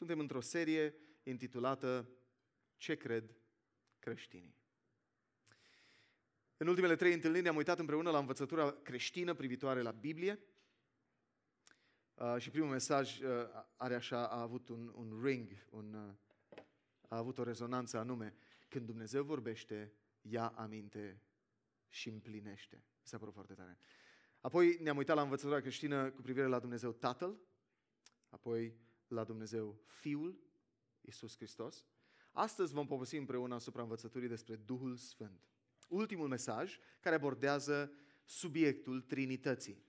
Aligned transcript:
Suntem 0.00 0.18
într-o 0.18 0.40
serie 0.40 0.94
intitulată 1.22 2.08
Ce 2.76 2.94
cred 2.94 3.36
creștinii? 3.98 4.56
În 6.56 6.66
ultimele 6.66 6.96
trei 6.96 7.12
întâlniri 7.12 7.48
am 7.48 7.56
uitat 7.56 7.78
împreună 7.78 8.10
la 8.10 8.18
învățătura 8.18 8.72
creștină 8.72 9.34
privitoare 9.34 9.82
la 9.82 9.90
Biblie. 9.90 10.40
Uh, 12.14 12.36
și 12.38 12.50
primul 12.50 12.68
mesaj 12.68 13.20
uh, 13.20 13.28
are 13.76 13.94
așa, 13.94 14.28
a 14.28 14.40
avut 14.40 14.68
un, 14.68 14.92
un 14.94 15.20
ring, 15.22 15.66
un, 15.70 15.94
uh, 15.94 16.62
a 17.08 17.16
avut 17.16 17.38
o 17.38 17.42
rezonanță 17.42 17.98
anume. 17.98 18.34
Când 18.68 18.86
Dumnezeu 18.86 19.24
vorbește, 19.24 19.92
ia 20.20 20.46
aminte 20.48 21.22
și 21.88 22.08
împlinește. 22.08 22.76
Mi 22.76 23.06
s-a 23.06 23.18
părut 23.18 23.34
foarte 23.34 23.54
tare. 23.54 23.78
Apoi 24.40 24.78
ne-am 24.80 24.96
uitat 24.96 25.16
la 25.16 25.22
învățătura 25.22 25.60
creștină 25.60 26.10
cu 26.10 26.22
privire 26.22 26.46
la 26.46 26.58
Dumnezeu 26.58 26.92
Tatăl, 26.92 27.40
apoi 28.28 28.88
la 29.10 29.24
Dumnezeu 29.24 29.80
Fiul, 29.86 30.40
Isus 31.00 31.36
Hristos. 31.36 31.86
Astăzi 32.32 32.72
vom 32.72 32.86
povesti 32.86 33.16
împreună 33.16 33.54
asupra 33.54 33.82
învățăturii 33.82 34.28
despre 34.28 34.56
Duhul 34.56 34.96
Sfânt. 34.96 35.48
Ultimul 35.88 36.28
mesaj 36.28 36.78
care 37.00 37.14
abordează 37.14 37.92
subiectul 38.24 39.00
Trinității, 39.00 39.84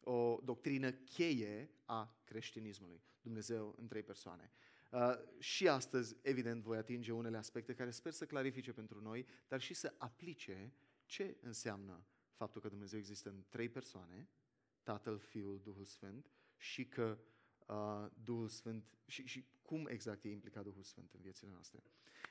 o 0.00 0.40
doctrină 0.44 0.92
cheie 0.92 1.70
a 1.84 2.20
creștinismului, 2.24 3.02
Dumnezeu 3.20 3.74
în 3.78 3.86
trei 3.86 4.02
persoane. 4.02 4.52
Uh, 4.90 5.12
și 5.38 5.68
astăzi, 5.68 6.16
evident, 6.22 6.62
voi 6.62 6.76
atinge 6.76 7.12
unele 7.12 7.36
aspecte 7.36 7.74
care 7.74 7.90
sper 7.90 8.12
să 8.12 8.26
clarifice 8.26 8.72
pentru 8.72 9.00
noi, 9.00 9.26
dar 9.48 9.60
și 9.60 9.74
să 9.74 9.94
aplice 9.98 10.74
ce 11.04 11.36
înseamnă 11.40 12.06
faptul 12.34 12.60
că 12.60 12.68
Dumnezeu 12.68 12.98
există 12.98 13.28
în 13.28 13.44
trei 13.48 13.68
persoane, 13.68 14.28
Tatăl, 14.82 15.18
Fiul, 15.18 15.60
Duhul 15.62 15.84
Sfânt, 15.84 16.30
și 16.56 16.86
că 16.86 17.18
uh, 17.66 18.10
Duhul 18.24 18.48
Sfânt 18.48 18.84
și, 19.06 19.26
și 19.26 19.44
cum 19.62 19.86
exact 19.86 20.24
e 20.24 20.28
implicat 20.28 20.62
Duhul 20.62 20.82
Sfânt 20.82 21.12
în 21.12 21.20
viețile 21.20 21.50
noastre. 21.52 21.82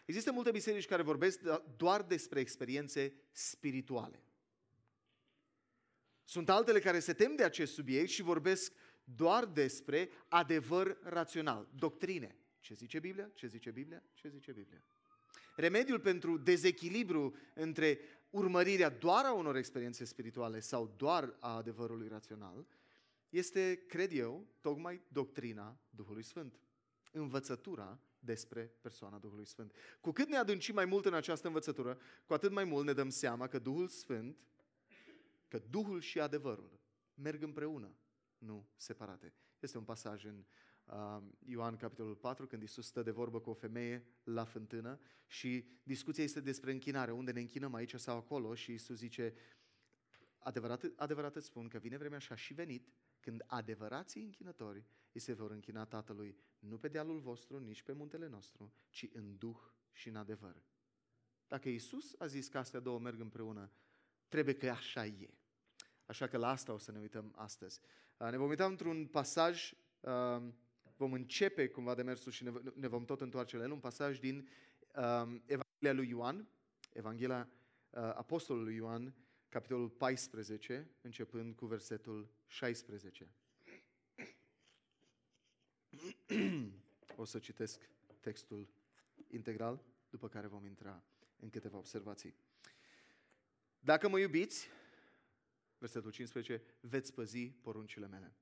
Există 0.05 0.31
multe 0.31 0.51
biserici 0.51 0.87
care 0.87 1.01
vorbesc 1.01 1.39
doar 1.77 2.01
despre 2.03 2.39
experiențe 2.39 3.13
spirituale. 3.31 4.23
Sunt 6.23 6.49
altele 6.49 6.79
care 6.79 6.99
se 6.99 7.13
tem 7.13 7.35
de 7.35 7.43
acest 7.43 7.73
subiect 7.73 8.09
și 8.09 8.21
vorbesc 8.21 8.73
doar 9.03 9.45
despre 9.45 10.09
adevăr 10.27 10.97
rațional, 11.03 11.67
doctrine. 11.75 12.35
Ce 12.59 12.73
zice 12.73 12.99
Biblia? 12.99 13.29
Ce 13.33 13.47
zice 13.47 13.71
Biblia? 13.71 14.03
Ce 14.13 14.27
zice 14.29 14.51
Biblia? 14.51 14.83
Remediul 15.55 15.99
pentru 15.99 16.37
dezechilibru 16.37 17.35
între 17.53 17.99
urmărirea 18.29 18.89
doar 18.89 19.25
a 19.25 19.33
unor 19.33 19.55
experiențe 19.55 20.05
spirituale 20.05 20.59
sau 20.59 20.93
doar 20.97 21.35
a 21.39 21.55
adevărului 21.55 22.07
rațional 22.07 22.65
este, 23.31 23.75
cred 23.87 24.11
eu, 24.11 24.47
tocmai 24.61 25.01
doctrina 25.07 25.79
Duhului 25.89 26.23
Sfânt. 26.23 26.59
Învățătura 27.11 27.99
despre 28.19 28.61
persoana 28.81 29.17
Duhului 29.17 29.45
Sfânt. 29.45 29.75
Cu 30.01 30.11
cât 30.11 30.27
ne 30.27 30.35
adâncim 30.37 30.73
mai 30.73 30.85
mult 30.85 31.05
în 31.05 31.13
această 31.13 31.47
învățătură, 31.47 31.99
cu 32.25 32.33
atât 32.33 32.51
mai 32.51 32.63
mult 32.63 32.85
ne 32.85 32.93
dăm 32.93 33.09
seama 33.09 33.47
că 33.47 33.59
Duhul 33.59 33.87
Sfânt, 33.87 34.37
că 35.47 35.59
Duhul 35.69 35.99
și 35.99 36.19
adevărul 36.19 36.79
merg 37.13 37.43
împreună, 37.43 37.95
nu 38.37 38.69
separate. 38.75 39.33
Este 39.59 39.77
un 39.77 39.83
pasaj 39.83 40.25
în 40.25 40.45
uh, 40.85 41.23
Ioan 41.39 41.75
capitolul 41.75 42.15
4, 42.15 42.47
când 42.47 42.63
Isus 42.63 42.85
stă 42.85 43.03
de 43.03 43.11
vorbă 43.11 43.39
cu 43.39 43.49
o 43.49 43.53
femeie 43.53 44.05
la 44.23 44.43
fântână 44.43 44.99
și 45.27 45.65
discuția 45.83 46.23
este 46.23 46.39
despre 46.41 46.71
închinare, 46.71 47.11
unde 47.11 47.31
ne 47.31 47.39
închinăm 47.39 47.73
aici 47.73 47.95
sau 47.95 48.17
acolo 48.17 48.55
și 48.55 48.73
Isus 48.73 48.97
zice, 48.97 49.33
adevărat, 50.37 50.91
adevărat 50.95 51.35
îți 51.35 51.45
spun 51.45 51.67
că 51.67 51.77
vine 51.77 51.97
vremea 51.97 52.19
și 52.19 52.31
a 52.31 52.35
și 52.35 52.53
venit 52.53 52.87
când 53.21 53.43
adevărații 53.47 54.23
închinători 54.23 54.85
îi 55.11 55.19
se 55.19 55.33
vor 55.33 55.51
închina 55.51 55.85
Tatălui 55.85 56.37
nu 56.59 56.77
pe 56.77 56.87
dealul 56.87 57.19
vostru, 57.19 57.59
nici 57.59 57.83
pe 57.83 57.91
muntele 57.91 58.27
nostru, 58.27 58.73
ci 58.89 59.09
în 59.13 59.37
duh 59.37 59.59
și 59.91 60.07
în 60.07 60.15
adevăr. 60.15 60.63
Dacă 61.47 61.69
Isus 61.69 62.15
a 62.17 62.25
zis 62.25 62.47
că 62.47 62.57
astea 62.57 62.79
două 62.79 62.99
merg 62.99 63.19
împreună, 63.19 63.71
trebuie 64.27 64.55
că 64.55 64.69
așa 64.69 65.05
e. 65.05 65.29
Așa 66.05 66.27
că 66.27 66.37
la 66.37 66.49
asta 66.49 66.73
o 66.73 66.77
să 66.77 66.91
ne 66.91 66.99
uităm 66.99 67.33
astăzi. 67.35 67.79
Ne 68.17 68.37
vom 68.37 68.49
uita 68.49 68.65
într-un 68.65 69.07
pasaj 69.07 69.73
vom 71.01 71.13
începe 71.13 71.67
cumva 71.67 71.95
demersul 71.95 72.31
și 72.31 72.43
ne 72.75 72.87
vom 72.87 73.05
tot 73.05 73.21
întoarce 73.21 73.57
la 73.57 73.63
el, 73.63 73.71
un 73.71 73.79
pasaj 73.79 74.19
din 74.19 74.35
um, 74.95 75.43
Evanghelia 75.45 75.93
lui 75.93 76.09
Ioan, 76.09 76.47
Evanghelia 76.93 77.49
uh, 77.89 77.99
Apostolului 77.99 78.75
Ioan, 78.75 79.15
capitolul 79.51 79.89
14, 79.89 80.89
începând 81.01 81.55
cu 81.55 81.65
versetul 81.65 82.29
16. 82.47 83.27
o 87.15 87.25
să 87.25 87.39
citesc 87.39 87.89
textul 88.19 88.67
integral, 89.27 89.83
după 90.09 90.27
care 90.27 90.47
vom 90.47 90.65
intra 90.65 91.03
în 91.39 91.49
câteva 91.49 91.77
observații. 91.77 92.35
Dacă 93.79 94.09
mă 94.09 94.19
iubiți, 94.19 94.67
versetul 95.77 96.11
15, 96.11 96.61
veți 96.79 97.13
păzi 97.13 97.49
poruncile 97.49 98.07
mele. 98.07 98.33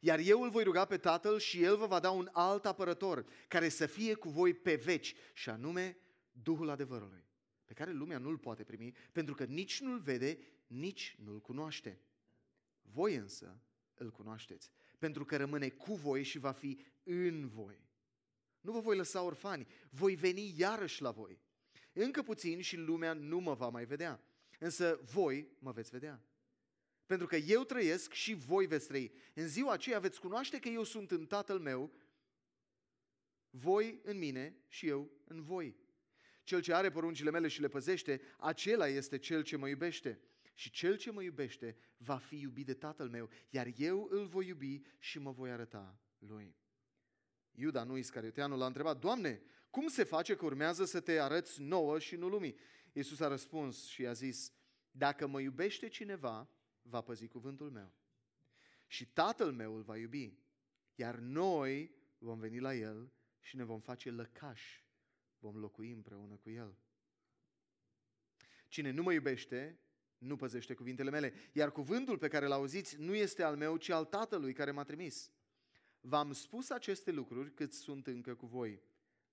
Iar 0.00 0.18
eu 0.18 0.42
îl 0.42 0.50
voi 0.50 0.64
ruga 0.64 0.84
pe 0.84 0.98
Tatăl 0.98 1.38
și 1.38 1.62
El 1.62 1.76
vă 1.76 1.86
va 1.86 2.00
da 2.00 2.10
un 2.10 2.28
alt 2.32 2.66
apărător 2.66 3.26
care 3.48 3.68
să 3.68 3.86
fie 3.86 4.14
cu 4.14 4.28
voi 4.28 4.54
pe 4.54 4.74
veci, 4.74 5.14
și 5.32 5.50
anume 5.50 5.96
Duhul 6.42 6.68
adevărului, 6.68 7.24
pe 7.66 7.74
care 7.74 7.92
lumea 7.92 8.18
nu-l 8.18 8.38
poate 8.38 8.64
primi, 8.64 8.94
pentru 9.12 9.34
că 9.34 9.44
nici 9.44 9.80
nu-l 9.80 9.98
vede, 9.98 10.38
nici 10.66 11.16
nu-l 11.24 11.40
cunoaște. 11.40 12.00
Voi 12.82 13.14
însă 13.14 13.60
îl 13.94 14.10
cunoașteți, 14.10 14.70
pentru 14.98 15.24
că 15.24 15.36
rămâne 15.36 15.68
cu 15.68 15.94
voi 15.94 16.22
și 16.22 16.38
va 16.38 16.52
fi 16.52 16.78
în 17.02 17.48
voi. 17.48 17.88
Nu 18.60 18.72
vă 18.72 18.80
voi 18.80 18.96
lăsa 18.96 19.22
orfani, 19.22 19.66
voi 19.90 20.14
veni 20.14 20.54
iarăși 20.56 21.02
la 21.02 21.10
voi. 21.10 21.40
Încă 21.92 22.22
puțin 22.22 22.60
și 22.60 22.76
lumea 22.76 23.12
nu 23.12 23.38
mă 23.38 23.54
va 23.54 23.68
mai 23.68 23.84
vedea, 23.84 24.22
însă 24.58 25.00
voi 25.12 25.48
mă 25.58 25.72
veți 25.72 25.90
vedea. 25.90 26.24
Pentru 27.06 27.26
că 27.26 27.36
eu 27.36 27.64
trăiesc 27.64 28.12
și 28.12 28.34
voi 28.34 28.66
veți 28.66 28.86
trăi. 28.86 29.12
În 29.34 29.48
ziua 29.48 29.72
aceea 29.72 29.98
veți 29.98 30.20
cunoaște 30.20 30.58
că 30.58 30.68
eu 30.68 30.82
sunt 30.82 31.10
în 31.10 31.26
Tatăl 31.26 31.58
meu, 31.58 31.92
voi 33.50 34.00
în 34.02 34.18
mine 34.18 34.56
și 34.68 34.86
eu 34.86 35.10
în 35.24 35.42
voi. 35.42 35.76
Cel 36.46 36.60
ce 36.60 36.74
are 36.74 36.90
poruncile 36.90 37.30
mele 37.30 37.48
și 37.48 37.60
le 37.60 37.68
păzește, 37.68 38.20
acela 38.38 38.88
este 38.88 39.18
cel 39.18 39.42
ce 39.42 39.56
mă 39.56 39.68
iubește. 39.68 40.20
Și 40.54 40.70
cel 40.70 40.96
ce 40.96 41.10
mă 41.10 41.22
iubește 41.22 41.76
va 41.96 42.16
fi 42.16 42.40
iubit 42.40 42.66
de 42.66 42.74
Tatăl 42.74 43.08
meu, 43.08 43.30
iar 43.50 43.72
eu 43.76 44.08
îl 44.10 44.26
voi 44.26 44.46
iubi 44.46 44.80
și 44.98 45.18
mă 45.18 45.30
voi 45.30 45.50
arăta 45.50 46.00
lui. 46.18 46.56
Iuda, 47.52 47.84
nu 47.84 47.96
Iscarioteanul, 47.96 48.58
l-a 48.58 48.66
întrebat, 48.66 48.98
Doamne, 48.98 49.42
cum 49.70 49.88
se 49.88 50.04
face 50.04 50.36
că 50.36 50.44
urmează 50.44 50.84
să 50.84 51.00
te 51.00 51.20
arăți 51.20 51.62
nouă 51.62 51.98
și 51.98 52.16
nu 52.16 52.28
lumii? 52.28 52.56
Iisus 52.92 53.20
a 53.20 53.28
răspuns 53.28 53.86
și 53.86 54.06
a 54.06 54.12
zis, 54.12 54.52
dacă 54.90 55.26
mă 55.26 55.40
iubește 55.40 55.88
cineva, 55.88 56.50
va 56.82 57.00
păzi 57.00 57.26
cuvântul 57.26 57.70
meu. 57.70 57.92
Și 58.86 59.06
tatăl 59.06 59.52
meu 59.52 59.74
îl 59.74 59.82
va 59.82 59.96
iubi, 59.96 60.38
iar 60.94 61.14
noi 61.18 61.94
vom 62.18 62.38
veni 62.38 62.58
la 62.58 62.74
el 62.74 63.12
și 63.40 63.56
ne 63.56 63.64
vom 63.64 63.80
face 63.80 64.10
lăcași, 64.10 64.85
vom 65.38 65.56
locui 65.56 65.92
împreună 65.92 66.36
cu 66.36 66.50
el. 66.50 66.78
Cine 68.68 68.90
nu 68.90 69.02
mă 69.02 69.12
iubește, 69.12 69.80
nu 70.18 70.36
păzește 70.36 70.74
cuvintele 70.74 71.10
mele, 71.10 71.32
iar 71.52 71.72
cuvântul 71.72 72.18
pe 72.18 72.28
care 72.28 72.46
l 72.46 72.52
auziți 72.52 72.96
nu 72.96 73.14
este 73.14 73.42
al 73.42 73.56
meu, 73.56 73.76
ci 73.76 73.88
al 73.88 74.04
tatălui 74.04 74.52
care 74.52 74.70
m-a 74.70 74.84
trimis. 74.84 75.30
V-am 76.00 76.32
spus 76.32 76.70
aceste 76.70 77.10
lucruri 77.10 77.54
cât 77.54 77.72
sunt 77.72 78.06
încă 78.06 78.34
cu 78.34 78.46
voi, 78.46 78.82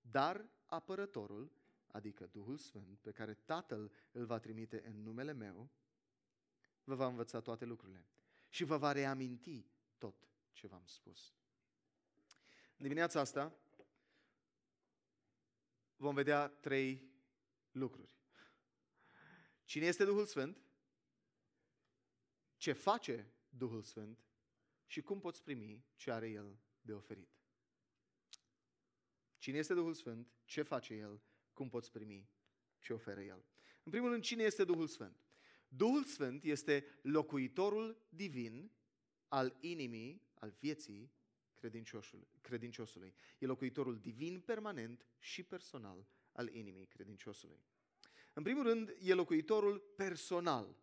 dar 0.00 0.48
apărătorul, 0.66 1.52
adică 1.86 2.26
Duhul 2.26 2.56
Sfânt, 2.56 2.98
pe 2.98 3.10
care 3.10 3.34
Tatăl 3.34 3.92
îl 4.12 4.24
va 4.24 4.38
trimite 4.38 4.82
în 4.86 5.02
numele 5.02 5.32
meu, 5.32 5.70
vă 6.84 6.94
va 6.94 7.06
învăța 7.06 7.40
toate 7.40 7.64
lucrurile 7.64 8.06
și 8.48 8.64
vă 8.64 8.76
va 8.76 8.92
reaminti 8.92 9.66
tot 9.98 10.28
ce 10.52 10.66
v-am 10.66 10.84
spus. 10.86 11.34
În 12.76 12.82
dimineața 12.82 13.20
asta 13.20 13.58
vom 15.96 16.14
vedea 16.14 16.48
trei 16.48 17.12
lucruri. 17.70 18.16
Cine 19.64 19.86
este 19.86 20.04
Duhul 20.04 20.26
Sfânt? 20.26 20.62
Ce 22.56 22.72
face 22.72 23.32
Duhul 23.48 23.82
Sfânt? 23.82 24.24
Și 24.86 25.02
cum 25.02 25.20
poți 25.20 25.42
primi 25.42 25.86
ce 25.96 26.10
are 26.10 26.28
El 26.28 26.58
de 26.80 26.92
oferit? 26.92 27.28
Cine 29.38 29.58
este 29.58 29.74
Duhul 29.74 29.94
Sfânt? 29.94 30.32
Ce 30.44 30.62
face 30.62 30.94
El? 30.94 31.22
Cum 31.52 31.68
poți 31.68 31.90
primi 31.90 32.30
ce 32.78 32.92
oferă 32.92 33.20
El? 33.20 33.44
În 33.82 33.90
primul 33.90 34.10
rând, 34.10 34.22
cine 34.22 34.42
este 34.42 34.64
Duhul 34.64 34.86
Sfânt? 34.86 35.24
Duhul 35.68 36.04
Sfânt 36.04 36.44
este 36.44 36.86
locuitorul 37.02 38.06
divin 38.08 38.70
al 39.28 39.56
inimii, 39.60 40.22
al 40.34 40.56
vieții 40.60 41.12
credinciosului. 42.40 43.14
E 43.38 43.46
locuitorul 43.46 43.98
divin 43.98 44.40
permanent 44.40 45.06
și 45.18 45.42
personal 45.42 46.06
al 46.32 46.54
inimii 46.54 46.86
credinciosului. 46.86 47.60
În 48.32 48.42
primul 48.42 48.62
rând, 48.62 48.96
e 49.00 49.14
locuitorul 49.14 49.78
personal. 49.96 50.76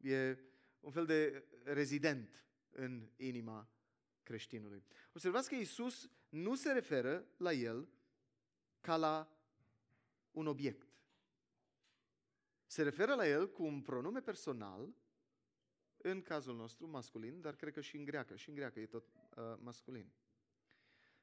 E 0.00 0.38
un 0.80 0.90
fel 0.90 1.06
de 1.06 1.44
rezident 1.64 2.44
în 2.70 3.10
inima 3.16 3.68
creștinului. 4.22 4.84
Observați 5.12 5.48
că 5.48 5.54
Iisus 5.54 6.10
nu 6.28 6.54
se 6.54 6.72
referă 6.72 7.26
la 7.36 7.52
el 7.52 7.88
ca 8.80 8.96
la 8.96 9.36
un 10.30 10.46
obiect. 10.46 10.86
Se 12.66 12.82
referă 12.82 13.14
la 13.14 13.28
el 13.28 13.50
cu 13.50 13.64
un 13.64 13.82
pronume 13.82 14.20
personal, 14.20 14.94
în 15.96 16.22
cazul 16.22 16.56
nostru 16.56 16.88
masculin, 16.88 17.40
dar 17.40 17.54
cred 17.54 17.72
că 17.72 17.80
și 17.80 17.96
în 17.96 18.04
greacă, 18.04 18.36
și 18.36 18.48
în 18.48 18.54
greacă 18.54 18.80
e 18.80 18.86
tot 18.86 19.04
uh, 19.36 19.44
masculin. 19.58 20.12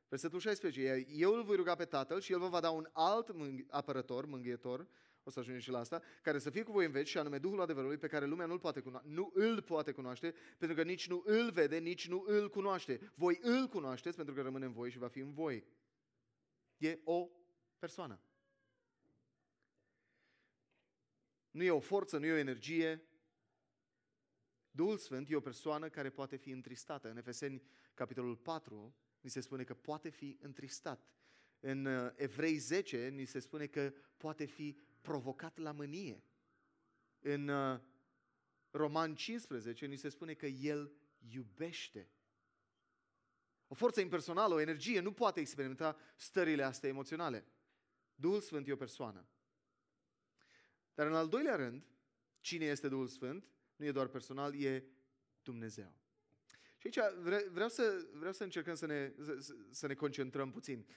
Versetul 0.07 0.39
16, 0.39 1.05
eu 1.09 1.33
îl 1.33 1.43
voi 1.43 1.55
ruga 1.55 1.75
pe 1.75 1.85
Tatăl 1.85 2.19
și 2.19 2.31
el 2.31 2.39
vă 2.39 2.47
va 2.47 2.59
da 2.59 2.69
un 2.69 2.89
alt 2.91 3.31
mângh- 3.31 3.65
apărător, 3.69 4.25
mângâietor, 4.25 4.87
o 5.23 5.29
să 5.29 5.39
ajungem 5.39 5.61
și 5.61 5.69
la 5.69 5.79
asta, 5.79 6.01
care 6.21 6.39
să 6.39 6.49
fie 6.49 6.63
cu 6.63 6.71
voi 6.71 6.85
în 6.85 6.91
veci 6.91 7.07
și 7.07 7.17
anume 7.17 7.37
Duhul 7.37 7.61
adevărului 7.61 7.97
pe 7.97 8.07
care 8.07 8.25
lumea 8.25 8.45
nu-l 8.45 8.59
poate 8.59 8.79
cunoaște, 8.79 9.09
nu 9.09 9.31
îl 9.33 9.61
poate 9.61 9.91
cunoaște, 9.91 10.33
pentru 10.57 10.77
că 10.77 10.83
nici 10.83 11.07
nu 11.07 11.23
îl 11.25 11.51
vede, 11.51 11.77
nici 11.77 12.07
nu 12.07 12.23
îl 12.27 12.49
cunoaște. 12.49 13.11
Voi 13.15 13.39
îl 13.41 13.67
cunoașteți 13.67 14.15
pentru 14.15 14.33
că 14.33 14.41
rămâne 14.41 14.65
în 14.65 14.71
voi 14.71 14.89
și 14.89 14.97
va 14.97 15.07
fi 15.07 15.19
în 15.19 15.33
voi. 15.33 15.65
E 16.77 16.99
o 17.03 17.29
persoană. 17.79 18.19
Nu 21.51 21.63
e 21.63 21.71
o 21.71 21.79
forță, 21.79 22.17
nu 22.17 22.25
e 22.25 22.31
o 22.31 22.37
energie. 22.37 23.03
Duhul 24.75 24.97
Sfânt 24.97 25.29
e 25.29 25.35
o 25.35 25.39
persoană 25.39 25.89
care 25.89 26.09
poate 26.09 26.35
fi 26.35 26.49
întristată. 26.49 27.09
În 27.09 27.17
Efeseni, 27.17 27.61
capitolul 27.93 28.35
4, 28.35 28.95
ni 29.21 29.29
se 29.29 29.39
spune 29.39 29.63
că 29.63 29.73
poate 29.73 30.09
fi 30.09 30.37
întristat. 30.41 31.07
În 31.59 31.85
uh, 31.85 32.11
Evrei 32.15 32.57
10 32.57 33.07
ni 33.07 33.25
se 33.25 33.39
spune 33.39 33.65
că 33.65 33.93
poate 34.17 34.45
fi 34.45 34.77
provocat 35.01 35.57
la 35.57 35.71
mânie. 35.71 36.23
În 37.19 37.47
uh, 37.47 37.79
Roman 38.71 39.15
15 39.15 39.85
ni 39.85 39.95
se 39.95 40.09
spune 40.09 40.33
că 40.33 40.45
el 40.45 40.91
iubește. 41.17 42.09
O 43.67 43.75
forță 43.75 44.01
impersonală, 44.01 44.53
o 44.53 44.59
energie 44.59 44.99
nu 44.99 45.11
poate 45.11 45.39
experimenta 45.39 45.97
stările 46.15 46.63
astea 46.63 46.89
emoționale. 46.89 47.45
Duhul 48.15 48.41
Sfânt 48.41 48.67
e 48.67 48.71
o 48.71 48.75
persoană. 48.75 49.27
Dar 50.93 51.07
în 51.07 51.15
al 51.15 51.29
doilea 51.29 51.55
rând, 51.55 51.87
cine 52.39 52.65
este 52.65 52.87
Duhul 52.87 53.07
Sfânt? 53.07 53.47
Nu 53.83 53.89
e 53.89 53.91
doar 53.91 54.07
personal, 54.07 54.55
e 54.61 54.83
Dumnezeu. 55.41 55.93
Și 56.77 56.87
aici 56.87 57.13
vreau 57.51 57.69
să, 57.69 58.07
vreau 58.13 58.33
să 58.33 58.43
încercăm 58.43 58.75
să 58.75 58.85
ne, 58.85 59.13
să, 59.21 59.55
să 59.69 59.87
ne 59.87 59.93
concentrăm 59.93 60.51
puțin. 60.51 60.87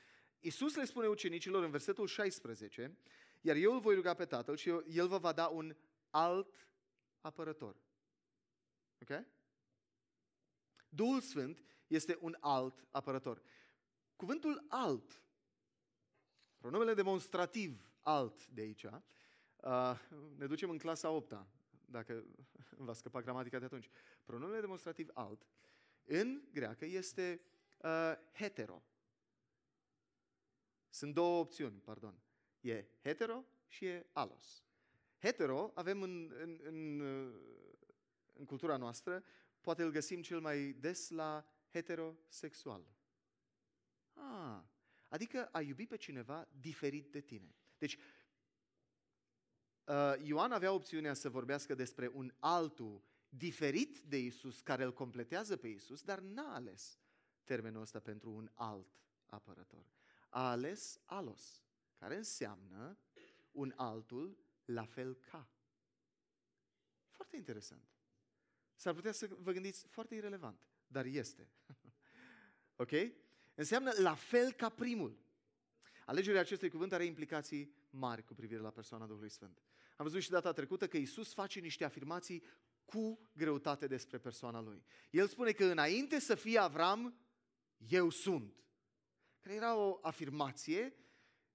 Iisus 0.41 0.75
le 0.75 0.85
spune 0.85 1.07
ucenicilor 1.07 1.65
în 1.65 1.71
versetul 1.71 2.07
16, 2.07 2.99
iar 3.41 3.57
eu 3.57 3.73
îl 3.73 3.81
voi 3.81 3.95
ruga 3.95 4.15
pe 4.15 4.25
Tatăl 4.25 4.57
și 4.57 4.69
El 4.89 5.09
vă 5.09 5.19
va 5.19 5.33
da 5.33 5.47
un 5.47 5.77
alt 6.11 6.69
apărător. 7.21 7.77
Ok? 9.03 9.25
Duhul 10.89 11.21
Sfânt 11.21 11.65
este 11.87 12.19
un 12.21 12.37
alt 12.41 12.87
apărător. 12.91 13.43
Cuvântul 14.17 14.65
alt, 14.69 15.23
pronumele 16.59 16.95
demonstrativ 16.95 17.91
alt 18.03 18.47
de 18.47 18.61
aici, 18.61 18.83
uh, 18.83 20.01
ne 20.37 20.47
ducem 20.47 20.71
în 20.71 20.79
clasa 20.79 21.11
8 21.11 21.33
dacă 21.87 22.25
va 22.87 22.93
scăpa 22.93 23.23
gramatica 23.23 23.59
de 23.59 23.65
atunci. 23.65 23.89
Pronumele 24.25 24.61
demonstrativ 24.61 25.09
alt, 25.15 25.47
în 26.05 26.43
greacă, 26.53 26.85
este 26.85 27.41
uh, 27.79 28.13
hetero. 28.33 28.83
Sunt 30.89 31.15
două 31.15 31.41
opțiuni, 31.41 31.81
pardon. 31.81 32.21
E 32.61 32.87
hetero 33.03 33.45
și 33.67 33.85
e 33.85 34.07
alos. 34.13 34.65
Hetero 35.19 35.73
avem 35.75 36.03
în, 36.03 36.33
în, 36.41 36.61
în, 36.63 37.01
în 38.33 38.45
cultura 38.45 38.77
noastră, 38.77 39.25
poate 39.61 39.83
îl 39.83 39.91
găsim 39.91 40.23
cel 40.23 40.41
mai 40.41 40.73
des 40.73 41.11
la 41.11 41.47
heterosexual. 41.71 42.87
Ah, 44.13 44.63
adică 45.09 45.47
a 45.47 45.61
iubi 45.61 45.87
pe 45.87 45.97
cineva 45.97 46.49
diferit 46.61 47.13
de 47.13 47.21
tine. 47.21 47.55
Deci, 47.79 47.95
uh, 47.95 48.01
Ioan 50.23 50.53
avea 50.53 50.73
opțiunea 50.73 51.15
să 51.15 51.29
vorbească 51.29 51.75
despre 51.75 52.11
un 52.15 52.33
altul 52.39 53.03
diferit 53.29 53.99
de 53.99 54.19
Isus, 54.19 54.61
care 54.61 54.85
îl 54.85 54.93
completează 54.93 55.57
pe 55.57 55.69
Isus, 55.69 56.03
dar 56.03 56.19
n-a 56.19 56.55
ales 56.55 56.99
termenul 57.45 57.81
ăsta 57.81 58.01
pentru 58.01 58.31
un 58.31 58.51
alt 58.55 59.01
apărător. 59.27 59.87
A 60.29 60.51
ales 60.51 61.01
alos, 61.05 61.63
care 61.99 62.17
înseamnă 62.17 62.99
un 63.53 63.73
altul 63.77 64.39
la 64.65 64.85
fel 64.85 65.15
ca. 65.15 65.49
Foarte 67.09 67.37
interesant. 67.37 67.89
S-ar 68.75 68.95
putea 68.95 69.13
să 69.13 69.29
vă 69.39 69.53
gândiți 69.53 69.87
foarte 69.87 70.15
irrelevant, 70.15 70.61
dar 70.87 71.05
este. 71.05 71.49
ok? 72.77 72.93
Înseamnă 73.55 73.93
la 73.99 74.15
fel 74.15 74.53
ca 74.53 74.69
primul. 74.69 75.19
Alegerea 76.05 76.41
acestui 76.41 76.71
cuvânt 76.71 76.93
are 76.93 77.05
implicații 77.05 77.75
mari 77.91 78.25
cu 78.25 78.35
privire 78.35 78.61
la 78.61 78.71
persoana 78.71 79.07
Duhului 79.07 79.31
Sfânt. 79.31 79.63
Am 79.97 80.05
văzut 80.05 80.23
și 80.23 80.31
data 80.31 80.53
trecută 80.53 80.89
că 80.89 80.97
Isus 80.97 81.33
face 81.33 81.61
niște 81.61 81.85
afirmații 81.85 82.43
cu 82.85 83.31
greutate 83.33 83.87
despre 83.87 84.19
persoana 84.19 84.61
lui. 84.61 84.85
El 85.11 85.29
spune 85.29 85.53
că 85.53 85.65
înainte 85.65 86.19
să 86.19 86.35
fie 86.35 86.59
Avram, 86.59 87.19
eu 87.77 88.11
sunt. 88.11 88.55
Care 89.41 89.55
era 89.55 89.77
o 89.77 89.99
afirmație 90.03 90.97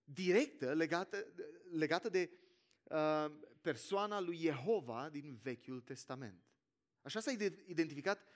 directă 0.04 0.74
legată, 0.74 1.34
legată 1.72 2.10
de 2.10 2.32
uh, 2.84 3.26
persoana 3.62 4.20
lui 4.20 4.38
Jehova 4.38 5.10
din 5.10 5.36
Vechiul 5.36 5.82
Testament. 5.82 6.44
Așa 7.02 7.20
s-a 7.20 7.32
identificat 7.66 8.28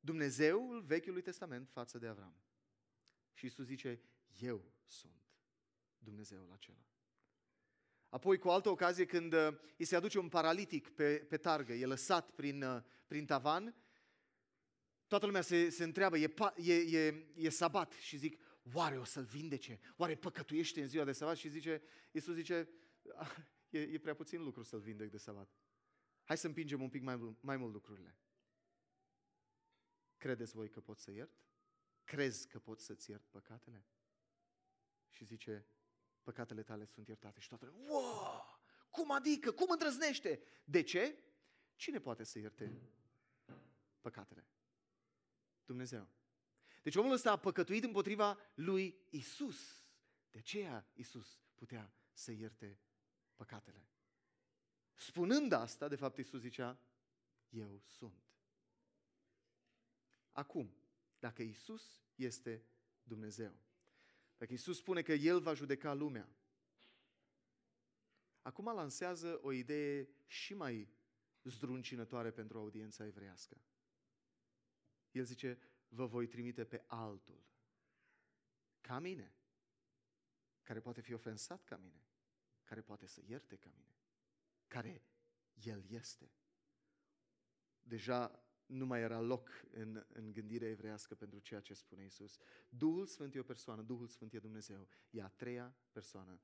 Dumnezeul 0.00 0.82
Vechiului 0.82 1.22
Testament 1.22 1.68
față 1.68 1.98
de 1.98 2.06
Avram. 2.06 2.36
Și 3.32 3.46
Isus 3.46 3.64
zice, 3.64 4.02
eu 4.40 4.72
sunt 4.86 5.22
Dumnezeul 5.98 6.52
acela. 6.52 6.86
Apoi, 8.14 8.38
cu 8.38 8.48
altă 8.48 8.68
ocazie, 8.68 9.04
când 9.04 9.32
uh, 9.32 9.48
îi 9.76 9.84
se 9.84 9.96
aduce 9.96 10.18
un 10.18 10.28
paralitic 10.28 10.88
pe, 10.88 11.16
pe 11.28 11.36
targă, 11.36 11.72
e 11.72 11.86
lăsat 11.86 12.30
prin, 12.30 12.62
uh, 12.62 12.82
prin 13.06 13.26
tavan, 13.26 13.74
toată 15.06 15.26
lumea 15.26 15.40
se, 15.40 15.68
se 15.68 15.84
întreabă, 15.84 16.18
e, 16.18 16.34
e, 16.56 16.74
e, 16.74 17.26
e 17.36 17.48
sabat 17.48 17.92
și 17.92 18.16
zic, 18.16 18.40
oare 18.72 18.98
o 18.98 19.04
să-l 19.04 19.24
vindece? 19.24 19.80
Oare 19.96 20.14
păcătuiește 20.14 20.80
în 20.80 20.88
ziua 20.88 21.04
de 21.04 21.12
sabat? 21.12 21.36
Și 21.36 21.48
zice, 21.48 21.82
Iisus 22.12 22.34
zice, 22.34 22.68
ah, 23.14 23.36
e, 23.70 23.78
e 23.80 23.98
prea 23.98 24.14
puțin 24.14 24.42
lucru 24.42 24.62
să-l 24.62 24.80
vindec 24.80 25.10
de 25.10 25.18
sabat. 25.18 25.48
Hai 26.24 26.38
să 26.38 26.46
împingem 26.46 26.82
un 26.82 26.88
pic 26.88 27.02
mai, 27.02 27.36
mai 27.40 27.56
mult 27.56 27.72
lucrurile. 27.72 28.18
Credeți 30.16 30.54
voi 30.54 30.68
că 30.68 30.80
pot 30.80 30.98
să 30.98 31.10
iert? 31.10 31.44
Crezi 32.04 32.48
că 32.48 32.58
pot 32.58 32.80
să-ți 32.80 33.10
iert 33.10 33.24
păcatele? 33.30 33.86
Și 35.08 35.24
zice, 35.24 35.66
păcatele 36.24 36.62
tale 36.62 36.84
sunt 36.84 37.08
iertate. 37.08 37.40
Și 37.40 37.48
toată 37.48 37.64
lumea, 37.64 37.80
wow! 37.88 38.60
Cum 38.90 39.10
adică? 39.10 39.52
Cum 39.52 39.70
îndrăznește? 39.70 40.42
De 40.64 40.82
ce? 40.82 41.18
Cine 41.76 41.98
poate 42.00 42.24
să 42.24 42.38
ierte 42.38 42.80
păcatele? 44.00 44.46
Dumnezeu. 45.64 46.08
Deci 46.82 46.96
omul 46.96 47.12
ăsta 47.12 47.30
a 47.30 47.38
păcătuit 47.38 47.84
împotriva 47.84 48.38
lui 48.54 48.98
Isus. 49.10 49.86
De 50.30 50.38
aceea 50.38 50.86
Isus 50.94 51.40
putea 51.54 51.92
să 52.12 52.32
ierte 52.32 52.78
păcatele. 53.36 53.88
Spunând 54.94 55.52
asta, 55.52 55.88
de 55.88 55.96
fapt 55.96 56.16
Isus 56.18 56.40
zicea, 56.40 56.78
eu 57.48 57.82
sunt. 57.86 58.22
Acum, 60.32 60.74
dacă 61.18 61.42
Isus 61.42 62.04
este 62.14 62.64
Dumnezeu, 63.02 63.63
dacă 64.44 64.56
Isus 64.56 64.76
spune 64.76 65.02
că 65.02 65.12
El 65.12 65.40
va 65.40 65.54
judeca 65.54 65.92
lumea, 65.94 66.28
acum 68.42 68.64
lansează 68.64 69.38
o 69.42 69.52
idee 69.52 70.08
și 70.26 70.54
mai 70.54 70.88
zdruncinătoare 71.42 72.30
pentru 72.30 72.58
audiența 72.58 73.04
evreiască. 73.04 73.60
El 75.10 75.24
zice, 75.24 75.58
vă 75.88 76.06
voi 76.06 76.26
trimite 76.26 76.64
pe 76.64 76.84
altul, 76.86 77.44
ca 78.80 78.98
mine, 78.98 79.34
care 80.62 80.80
poate 80.80 81.00
fi 81.00 81.12
ofensat 81.12 81.64
ca 81.64 81.76
mine, 81.76 82.06
care 82.64 82.80
poate 82.80 83.06
să 83.06 83.20
ierte 83.24 83.56
ca 83.56 83.70
mine, 83.74 83.96
care 84.66 85.04
El 85.52 85.84
este. 85.88 86.32
Deja 87.82 88.43
nu 88.66 88.86
mai 88.86 89.00
era 89.00 89.20
loc 89.20 89.50
în, 89.70 90.04
în 90.12 90.32
gândirea 90.32 90.68
evreiască 90.68 91.14
pentru 91.14 91.38
ceea 91.38 91.60
ce 91.60 91.74
spune 91.74 92.04
Isus. 92.04 92.38
Duhul 92.68 93.06
Sfânt 93.06 93.34
e 93.34 93.38
o 93.38 93.42
persoană, 93.42 93.82
Duhul 93.82 94.08
Sfânt 94.08 94.32
e 94.32 94.38
Dumnezeu. 94.38 94.88
E 95.10 95.22
a 95.22 95.28
treia 95.28 95.76
persoană 95.92 96.40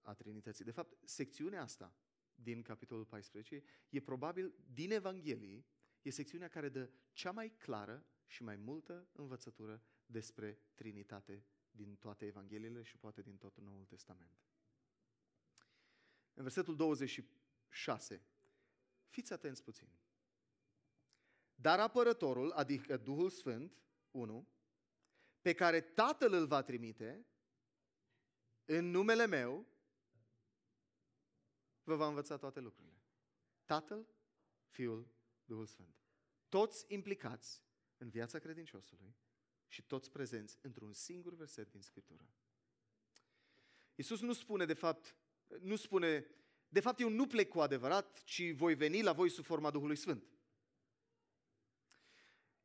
a 0.00 0.14
Trinității. 0.14 0.64
De 0.64 0.70
fapt, 0.70 1.08
secțiunea 1.08 1.62
asta 1.62 1.96
din 2.34 2.62
capitolul 2.62 3.04
14 3.04 3.62
e 3.88 4.00
probabil 4.00 4.54
din 4.72 4.90
Evanghelie, 4.90 5.64
e 6.02 6.10
secțiunea 6.10 6.48
care 6.48 6.68
dă 6.68 6.90
cea 7.12 7.30
mai 7.30 7.48
clară 7.58 8.06
și 8.26 8.42
mai 8.42 8.56
multă 8.56 9.08
învățătură 9.12 9.82
despre 10.06 10.58
Trinitate 10.74 11.46
din 11.70 11.96
toate 11.96 12.26
Evangheliile 12.26 12.82
și 12.82 12.96
poate 12.96 13.22
din 13.22 13.36
tot 13.36 13.60
Noul 13.60 13.84
Testament. 13.84 14.44
În 16.34 16.42
versetul 16.42 16.76
26, 16.76 18.26
fiți 19.06 19.32
atenți 19.32 19.62
puțin. 19.62 19.88
Dar 21.56 21.80
apărătorul, 21.80 22.50
adică 22.50 22.96
Duhul 22.96 23.30
Sfânt, 23.30 23.82
1, 24.10 24.48
pe 25.40 25.54
care 25.54 25.80
Tatăl 25.80 26.32
îl 26.32 26.46
va 26.46 26.62
trimite 26.62 27.26
în 28.64 28.90
numele 28.90 29.26
meu, 29.26 29.66
vă 31.82 31.94
va 31.94 32.06
învăța 32.06 32.36
toate 32.36 32.60
lucrurile. 32.60 33.02
Tatăl, 33.64 34.06
Fiul, 34.68 35.10
Duhul 35.44 35.66
Sfânt. 35.66 35.94
Toți 36.48 36.84
implicați 36.88 37.64
în 37.96 38.08
viața 38.08 38.38
credinciosului 38.38 39.16
și 39.66 39.82
toți 39.82 40.10
prezenți 40.10 40.58
într-un 40.62 40.92
singur 40.92 41.34
verset 41.34 41.70
din 41.70 41.82
Scriptură. 41.82 42.28
Iisus 43.94 44.20
nu 44.20 44.32
spune, 44.32 44.64
de 44.64 44.74
fapt, 44.74 45.16
nu 45.60 45.76
spune, 45.76 46.26
de 46.68 46.80
fapt 46.80 47.00
eu 47.00 47.08
nu 47.08 47.26
plec 47.26 47.48
cu 47.48 47.60
adevărat, 47.60 48.22
ci 48.24 48.52
voi 48.52 48.74
veni 48.74 49.02
la 49.02 49.12
voi 49.12 49.28
sub 49.28 49.44
forma 49.44 49.70
Duhului 49.70 49.96
Sfânt. 49.96 50.35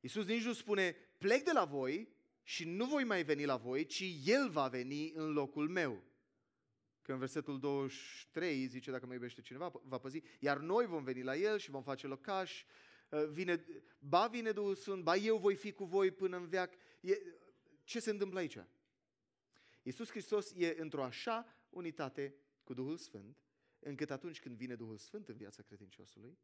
Iisus 0.01 0.25
nici 0.25 0.43
nu 0.43 0.53
spune, 0.53 0.95
plec 1.17 1.43
de 1.43 1.51
la 1.51 1.65
voi 1.65 2.09
și 2.43 2.65
nu 2.65 2.85
voi 2.85 3.03
mai 3.03 3.23
veni 3.23 3.45
la 3.45 3.57
voi, 3.57 3.85
ci 3.85 4.03
El 4.23 4.49
va 4.49 4.67
veni 4.67 5.11
în 5.11 5.31
locul 5.31 5.69
meu. 5.69 6.03
Că 7.01 7.11
în 7.11 7.19
versetul 7.19 7.59
23 7.59 8.65
zice, 8.65 8.91
dacă 8.91 9.05
mă 9.05 9.13
iubește 9.13 9.41
cineva, 9.41 9.71
va 9.83 9.97
păzi, 9.97 10.21
iar 10.39 10.57
noi 10.57 10.85
vom 10.85 11.03
veni 11.03 11.23
la 11.23 11.35
El 11.35 11.57
și 11.57 11.69
vom 11.69 11.83
face 11.83 12.07
locaș, 12.07 12.63
uh, 13.09 13.27
vine, 13.27 13.65
ba 13.99 14.27
vine 14.27 14.51
Duhul 14.51 14.75
Sfânt, 14.75 15.03
ba 15.03 15.15
eu 15.15 15.37
voi 15.37 15.55
fi 15.55 15.71
cu 15.71 15.85
voi 15.85 16.11
până 16.11 16.37
în 16.37 16.47
veac. 16.47 16.73
E, 17.01 17.13
ce 17.83 17.99
se 17.99 18.09
întâmplă 18.09 18.39
aici? 18.39 18.57
Iisus 19.83 20.09
Hristos 20.09 20.53
e 20.55 20.75
într-o 20.79 21.03
așa 21.03 21.45
unitate 21.69 22.35
cu 22.63 22.73
Duhul 22.73 22.97
Sfânt, 22.97 23.43
încât 23.79 24.11
atunci 24.11 24.39
când 24.39 24.55
vine 24.55 24.75
Duhul 24.75 24.97
Sfânt 24.97 25.27
în 25.27 25.35
viața 25.35 25.63
credinciosului, 25.63 26.37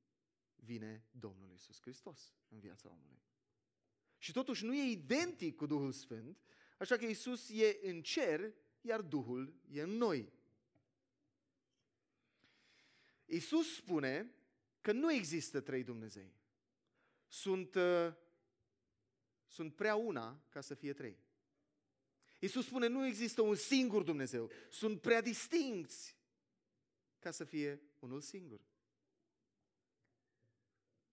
vine 0.55 1.05
Domnul 1.11 1.51
Iisus 1.51 1.81
Hristos 1.81 2.35
în 2.47 2.59
viața 2.59 2.89
omului. 2.89 3.21
Și 4.27 4.34
totuși 4.34 4.65
nu 4.65 4.75
e 4.75 4.91
identic 4.91 5.55
cu 5.55 5.65
Duhul 5.65 5.91
Sfânt, 5.91 6.38
așa 6.77 6.98
că 6.98 7.05
Iisus 7.05 7.50
e 7.50 7.79
în 7.81 8.01
cer, 8.01 8.53
iar 8.81 9.01
Duhul 9.01 9.53
e 9.72 9.81
în 9.81 9.89
noi. 9.89 10.34
Iisus 13.25 13.75
spune 13.75 14.31
că 14.81 14.91
nu 14.91 15.12
există 15.12 15.62
trei 15.62 15.84
Dumnezei. 15.84 16.34
Sunt, 17.27 17.75
uh, 17.75 18.13
sunt 19.46 19.75
prea 19.75 19.96
una 19.96 20.46
ca 20.50 20.62
să 20.62 20.74
fie 20.74 20.93
trei. 20.93 21.17
Iisus 22.39 22.65
spune 22.65 22.88
nu 22.88 23.05
există 23.05 23.41
un 23.41 23.55
singur 23.55 24.03
Dumnezeu. 24.03 24.51
Sunt 24.69 25.01
prea 25.01 25.22
distincți 25.22 26.17
ca 27.19 27.31
să 27.31 27.43
fie 27.43 27.81
unul 28.00 28.22
singur. 28.22 28.62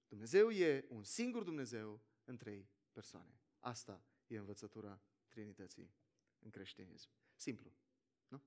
Dumnezeu 0.09 0.50
e 0.50 0.87
un 0.88 1.04
singur 1.04 1.42
Dumnezeu 1.42 2.00
în 2.25 2.37
trei 2.37 2.73
persoane. 2.94 3.40
Asta 3.58 4.04
e 4.26 4.38
învățătura 4.38 5.00
Trinității 5.28 5.94
în 6.38 6.50
creștinism. 6.50 7.08
Simplu. 7.34 7.72
Nu? 8.28 8.42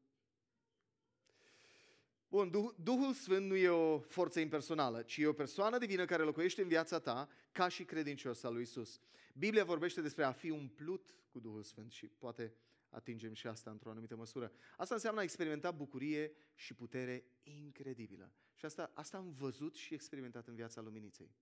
Bun, 2.28 2.50
Duh- 2.50 2.76
Duhul 2.84 3.14
Sfânt 3.14 3.46
nu 3.46 3.56
e 3.56 3.70
o 3.70 4.00
forță 4.00 4.40
impersonală, 4.40 5.02
ci 5.02 5.18
e 5.18 5.28
o 5.28 5.34
persoană 5.34 5.78
divină 5.78 6.06
care 6.06 6.24
locuiește 6.24 6.62
în 6.62 6.68
viața 6.68 7.00
ta 7.00 7.30
ca 7.52 7.68
și 7.68 7.86
credincios 7.86 8.44
al 8.44 8.54
lui 8.54 8.62
Isus. 8.62 9.00
Biblia 9.34 9.64
vorbește 9.64 10.02
despre 10.02 10.24
a 10.24 10.32
fi 10.32 10.50
umplut 10.50 11.16
cu 11.30 11.40
Duhul 11.40 11.64
Sfânt 11.64 11.92
și 11.92 12.08
poate 12.08 12.56
atingem 12.90 13.34
și 13.34 13.48
asta 13.48 13.70
într-o 13.70 13.90
anumită 13.90 14.16
măsură. 14.16 14.52
Asta 14.78 14.94
înseamnă 14.94 15.20
a 15.20 15.24
experimenta 15.24 15.72
bucurie 15.72 16.32
și 16.56 16.74
putere 16.74 17.26
incredibilă. 17.44 18.34
Și 18.54 18.66
asta, 18.66 18.92
asta 18.94 19.18
am 19.18 19.32
văzut 19.32 19.76
și 19.76 19.94
experimentat 19.94 20.48
în 20.48 20.56
viața 20.56 20.82
luminiței. 20.82 21.36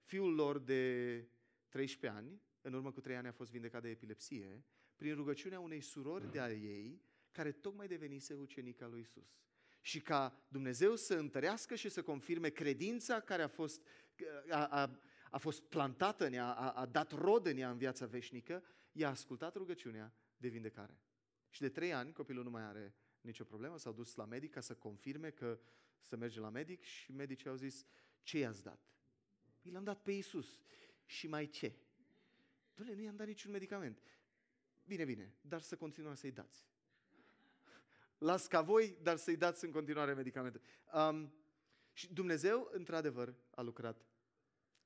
Fiul 0.00 0.34
lor 0.34 0.58
de 0.58 1.28
13 1.72 2.20
ani, 2.20 2.42
în 2.60 2.72
urmă 2.72 2.92
cu 2.92 3.00
3 3.00 3.16
ani 3.16 3.28
a 3.28 3.32
fost 3.32 3.50
vindecat 3.50 3.82
de 3.82 3.88
epilepsie, 3.88 4.64
prin 4.96 5.14
rugăciunea 5.14 5.60
unei 5.60 5.80
surori 5.80 6.30
de 6.30 6.40
a 6.40 6.52
ei, 6.52 7.02
care 7.30 7.52
tocmai 7.52 7.86
devenise 7.86 8.34
ucenica 8.34 8.86
lui 8.86 9.00
Isus. 9.00 9.40
Și 9.80 10.00
ca 10.00 10.46
Dumnezeu 10.48 10.96
să 10.96 11.14
întărească 11.14 11.74
și 11.74 11.88
să 11.88 12.02
confirme 12.02 12.48
credința 12.48 13.20
care 13.20 13.42
a 13.42 13.48
fost, 13.48 13.86
a, 14.50 14.66
a, 14.66 15.00
a 15.30 15.38
fost 15.38 15.62
plantată 15.62 16.26
în 16.26 16.32
ea, 16.32 16.52
a, 16.52 16.70
a 16.70 16.86
dat 16.86 17.10
rod 17.12 17.46
în 17.46 17.56
ea 17.56 17.70
în 17.70 17.76
viața 17.76 18.06
veșnică, 18.06 18.64
i-a 18.92 19.08
ascultat 19.08 19.54
rugăciunea 19.54 20.14
de 20.36 20.48
vindecare. 20.48 21.00
Și 21.48 21.60
de 21.60 21.68
trei 21.68 21.92
ani 21.92 22.12
copilul 22.12 22.44
nu 22.44 22.50
mai 22.50 22.62
are 22.62 22.94
nicio 23.20 23.44
problemă, 23.44 23.78
s-au 23.78 23.92
dus 23.92 24.14
la 24.14 24.24
medic 24.24 24.50
ca 24.50 24.60
să 24.60 24.74
confirme 24.74 25.30
că 25.30 25.60
să 26.00 26.16
merge 26.16 26.40
la 26.40 26.50
medic 26.50 26.82
și 26.82 27.12
medicii 27.12 27.48
au 27.48 27.56
zis, 27.56 27.86
ce 28.22 28.38
i-ați 28.38 28.62
dat? 28.62 28.92
I 29.62 29.70
l-am 29.70 29.84
dat 29.84 30.02
pe 30.02 30.12
Isus. 30.12 30.60
Și 31.12 31.26
mai 31.26 31.48
ce? 31.48 31.72
Doamne, 32.74 32.94
nu 32.94 33.02
i-am 33.02 33.16
dat 33.16 33.26
niciun 33.26 33.50
medicament. 33.50 34.02
Bine, 34.84 35.04
bine, 35.04 35.34
dar 35.40 35.60
să 35.60 35.76
continuați 35.76 36.20
să-i 36.20 36.30
dați. 36.30 36.66
Las 38.18 38.46
ca 38.46 38.60
voi, 38.60 38.98
dar 39.02 39.16
să-i 39.16 39.36
dați 39.36 39.64
în 39.64 39.70
continuare 39.70 40.14
medicamente. 40.14 40.60
Um, 40.94 41.32
și 41.92 42.12
Dumnezeu, 42.12 42.68
într-adevăr, 42.72 43.34
a 43.50 43.62
lucrat 43.62 44.06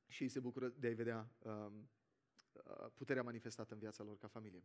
și 0.06 0.22
îi 0.22 0.28
se 0.28 0.40
bucură 0.40 0.68
de 0.68 0.86
a-i 0.86 0.94
vedea 0.94 1.30
um, 1.38 1.88
uh, 2.52 2.90
puterea 2.94 3.22
manifestată 3.22 3.74
în 3.74 3.80
viața 3.80 4.02
lor 4.02 4.18
ca 4.18 4.26
familie. 4.26 4.64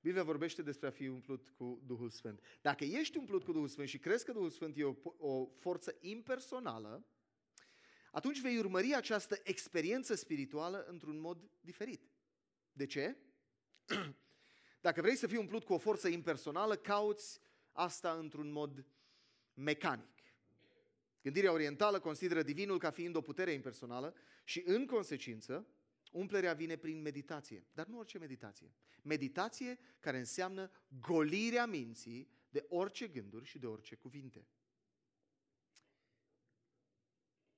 Biblia 0.00 0.22
vorbește 0.22 0.62
despre 0.62 0.86
a 0.86 0.90
fi 0.90 1.08
umplut 1.08 1.50
cu 1.50 1.82
Duhul 1.86 2.10
Sfânt. 2.10 2.40
Dacă 2.60 2.84
ești 2.84 3.18
umplut 3.18 3.44
cu 3.44 3.52
Duhul 3.52 3.68
Sfânt 3.68 3.88
și 3.88 3.98
crezi 3.98 4.24
că 4.24 4.32
Duhul 4.32 4.50
Sfânt 4.50 4.76
e 4.76 4.84
o, 4.84 4.94
o 5.16 5.46
forță 5.46 5.96
impersonală, 6.00 7.04
atunci 8.10 8.40
vei 8.40 8.58
urmări 8.58 8.94
această 8.94 9.40
experiență 9.42 10.14
spirituală 10.14 10.84
într-un 10.88 11.18
mod 11.18 11.50
diferit. 11.60 12.10
De 12.72 12.86
ce? 12.86 13.16
Dacă 14.80 15.00
vrei 15.00 15.16
să 15.16 15.26
fii 15.26 15.36
umplut 15.36 15.64
cu 15.64 15.72
o 15.72 15.78
forță 15.78 16.08
impersonală, 16.08 16.76
cauți 16.76 17.40
asta 17.72 18.12
într-un 18.12 18.50
mod 18.50 18.86
mecanic. 19.54 20.20
Gândirea 21.22 21.52
orientală 21.52 22.00
consideră 22.00 22.42
divinul 22.42 22.78
ca 22.78 22.90
fiind 22.90 23.16
o 23.16 23.20
putere 23.20 23.52
impersonală 23.52 24.14
și, 24.44 24.62
în 24.66 24.86
consecință, 24.86 25.66
umplerea 26.12 26.52
vine 26.52 26.76
prin 26.76 27.00
meditație. 27.00 27.66
Dar 27.72 27.86
nu 27.86 27.98
orice 27.98 28.18
meditație. 28.18 28.74
Meditație 29.02 29.78
care 29.98 30.18
înseamnă 30.18 30.70
golirea 31.00 31.66
minții 31.66 32.28
de 32.48 32.66
orice 32.68 33.08
gânduri 33.08 33.44
și 33.44 33.58
de 33.58 33.66
orice 33.66 33.94
cuvinte. 33.94 34.46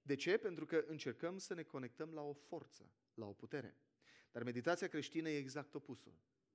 De 0.03 0.15
ce? 0.15 0.37
Pentru 0.37 0.67
că 0.67 0.85
încercăm 0.87 1.39
să 1.39 1.55
ne 1.55 1.63
conectăm 1.63 2.13
la 2.13 2.21
o 2.21 2.33
forță, 2.33 2.91
la 3.15 3.27
o 3.27 3.33
putere. 3.33 3.77
Dar 4.33 4.43
meditația 4.43 4.89
creștină 4.89 5.29
e 5.29 5.39
exact 5.39 5.75
opusul. 5.75 6.15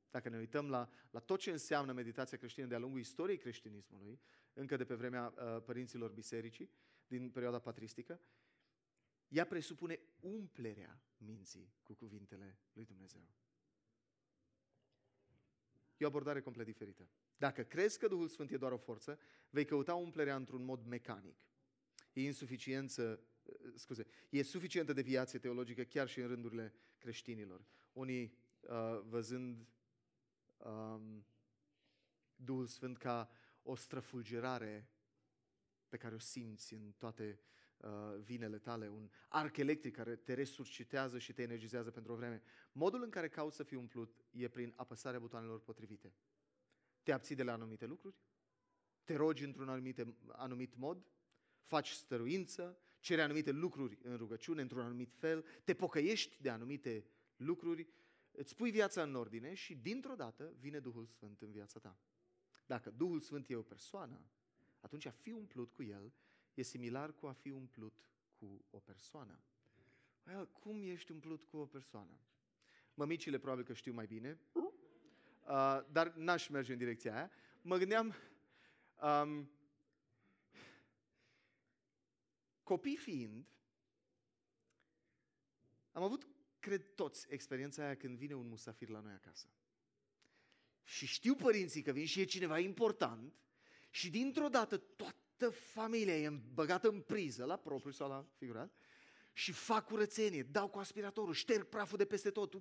Dacă 0.09 0.29
ne 0.29 0.37
uităm 0.37 0.69
la, 0.69 0.89
la 1.11 1.19
tot 1.19 1.39
ce 1.39 1.51
înseamnă 1.51 1.91
meditația 1.91 2.37
creștină 2.37 2.67
de-a 2.67 2.77
lungul 2.77 2.99
istoriei 2.99 3.37
creștinismului, 3.37 4.19
încă 4.53 4.75
de 4.75 4.85
pe 4.85 4.95
vremea 4.95 5.33
uh, 5.35 5.63
părinților 5.63 6.11
bisericii, 6.11 6.71
din 7.07 7.29
perioada 7.29 7.59
patristică, 7.59 8.21
ea 9.27 9.45
presupune 9.45 9.99
umplerea 10.19 11.01
minții 11.17 11.73
cu 11.83 11.93
cuvintele 11.93 12.59
lui 12.73 12.85
Dumnezeu. 12.85 13.27
E 15.97 16.05
o 16.05 16.07
abordare 16.07 16.41
complet 16.41 16.65
diferită. 16.65 17.09
Dacă 17.37 17.63
crezi 17.63 17.99
că 17.99 18.07
Duhul 18.07 18.27
Sfânt 18.27 18.51
e 18.51 18.57
doar 18.57 18.71
o 18.71 18.77
forță, 18.77 19.19
vei 19.49 19.65
căuta 19.65 19.95
umplerea 19.95 20.35
într-un 20.35 20.63
mod 20.63 20.85
mecanic. 20.85 21.47
E 22.13 22.21
insuficiență, 22.21 23.19
uh, 23.21 23.36
scuze, 23.75 24.05
e 24.29 24.43
suficientă 24.43 24.93
deviație 24.93 25.39
teologică 25.39 25.83
chiar 25.83 26.07
și 26.07 26.19
în 26.19 26.27
rândurile 26.27 26.73
creștinilor. 26.97 27.65
Unii 27.93 28.33
uh, 28.61 28.99
văzând 29.03 29.67
um, 30.57 31.25
Duhul 32.35 32.65
Sfânt 32.65 32.97
ca 32.97 33.29
o 33.63 33.75
străfulgerare 33.75 34.89
pe 35.89 35.97
care 35.97 36.15
o 36.15 36.19
simți 36.19 36.73
în 36.73 36.93
toate 36.97 37.39
uh, 37.77 37.89
vinele 38.21 38.57
tale, 38.57 38.89
un 38.89 39.09
arc 39.27 39.57
electric 39.57 39.95
care 39.95 40.15
te 40.15 40.33
resuscitează 40.33 41.17
și 41.17 41.33
te 41.33 41.41
energizează 41.41 41.91
pentru 41.91 42.11
o 42.11 42.15
vreme. 42.15 42.41
Modul 42.71 43.03
în 43.03 43.09
care 43.09 43.29
cauți 43.29 43.55
să 43.55 43.63
fii 43.63 43.77
umplut 43.77 44.25
e 44.31 44.47
prin 44.47 44.73
apăsarea 44.75 45.19
butoanelor 45.19 45.59
potrivite. 45.59 46.13
Te 47.03 47.11
abții 47.11 47.35
de 47.35 47.43
la 47.43 47.53
anumite 47.53 47.85
lucruri, 47.85 48.15
te 49.03 49.15
rogi 49.15 49.43
într-un 49.43 49.69
anumit, 49.69 50.05
anumit 50.27 50.75
mod, 50.75 51.05
faci 51.63 51.89
stăruință, 51.89 52.79
cere 53.07 53.21
anumite 53.21 53.51
lucruri 53.51 53.97
în 54.03 54.17
rugăciune, 54.17 54.61
într-un 54.61 54.81
anumit 54.81 55.11
fel, 55.11 55.45
te 55.63 55.73
pocăiești 55.73 56.41
de 56.41 56.49
anumite 56.49 57.05
lucruri, 57.35 57.87
îți 58.31 58.55
pui 58.55 58.71
viața 58.71 59.03
în 59.03 59.15
ordine 59.15 59.53
și 59.53 59.75
dintr-o 59.75 60.15
dată 60.15 60.53
vine 60.59 60.79
Duhul 60.79 61.05
Sfânt 61.05 61.41
în 61.41 61.51
viața 61.51 61.79
ta. 61.79 61.97
Dacă 62.65 62.89
Duhul 62.89 63.19
Sfânt 63.19 63.49
e 63.49 63.55
o 63.55 63.61
persoană, 63.61 64.19
atunci 64.79 65.05
a 65.05 65.11
fi 65.11 65.31
umplut 65.31 65.71
cu 65.71 65.83
El 65.83 66.13
e 66.53 66.61
similar 66.61 67.13
cu 67.13 67.25
a 67.25 67.31
fi 67.31 67.49
umplut 67.49 68.09
cu 68.39 68.65
o 68.69 68.79
persoană. 68.79 69.39
Well, 70.25 70.47
cum 70.47 70.81
ești 70.81 71.11
umplut 71.11 71.43
cu 71.43 71.57
o 71.57 71.65
persoană? 71.65 72.19
Mămicile 72.93 73.37
probabil 73.37 73.63
că 73.63 73.73
știu 73.73 73.93
mai 73.93 74.05
bine, 74.05 74.39
uh, 74.53 75.79
dar 75.91 76.13
n-aș 76.15 76.47
merge 76.47 76.71
în 76.71 76.77
direcția 76.77 77.15
aia. 77.15 77.31
Mă 77.61 77.77
gândeam, 77.77 78.15
um, 79.01 79.49
copii 82.67 82.95
fiind, 82.95 83.45
am 85.91 86.03
avut, 86.03 86.27
cred 86.59 86.93
toți, 86.95 87.25
experiența 87.29 87.83
aia 87.83 87.95
când 87.95 88.17
vine 88.17 88.33
un 88.33 88.47
musafir 88.47 88.89
la 88.89 88.99
noi 88.99 89.13
acasă. 89.13 89.47
și 90.83 91.05
știu 91.05 91.35
părinții 91.35 91.81
că 91.81 91.91
vin 91.91 92.05
și 92.05 92.19
e 92.19 92.23
cineva 92.23 92.59
important 92.59 93.33
și 93.89 94.09
dintr-o 94.09 94.49
dată 94.49 94.77
toată 94.77 95.49
familia 95.49 96.17
e 96.17 96.29
băgată 96.29 96.89
în 96.89 97.01
priză, 97.01 97.45
la 97.45 97.57
propriu 97.57 97.91
sau 97.91 98.09
la 98.09 98.25
figurat, 98.37 98.71
și 99.33 99.51
fac 99.51 99.85
curățenie, 99.85 100.43
dau 100.43 100.67
cu 100.67 100.79
aspiratorul, 100.79 101.33
șterg 101.33 101.65
praful 101.65 101.97
de 101.97 102.05
peste 102.05 102.29
tot. 102.29 102.53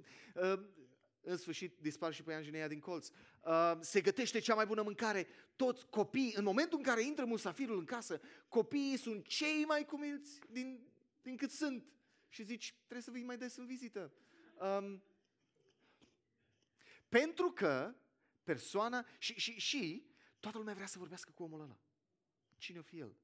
Uh, 1.27 1.33
în 1.33 1.37
sfârșit 1.37 1.79
dispar 1.81 2.13
și 2.13 2.23
pe 2.23 2.33
ingineria 2.33 2.69
din 2.69 2.81
colț. 2.81 3.09
Uh, 3.43 3.73
se 3.81 4.01
gătește 4.01 4.39
cea 4.39 4.55
mai 4.55 4.67
bună 4.67 4.83
mâncare. 4.83 5.27
Toți 5.57 5.87
copiii, 5.87 6.35
în 6.37 6.45
momentul 6.45 6.79
în 6.79 6.85
care 6.85 7.03
intră 7.03 7.25
musafirul 7.25 7.79
în 7.79 7.85
casă, 7.85 8.21
copiii 8.49 8.97
sunt 8.97 9.27
cei 9.27 9.65
mai 9.65 9.85
cumilți 9.85 10.41
din, 10.51 10.87
din 11.23 11.37
cât 11.37 11.51
sunt. 11.51 11.85
Și 12.29 12.43
zici, 12.43 12.75
trebuie 12.79 13.03
să 13.03 13.11
vii 13.11 13.23
mai 13.23 13.37
des 13.37 13.57
în 13.57 13.67
vizită. 13.67 14.13
Um, 14.79 15.03
pentru 17.09 17.51
că 17.51 17.95
persoana 18.43 19.07
și, 19.19 19.35
și, 19.35 19.59
și 19.59 20.11
toată 20.41 20.59
lumea 20.59 20.75
vrea 20.75 20.87
să 20.87 20.99
vorbească 20.99 21.31
cu 21.35 21.43
omul 21.43 21.61
ăla. 21.61 21.79
Cine 22.57 22.79
o 22.79 22.83
fi 22.83 22.99
el? 22.99 23.17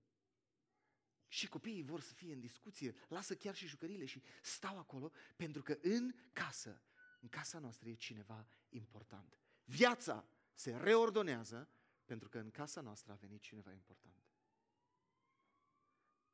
Și 1.28 1.48
copiii 1.48 1.82
vor 1.82 2.00
să 2.00 2.14
fie 2.14 2.32
în 2.32 2.40
discuție, 2.40 2.94
lasă 3.08 3.34
chiar 3.36 3.54
și 3.54 3.66
jucările 3.66 4.04
și 4.04 4.22
stau 4.42 4.78
acolo 4.78 5.12
pentru 5.36 5.62
că 5.62 5.78
în 5.82 6.14
casă, 6.32 6.82
în 7.22 7.28
casa 7.28 7.58
noastră 7.58 7.88
e 7.88 7.94
cineva 7.94 8.46
important. 8.68 9.38
Viața 9.64 10.28
se 10.54 10.76
reordonează 10.76 11.68
pentru 12.04 12.28
că 12.28 12.38
în 12.38 12.50
casa 12.50 12.80
noastră 12.80 13.12
a 13.12 13.14
venit 13.14 13.40
cineva 13.40 13.72
important. 13.72 14.22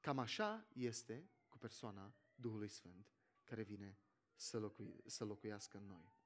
Cam 0.00 0.18
așa 0.18 0.66
este 0.73 1.30
cu 1.49 1.59
persoana 1.59 2.14
Duhului 2.35 2.68
Sfânt 2.68 3.12
care 3.45 3.62
vine 3.62 3.99
să, 4.35 4.59
locui, 4.59 5.00
să 5.07 5.25
locuiască 5.25 5.76
în 5.76 5.87
noi. 5.87 6.16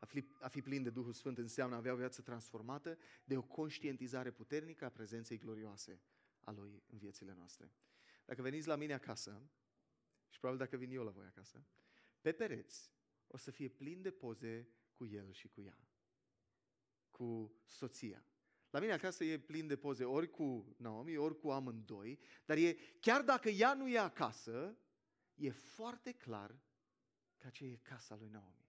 A 0.00 0.06
fi, 0.06 0.24
a 0.40 0.48
fi 0.48 0.62
plin 0.62 0.82
de 0.82 0.90
Duhul 0.90 1.12
Sfânt 1.12 1.38
înseamnă 1.38 1.74
a 1.74 1.78
avea 1.78 1.92
o 1.92 1.96
viață 1.96 2.22
transformată 2.22 2.98
de 3.24 3.36
o 3.36 3.42
conștientizare 3.42 4.30
puternică 4.30 4.84
a 4.84 4.88
prezenței 4.88 5.38
glorioase 5.38 6.00
a 6.40 6.50
Lui 6.50 6.82
în 6.86 6.98
viețile 6.98 7.34
noastre. 7.34 7.72
Dacă 8.24 8.42
veniți 8.42 8.66
la 8.66 8.76
mine 8.76 8.92
acasă, 8.92 9.42
și 10.28 10.38
probabil 10.38 10.64
dacă 10.64 10.76
vin 10.76 10.90
eu 10.90 11.04
la 11.04 11.10
voi 11.10 11.26
acasă, 11.26 11.64
pe 12.20 12.32
pereți 12.32 12.93
o 13.34 13.36
să 13.36 13.50
fie 13.50 13.68
plin 13.68 14.02
de 14.02 14.10
poze 14.10 14.68
cu 14.92 15.06
el 15.06 15.32
și 15.32 15.48
cu 15.48 15.60
ea, 15.60 15.88
cu 17.10 17.54
soția. 17.66 18.26
La 18.70 18.78
mine 18.78 18.92
acasă 18.92 19.24
e 19.24 19.38
plin 19.38 19.66
de 19.66 19.76
poze 19.76 20.04
ori 20.04 20.30
cu 20.30 20.74
Naomi, 20.78 21.16
ori 21.16 21.38
cu 21.38 21.50
amândoi, 21.50 22.18
dar 22.44 22.56
e, 22.56 22.76
chiar 23.00 23.22
dacă 23.22 23.48
ea 23.48 23.74
nu 23.74 23.88
e 23.88 23.98
acasă, 23.98 24.78
e 25.34 25.50
foarte 25.50 26.12
clar 26.12 26.62
că 27.36 27.46
aceea 27.46 27.70
e 27.70 27.76
casa 27.76 28.16
lui 28.16 28.28
Naomi. 28.28 28.68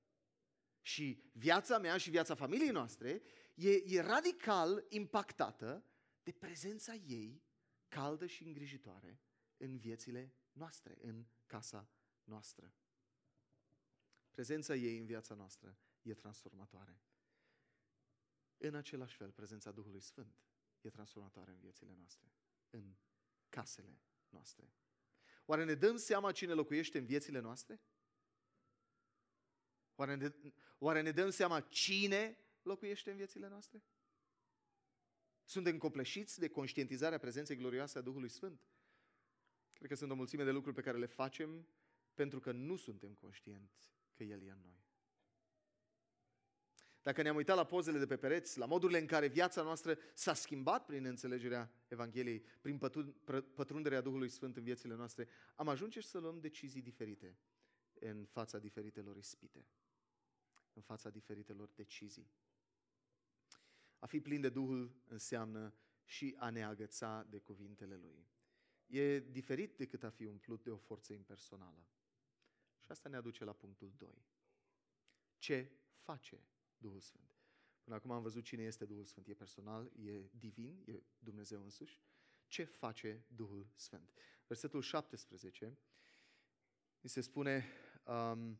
Și 0.81 1.23
viața 1.33 1.77
mea 1.77 1.97
și 1.97 2.09
viața 2.09 2.35
familiei 2.35 2.69
noastre 2.69 3.21
e, 3.55 3.71
e 3.85 4.01
radical 4.01 4.85
impactată 4.89 5.85
de 6.23 6.31
prezența 6.31 6.93
ei 6.93 7.43
caldă 7.87 8.25
și 8.25 8.43
îngrijitoare 8.43 9.19
în 9.57 9.77
viețile 9.77 10.33
noastre, 10.51 10.97
în 11.01 11.25
casa 11.45 11.89
noastră. 12.23 12.73
Prezența 14.35 14.75
ei 14.75 14.97
în 14.97 15.05
viața 15.05 15.35
noastră 15.35 15.77
e 16.01 16.13
transformatoare. 16.13 17.01
În 18.57 18.75
același 18.75 19.15
fel, 19.15 19.31
prezența 19.31 19.71
Duhului 19.71 19.99
Sfânt 19.99 20.43
e 20.81 20.89
transformatoare 20.89 21.51
în 21.51 21.59
viețile 21.59 21.93
noastre, 21.93 22.33
în 22.69 22.95
casele 23.49 24.01
noastre. 24.29 24.73
Oare 25.45 25.63
ne 25.63 25.73
dăm 25.73 25.97
seama 25.97 26.31
cine 26.31 26.53
locuiește 26.53 26.97
în 26.97 27.05
viețile 27.05 27.39
noastre? 27.39 27.81
Oare 29.95 30.15
ne, 30.15 30.31
oare 30.79 31.01
ne 31.01 31.11
dăm 31.11 31.29
seama 31.29 31.61
cine 31.61 32.37
locuiește 32.61 33.11
în 33.11 33.17
viețile 33.17 33.47
noastre? 33.47 33.83
Suntem 35.43 35.77
copleșiți 35.77 36.39
de 36.39 36.49
conștientizarea 36.49 37.17
prezenței 37.17 37.55
glorioase 37.55 37.97
a 37.97 38.01
Duhului 38.01 38.29
Sfânt? 38.29 38.67
Cred 39.73 39.89
că 39.89 39.95
sunt 39.95 40.11
o 40.11 40.15
mulțime 40.15 40.43
de 40.43 40.51
lucruri 40.51 40.75
pe 40.75 40.81
care 40.81 40.97
le 40.97 41.05
facem 41.05 41.67
pentru 42.13 42.39
că 42.39 42.51
nu 42.51 42.75
suntem 42.75 43.13
conștienți 43.13 43.94
că 44.15 44.23
El 44.23 44.41
e 44.41 44.51
în 44.51 44.59
noi. 44.63 44.83
Dacă 47.01 47.21
ne-am 47.21 47.35
uitat 47.35 47.55
la 47.55 47.63
pozele 47.63 47.97
de 47.97 48.05
pe 48.05 48.17
pereți, 48.17 48.57
la 48.57 48.65
modurile 48.65 48.99
în 48.99 49.05
care 49.05 49.27
viața 49.27 49.61
noastră 49.61 49.97
s-a 50.13 50.33
schimbat 50.33 50.85
prin 50.85 51.05
înțelegerea 51.05 51.71
Evangheliei, 51.87 52.45
prin 52.61 52.77
pătrunderea 53.55 54.01
Duhului 54.01 54.29
Sfânt 54.29 54.57
în 54.57 54.63
viețile 54.63 54.95
noastre, 54.95 55.27
am 55.55 55.67
ajunge 55.67 56.01
să 56.01 56.17
luăm 56.17 56.39
decizii 56.39 56.81
diferite 56.81 57.37
în 57.93 58.25
fața 58.25 58.59
diferitelor 58.59 59.17
ispite, 59.17 59.65
în 60.73 60.81
fața 60.81 61.09
diferitelor 61.09 61.69
decizii. 61.75 62.31
A 63.99 64.05
fi 64.05 64.19
plin 64.19 64.41
de 64.41 64.49
Duhul 64.49 64.95
înseamnă 65.07 65.73
și 66.03 66.35
a 66.37 66.49
ne 66.49 66.63
agăța 66.63 67.27
de 67.29 67.39
cuvintele 67.39 67.95
Lui. 67.95 68.27
E 68.85 69.19
diferit 69.19 69.77
decât 69.77 70.03
a 70.03 70.09
fi 70.09 70.25
umplut 70.25 70.63
de 70.63 70.71
o 70.71 70.77
forță 70.77 71.13
impersonală. 71.13 71.87
Și 72.85 72.91
asta 72.91 73.09
ne 73.09 73.15
aduce 73.15 73.43
la 73.43 73.53
punctul 73.53 73.93
2. 73.97 74.25
Ce 75.37 75.71
face 75.95 76.47
Duhul 76.77 76.99
Sfânt? 76.99 77.39
Până 77.83 77.95
acum 77.95 78.11
am 78.11 78.21
văzut 78.21 78.43
cine 78.43 78.63
este 78.63 78.85
Duhul 78.85 79.05
Sfânt. 79.05 79.27
E 79.27 79.33
personal, 79.33 79.91
e 79.95 80.29
divin, 80.31 80.83
e 80.85 81.03
Dumnezeu 81.17 81.63
însuși. 81.63 82.01
Ce 82.47 82.63
face 82.63 83.25
Duhul 83.27 83.67
Sfânt? 83.75 84.13
Versetul 84.47 84.81
17 84.81 85.77
mi 87.01 87.09
se 87.09 87.21
spune 87.21 87.65
um, 88.03 88.59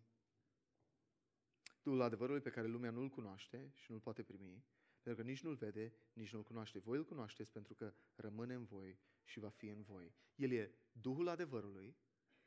Duhul 1.81 2.01
adevărului 2.01 2.41
pe 2.41 2.49
care 2.49 2.67
lumea 2.67 2.91
nu-l 2.91 3.09
cunoaște 3.09 3.71
și 3.75 3.91
nu-l 3.91 3.99
poate 3.99 4.23
primi, 4.23 4.65
pentru 5.01 5.23
că 5.23 5.29
nici 5.29 5.43
nu-l 5.43 5.55
vede, 5.55 5.93
nici 6.13 6.33
nu-l 6.33 6.43
cunoaște. 6.43 6.79
Voi 6.79 6.97
îl 6.97 7.05
cunoașteți 7.05 7.51
pentru 7.51 7.73
că 7.73 7.93
rămâne 8.15 8.53
în 8.53 8.65
voi 8.65 8.99
și 9.23 9.39
va 9.39 9.49
fi 9.49 9.67
în 9.67 9.81
voi. 9.81 10.15
El 10.35 10.51
e 10.51 10.75
Duhul 10.91 11.27
adevărului 11.27 11.95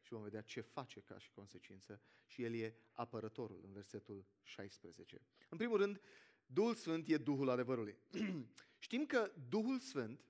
și 0.09 0.15
vom 0.15 0.23
vedea 0.23 0.41
ce 0.41 0.61
face 0.61 1.01
ca 1.01 1.19
și 1.19 1.31
consecință 1.31 2.01
și 2.27 2.43
El 2.43 2.55
e 2.55 2.77
apărătorul 2.93 3.61
în 3.65 3.73
versetul 3.73 4.27
16. 4.43 5.21
În 5.49 5.57
primul 5.57 5.77
rând, 5.77 6.01
Duhul 6.47 6.75
Sfânt 6.75 7.09
e 7.09 7.17
Duhul 7.17 7.49
adevărului. 7.49 7.99
Știm 8.79 9.07
că 9.07 9.33
Duhul 9.49 9.79
Sfânt 9.79 10.25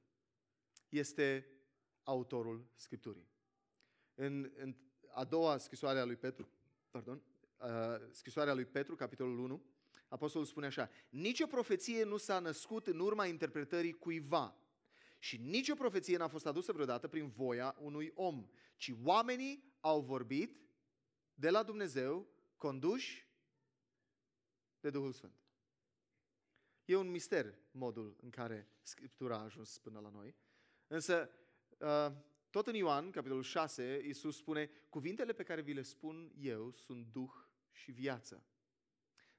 este 0.88 1.46
autorul 2.02 2.66
Scripturii. 2.74 3.28
În, 4.14 4.52
în 4.56 4.76
a 5.12 5.24
doua 5.24 5.58
scrisoare 5.58 5.98
a 5.98 6.04
lui 6.04 6.16
Petru, 6.16 6.48
pardon, 6.90 7.22
uh, 7.56 7.68
scrisoarea 8.10 8.54
lui 8.54 8.64
Petru, 8.64 8.94
capitolul 8.94 9.38
1, 9.38 9.62
Apostolul 10.08 10.46
spune 10.46 10.66
așa, 10.66 10.90
nicio 11.08 11.46
profeție 11.46 12.04
nu 12.04 12.16
s-a 12.16 12.38
născut 12.38 12.86
în 12.86 12.98
urma 12.98 13.26
interpretării 13.26 13.92
cuiva 13.92 14.56
și 15.18 15.37
nicio 15.37 15.74
profeție 15.74 16.16
n-a 16.16 16.28
fost 16.28 16.46
adusă 16.46 16.72
vreodată 16.72 17.09
prin 17.09 17.28
voia 17.28 17.76
unui 17.81 18.12
om, 18.14 18.48
ci 18.76 18.92
oamenii 19.02 19.76
au 19.81 20.00
vorbit 20.00 20.61
de 21.35 21.50
la 21.50 21.62
Dumnezeu, 21.62 22.28
conduși 22.57 23.26
de 24.81 24.90
Duhul 24.90 25.12
Sfânt. 25.12 25.42
E 26.85 26.96
un 26.96 27.11
mister 27.11 27.59
modul 27.70 28.16
în 28.20 28.31
care 28.31 28.68
Scriptura 28.83 29.37
a 29.37 29.42
ajuns 29.42 29.78
până 29.78 30.00
la 30.00 30.09
noi. 30.09 30.37
Însă, 30.87 31.31
uh, 31.78 32.12
tot 32.50 32.66
în 32.66 32.74
Ioan, 32.74 33.11
capitolul 33.11 33.42
6, 33.42 34.00
Iisus 34.04 34.37
spune, 34.37 34.70
cuvintele 34.88 35.33
pe 35.33 35.42
care 35.42 35.61
vi 35.61 35.72
le 35.72 35.83
spun 35.83 36.33
eu 36.38 36.72
sunt 36.72 37.07
Duh 37.07 37.33
și 37.70 37.90
viață. 37.90 38.46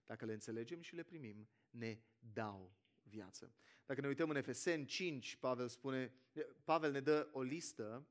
Dacă 0.06 0.26
le 0.26 0.34
înțelegem 0.34 0.82
și 0.82 0.96
le 0.96 1.04
primim, 1.04 1.50
ne 1.70 2.00
dau 2.20 2.76
viață. 3.02 3.54
Dacă 3.90 4.02
ne 4.02 4.08
uităm 4.08 4.30
în 4.30 4.36
Efeseni 4.36 4.86
5, 4.86 5.36
Pavel 5.36 5.68
spune, 5.68 6.14
Pavel 6.64 6.92
ne 6.92 7.00
dă 7.00 7.30
o 7.32 7.42
listă 7.42 8.08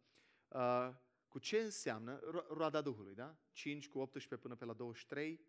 uh, 0.49 0.91
cu 1.29 1.39
ce 1.39 1.59
înseamnă 1.59 2.21
ro- 2.21 2.47
roada 2.49 2.81
Duhului, 2.81 3.15
da? 3.15 3.37
5 3.53 3.89
cu 3.89 3.99
18 3.99 4.37
până 4.37 4.55
pe 4.55 4.65
la 4.65 4.73
23. 4.73 5.41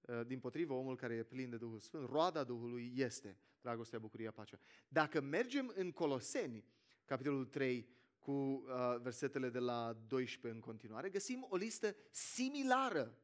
Uh, 0.00 0.26
din 0.26 0.40
potrivă, 0.40 0.72
omul 0.72 0.96
care 0.96 1.14
e 1.14 1.22
plin 1.22 1.50
de 1.50 1.56
Duhul 1.56 1.78
Sfânt, 1.78 2.08
roada 2.08 2.44
Duhului 2.44 2.92
este 2.96 3.38
dragostea, 3.60 3.98
bucuria, 3.98 4.30
pacea. 4.30 4.58
Dacă 4.88 5.20
mergem 5.20 5.72
în 5.74 5.92
Coloseni, 5.92 6.64
capitolul 7.04 7.46
3, 7.46 7.88
cu 8.18 8.30
uh, 8.30 8.64
versetele 9.00 9.48
de 9.48 9.58
la 9.58 9.92
12 9.92 10.60
în 10.60 10.60
continuare, 10.60 11.10
găsim 11.10 11.46
o 11.48 11.56
listă 11.56 11.96
similară 12.10 13.18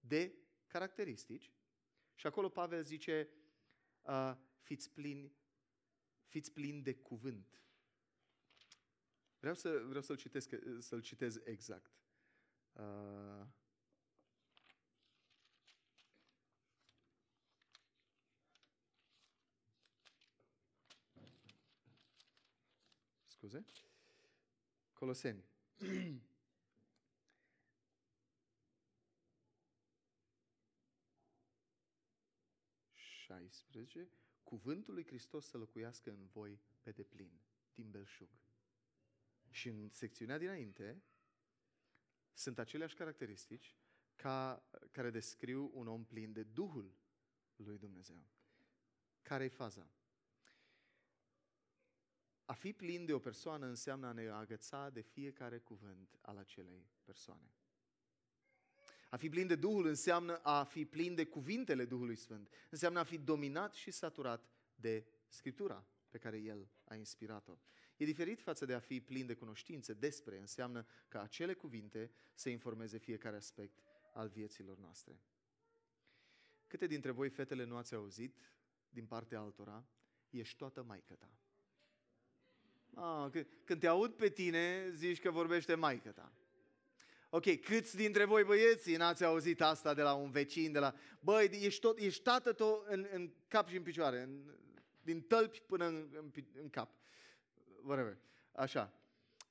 de 0.00 0.34
caracteristici 0.66 1.52
și 2.14 2.26
acolo 2.26 2.48
Pavel 2.48 2.82
zice, 2.82 3.28
uh, 4.02 4.36
fiți 4.66 4.90
plini, 4.90 5.32
fiți 6.24 6.52
plini 6.52 6.82
de 6.82 6.94
cuvânt. 6.94 7.60
Vreau, 9.38 9.54
să, 9.54 9.82
vreau 9.86 10.02
să-l, 10.02 10.16
citesc, 10.16 10.54
să-l 10.78 11.00
citez 11.00 11.36
exact. 11.44 11.92
Uh, 12.72 13.46
scuze. 23.26 23.64
Coloseni. 24.92 25.44
16, 33.26 34.08
cuvântul 34.46 34.94
lui 34.94 35.06
Hristos 35.06 35.46
să 35.46 35.56
locuiască 35.56 36.10
în 36.10 36.26
voi 36.26 36.60
pe 36.82 36.90
deplin, 36.90 37.40
din 37.74 37.90
belșug. 37.90 38.28
Și 39.50 39.68
în 39.68 39.88
secțiunea 39.88 40.38
dinainte 40.38 41.02
sunt 42.32 42.58
aceleași 42.58 42.94
caracteristici 42.94 43.76
ca, 44.14 44.68
care 44.90 45.10
descriu 45.10 45.70
un 45.74 45.86
om 45.88 46.04
plin 46.04 46.32
de 46.32 46.42
Duhul 46.42 46.96
lui 47.56 47.78
Dumnezeu. 47.78 48.26
Care 49.22 49.44
e 49.44 49.48
faza? 49.48 49.90
A 52.44 52.52
fi 52.52 52.72
plin 52.72 53.04
de 53.04 53.12
o 53.12 53.18
persoană 53.18 53.66
înseamnă 53.66 54.06
a 54.06 54.12
ne 54.12 54.28
agăța 54.28 54.90
de 54.90 55.00
fiecare 55.00 55.58
cuvânt 55.58 56.18
al 56.20 56.36
acelei 56.36 56.90
persoane. 57.04 57.54
A 59.16 59.18
fi 59.18 59.28
plin 59.28 59.46
de 59.46 59.54
Duhul 59.54 59.86
înseamnă 59.86 60.36
a 60.36 60.64
fi 60.64 60.84
plin 60.84 61.14
de 61.14 61.24
cuvintele 61.24 61.84
Duhului 61.84 62.16
Sfânt. 62.16 62.50
Înseamnă 62.70 62.98
a 62.98 63.02
fi 63.02 63.18
dominat 63.18 63.74
și 63.74 63.90
saturat 63.90 64.50
de 64.74 65.06
Scriptura 65.28 65.86
pe 66.08 66.18
care 66.18 66.38
El 66.38 66.68
a 66.84 66.94
inspirat-o. 66.94 67.58
E 67.96 68.04
diferit 68.04 68.40
față 68.40 68.64
de 68.64 68.74
a 68.74 68.78
fi 68.78 69.00
plin 69.00 69.26
de 69.26 69.34
cunoștințe 69.34 69.92
despre, 69.92 70.38
înseamnă 70.38 70.86
ca 71.08 71.22
acele 71.22 71.54
cuvinte 71.54 72.10
să 72.34 72.48
informeze 72.48 72.98
fiecare 72.98 73.36
aspect 73.36 73.78
al 74.12 74.28
vieților 74.28 74.78
noastre. 74.78 75.20
Câte 76.66 76.86
dintre 76.86 77.10
voi, 77.10 77.28
fetele, 77.28 77.64
nu 77.64 77.76
ați 77.76 77.94
auzit 77.94 78.52
din 78.88 79.06
partea 79.06 79.40
altora, 79.40 79.86
ești 80.30 80.56
toată 80.56 80.82
maică 80.82 81.14
ta. 81.14 81.30
Ah, 82.94 83.44
când 83.64 83.80
te 83.80 83.86
aud 83.86 84.12
pe 84.12 84.28
tine, 84.28 84.90
zici 84.94 85.20
că 85.20 85.30
vorbește 85.30 85.74
maică 85.74 86.10
ta. 86.10 86.32
Ok, 87.30 87.60
câți 87.60 87.96
dintre 87.96 88.24
voi 88.24 88.44
băieții 88.44 88.96
n-ați 88.96 89.24
auzit 89.24 89.60
asta 89.62 89.94
de 89.94 90.02
la 90.02 90.14
un 90.14 90.30
vecin, 90.30 90.72
de 90.72 90.78
la... 90.78 90.94
Băi, 91.20 91.50
ești, 91.52 91.80
tot, 91.80 91.98
ești 91.98 92.22
tată 92.22 92.52
tot 92.52 92.86
în, 92.86 93.06
în 93.12 93.32
cap 93.48 93.68
și 93.68 93.76
în 93.76 93.82
picioare, 93.82 94.22
în, 94.22 94.54
din 95.02 95.20
tălpi 95.20 95.60
până 95.60 95.86
în, 95.86 96.08
în, 96.12 96.32
în 96.60 96.70
cap. 96.70 96.90
Whatever. 97.82 98.18
Așa. 98.52 98.92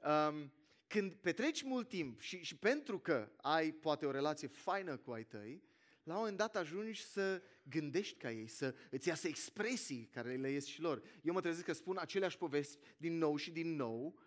Um, 0.06 0.54
când 0.88 1.14
petreci 1.14 1.62
mult 1.62 1.88
timp 1.88 2.22
și, 2.22 2.44
și 2.44 2.58
pentru 2.58 3.00
că 3.00 3.32
ai 3.38 3.72
poate 3.72 4.06
o 4.06 4.12
relație 4.12 4.48
faină 4.48 4.98
cu 4.98 5.12
ai 5.12 5.24
tăi, 5.24 5.64
la 6.04 6.14
un 6.14 6.20
moment 6.20 6.38
dat 6.38 6.56
ajungi 6.56 7.04
să 7.04 7.42
gândești 7.64 8.18
ca 8.18 8.32
ei, 8.32 8.48
să 8.48 8.76
îți 8.90 9.08
iasă 9.08 9.28
expresii 9.28 10.10
care 10.12 10.36
le 10.36 10.50
ies 10.50 10.66
și 10.66 10.82
lor. 10.82 11.02
Eu 11.22 11.34
mă 11.34 11.42
trezesc 11.42 11.66
că 11.66 11.74
spun 11.74 11.98
aceleași 11.98 12.38
povesti 12.38 12.78
din 12.98 13.18
nou 13.18 13.36
și 13.36 13.52
din 13.52 13.76
nou, 13.76 14.20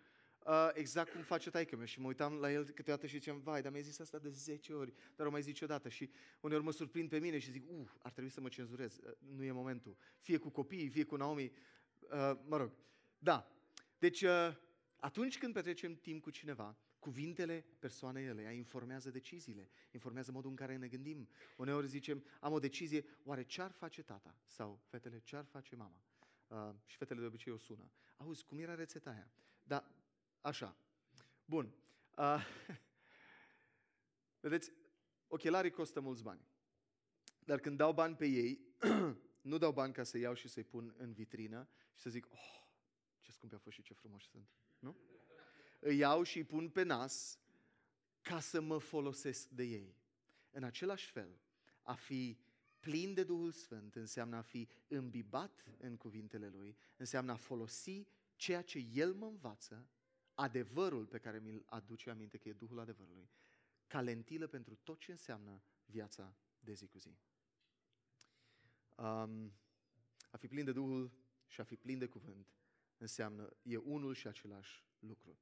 uh, 0.49 0.69
exact 0.73 1.11
cum 1.11 1.21
face 1.21 1.49
taică 1.49 1.75
meu 1.75 1.85
și 1.85 1.99
mă 1.99 2.07
uitam 2.07 2.33
la 2.33 2.51
el 2.51 2.69
câteodată 2.69 3.07
și 3.07 3.17
ziceam, 3.17 3.39
vai, 3.39 3.61
dar 3.61 3.71
mi-ai 3.71 3.83
zis 3.83 3.99
asta 3.99 4.17
de 4.17 4.29
10 4.29 4.73
ori, 4.73 4.93
dar 5.15 5.27
o 5.27 5.29
mai 5.29 5.41
zici 5.41 5.61
odată 5.61 5.89
și 5.89 6.09
uneori 6.39 6.63
mă 6.63 6.71
surprind 6.71 7.09
pe 7.09 7.19
mine 7.19 7.39
și 7.39 7.51
zic, 7.51 7.63
uh, 7.69 7.87
ar 8.01 8.11
trebui 8.11 8.29
să 8.29 8.41
mă 8.41 8.47
cenzurez, 8.47 8.97
uh, 8.97 9.11
nu 9.35 9.43
e 9.43 9.51
momentul. 9.51 9.97
Fie 10.19 10.37
cu 10.37 10.49
copiii, 10.49 10.89
fie 10.89 11.03
cu 11.03 11.15
Naomi, 11.15 11.51
uh, 11.99 12.31
mă 12.47 12.57
rog. 12.57 12.71
Da, 13.17 13.51
deci 13.99 14.21
uh, 14.21 14.55
atunci 14.95 15.37
când 15.37 15.53
petrecem 15.53 15.95
timp 15.95 16.21
cu 16.21 16.29
cineva, 16.29 16.77
Cuvintele 16.99 17.65
persoanei 17.79 18.25
ele 18.25 18.53
informează 18.55 19.09
deciziile, 19.09 19.69
informează 19.91 20.31
modul 20.31 20.49
în 20.49 20.55
care 20.55 20.75
ne 20.75 20.87
gândim. 20.87 21.29
Uneori 21.57 21.87
zicem, 21.87 22.23
am 22.39 22.53
o 22.53 22.59
decizie, 22.59 23.05
oare 23.23 23.43
ce-ar 23.43 23.71
face 23.71 24.03
tata? 24.03 24.35
Sau 24.45 24.81
fetele, 24.85 25.19
ce-ar 25.19 25.45
face 25.45 25.75
mama? 25.75 26.01
Uh, 26.47 26.75
și 26.85 26.97
fetele 26.97 27.19
de 27.19 27.25
obicei 27.25 27.53
o 27.53 27.57
sună. 27.57 27.91
Auzi, 28.17 28.43
cum 28.43 28.59
era 28.59 28.75
rețeta 28.75 29.09
aia? 29.09 29.31
Da, 29.63 29.85
așa. 30.41 30.77
Bun. 31.45 31.73
Uh, 32.17 32.45
vedeți, 34.39 34.71
ochelarii 35.27 35.71
costă 35.71 35.99
mulți 35.99 36.23
bani. 36.23 36.41
Dar 37.39 37.59
când 37.59 37.77
dau 37.77 37.93
bani 37.93 38.15
pe 38.15 38.25
ei, 38.25 38.59
nu 39.41 39.57
dau 39.57 39.71
bani 39.71 39.93
ca 39.93 40.03
să 40.03 40.17
iau 40.17 40.33
și 40.33 40.47
să-i 40.47 40.63
pun 40.63 40.93
în 40.97 41.13
vitrină 41.13 41.69
și 41.93 42.01
să 42.01 42.09
zic, 42.09 42.27
oh, 42.31 42.67
ce 43.19 43.31
scumpi 43.31 43.53
au 43.53 43.59
fost 43.59 43.75
și 43.75 43.81
ce 43.81 43.93
frumoși 43.93 44.27
sunt. 44.27 44.49
Nu? 44.79 44.97
îi 45.79 45.97
iau 45.97 46.23
și 46.23 46.37
îi 46.37 46.43
pun 46.43 46.69
pe 46.69 46.83
nas 46.83 47.39
ca 48.21 48.39
să 48.39 48.61
mă 48.61 48.77
folosesc 48.77 49.49
de 49.49 49.63
ei. 49.63 49.95
În 50.51 50.63
același 50.63 51.11
fel, 51.11 51.39
a 51.81 51.93
fi 51.93 52.39
plin 52.79 53.13
de 53.13 53.23
Duhul 53.23 53.51
Sfânt 53.51 53.95
înseamnă 53.95 54.35
a 54.35 54.41
fi 54.41 54.67
îmbibat 54.87 55.65
în 55.77 55.97
cuvintele 55.97 56.47
Lui, 56.47 56.77
înseamnă 56.97 57.31
a 57.31 57.35
folosi 57.35 58.07
ceea 58.35 58.61
ce 58.61 58.79
El 58.93 59.13
mă 59.13 59.25
învață, 59.25 59.89
adevărul 60.39 61.05
pe 61.05 61.17
care 61.17 61.39
mi-l 61.39 61.63
aduce 61.65 62.09
aminte 62.09 62.37
că 62.37 62.49
e 62.49 62.53
Duhul 62.53 62.79
adevărului, 62.79 63.29
ca 63.87 64.01
lentilă 64.01 64.47
pentru 64.47 64.75
tot 64.75 64.99
ce 64.99 65.11
înseamnă 65.11 65.61
viața 65.85 66.35
de 66.59 66.73
zi 66.73 66.87
cu 66.87 66.97
zi. 66.97 67.17
Um, 68.95 69.53
a 70.31 70.37
fi 70.37 70.47
plin 70.47 70.65
de 70.65 70.71
Duhul 70.71 71.11
și 71.47 71.61
a 71.61 71.63
fi 71.63 71.75
plin 71.75 71.97
de 71.97 72.07
cuvânt 72.07 72.53
înseamnă, 72.97 73.53
e 73.61 73.77
unul 73.77 74.13
și 74.13 74.27
același 74.27 74.85
lucru. 74.99 75.37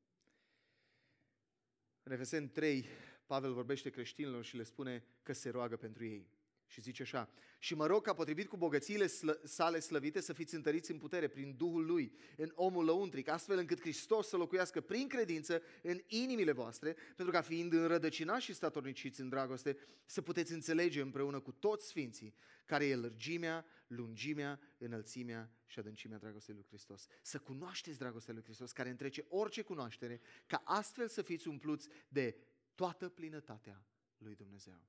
În 2.04 2.12
Efeseni 2.12 2.50
3, 2.50 2.86
Pavel 3.26 3.54
vorbește 3.54 3.90
creștinilor 3.90 4.44
și 4.44 4.56
le 4.56 4.64
spune 4.64 5.06
că 5.24 5.34
se 5.34 5.50
roagă 5.50 5.78
pentru 5.78 6.06
ei. 6.06 6.30
Și 6.68 6.82
zice 6.82 7.02
așa, 7.02 7.30
și 7.60 7.76
mă 7.76 7.86
rog 7.86 8.04
ca 8.04 8.14
potrivit 8.14 8.48
cu 8.48 8.58
bogățiile 8.58 9.08
slă, 9.08 9.40
sale 9.44 9.80
slăvite 9.80 10.22
să 10.22 10.34
fiți 10.34 10.56
întăriți 10.56 10.92
în 10.92 10.98
putere 10.98 11.28
prin 11.28 11.56
Duhul 11.58 11.86
Lui, 11.86 12.12
în 12.38 12.52
omul 12.56 12.86
lăuntric, 12.86 13.28
astfel 13.28 13.58
încât 13.58 13.80
Hristos 13.80 14.28
să 14.28 14.38
locuiască 14.38 14.82
prin 14.82 15.08
credință 15.08 15.62
în 15.82 16.02
inimile 16.08 16.52
voastre, 16.52 16.96
pentru 17.16 17.34
ca 17.34 17.42
fiind 17.42 17.74
înrădăcinați 17.74 18.44
și 18.44 18.54
statorniciți 18.54 19.22
în 19.22 19.30
dragoste, 19.30 19.78
să 20.06 20.22
puteți 20.22 20.54
înțelege 20.54 21.02
împreună 21.02 21.40
cu 21.40 21.52
toți 21.52 21.88
sfinții 21.88 22.36
care 22.66 22.86
e 22.86 22.96
lărgimea, 22.96 23.66
lungimea, 23.88 24.60
înălțimea 24.78 25.52
și 25.66 25.80
adâncimea 25.80 26.18
dragostei 26.18 26.56
lui 26.56 26.66
Hristos. 26.68 27.08
Să 27.22 27.40
cunoașteți 27.40 27.98
dragostea 27.98 28.34
lui 28.34 28.44
Hristos, 28.44 28.72
care 28.72 28.90
întrece 28.90 29.26
orice 29.30 29.62
cunoaștere, 29.62 30.22
ca 30.46 30.62
astfel 30.66 31.08
să 31.08 31.22
fiți 31.22 31.48
umpluți 31.48 31.88
de 32.08 32.38
toată 32.76 33.10
plinătatea 33.10 33.86
lui 34.18 34.36
Dumnezeu. 34.36 34.82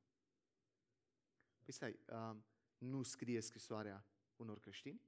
Păi 1.68 1.76
stai, 1.76 1.98
uh, 2.07 2.37
nu 2.78 3.02
scrie 3.02 3.40
scrisoarea 3.40 4.07
unor 4.37 4.61
creștini? 4.61 5.00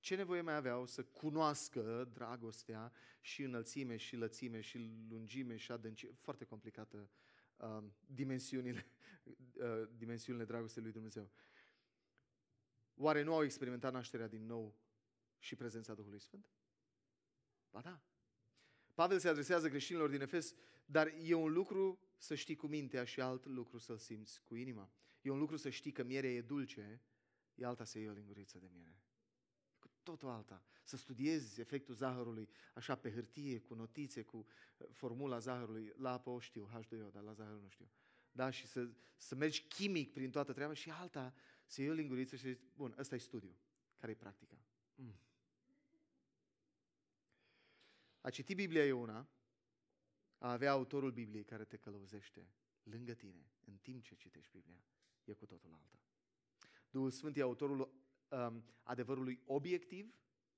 Ce 0.00 0.14
nevoie 0.14 0.40
mai 0.40 0.54
aveau 0.54 0.86
să 0.86 1.04
cunoască 1.04 2.10
dragostea 2.12 2.92
și 3.20 3.42
înălțime 3.42 3.96
și 3.96 4.16
lățime 4.16 4.60
și 4.60 4.78
lungime 5.08 5.56
și 5.56 5.72
adâncime? 5.72 6.12
Foarte 6.12 6.44
complicată 6.44 7.10
uh, 7.56 7.84
dimensiunile, 8.06 8.86
uh, 9.54 9.88
dimensiunile 9.96 10.44
dragostei 10.44 10.82
lui 10.82 10.92
Dumnezeu. 10.92 11.30
Oare 12.94 13.22
nu 13.22 13.34
au 13.34 13.44
experimentat 13.44 13.92
nașterea 13.92 14.26
din 14.28 14.46
nou 14.46 14.78
și 15.38 15.56
prezența 15.56 15.94
Duhului 15.94 16.20
Sfânt? 16.20 16.52
Ba 17.70 17.80
da. 17.80 18.02
Pavel 18.94 19.18
se 19.18 19.28
adresează 19.28 19.68
creștinilor 19.68 20.10
din 20.10 20.20
Efes, 20.20 20.54
dar 20.84 21.14
e 21.22 21.34
un 21.34 21.52
lucru 21.52 22.11
să 22.22 22.34
știi 22.34 22.56
cu 22.56 22.66
mintea 22.66 23.04
și 23.04 23.20
alt 23.20 23.44
lucru 23.46 23.78
să-l 23.78 23.98
simți 23.98 24.42
cu 24.44 24.54
inima. 24.54 24.90
E 25.20 25.30
un 25.30 25.38
lucru 25.38 25.56
să 25.56 25.70
știi 25.70 25.92
că 25.92 26.02
mierea 26.02 26.30
e 26.30 26.40
dulce, 26.40 27.02
e 27.54 27.64
alta 27.64 27.84
să 27.84 27.98
iei 27.98 28.08
o 28.08 28.12
linguriță 28.12 28.58
de 28.58 28.68
miere. 28.72 29.02
Cu 29.78 29.88
totul 30.02 30.28
alta. 30.28 30.64
Să 30.82 30.96
studiezi 30.96 31.60
efectul 31.60 31.94
zahărului 31.94 32.48
așa 32.74 32.96
pe 32.96 33.12
hârtie, 33.12 33.58
cu 33.58 33.74
notițe, 33.74 34.22
cu 34.22 34.36
uh, 34.36 34.86
formula 34.92 35.38
zahărului. 35.38 35.92
La 35.96 36.12
apă 36.12 36.30
o 36.30 36.40
știu, 36.40 36.68
H2O, 36.68 37.10
dar 37.12 37.22
la 37.22 37.32
zahăr 37.32 37.60
nu 37.60 37.68
știu. 37.68 37.90
Da? 38.32 38.50
Și 38.50 38.66
să, 38.66 38.90
să 39.16 39.34
mergi 39.34 39.62
chimic 39.62 40.12
prin 40.12 40.30
toată 40.30 40.52
treaba 40.52 40.72
și 40.72 40.90
alta 40.90 41.34
să 41.66 41.80
iei 41.80 41.90
o 41.90 41.94
linguriță 41.94 42.36
și 42.36 42.46
zici, 42.46 42.60
bun, 42.74 42.94
ăsta 42.98 43.14
e 43.14 43.18
studiu. 43.18 43.56
Care 43.96 44.12
e 44.12 44.14
practica? 44.14 44.58
Mm. 44.94 45.14
A 48.20 48.30
citi 48.30 48.54
Biblia 48.54 48.86
e 48.86 48.92
una, 48.92 49.28
a 50.42 50.52
avea 50.52 50.70
autorul 50.70 51.12
Bibliei 51.12 51.44
care 51.44 51.64
te 51.64 51.76
călăuzește 51.76 52.48
lângă 52.82 53.14
tine 53.14 53.50
în 53.64 53.76
timp 53.76 54.02
ce 54.02 54.14
citești 54.14 54.50
Biblia 54.52 54.84
e 55.24 55.32
cu 55.32 55.46
totul 55.46 55.72
alta. 55.72 56.00
Duhul 56.90 57.10
Sfânt 57.10 57.36
e 57.36 57.42
autorul 57.42 57.80
um, 58.28 58.64
adevărului 58.82 59.40
obiectiv 59.44 60.14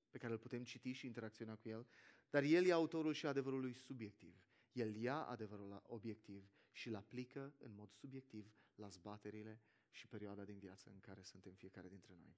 pe 0.09 0.17
care 0.17 0.33
îl 0.33 0.39
putem 0.39 0.63
citi 0.63 0.91
și 0.91 1.05
interacționa 1.05 1.55
cu 1.55 1.69
el, 1.69 1.87
dar 2.29 2.43
el 2.43 2.65
e 2.65 2.71
autorul 2.71 3.13
și 3.13 3.25
adevărului 3.25 3.73
subiectiv. 3.73 4.35
El 4.71 4.95
ia 4.95 5.17
adevărul 5.17 5.83
obiectiv 5.85 6.49
și 6.71 6.87
îl 6.87 6.95
aplică 6.95 7.53
în 7.57 7.73
mod 7.73 7.91
subiectiv 7.91 8.53
la 8.75 8.87
zbaterile 8.87 9.61
și 9.89 10.07
perioada 10.07 10.43
din 10.43 10.57
viață 10.57 10.89
în 10.89 10.99
care 10.99 11.21
suntem 11.21 11.53
fiecare 11.53 11.87
dintre 11.87 12.15
noi. 12.19 12.37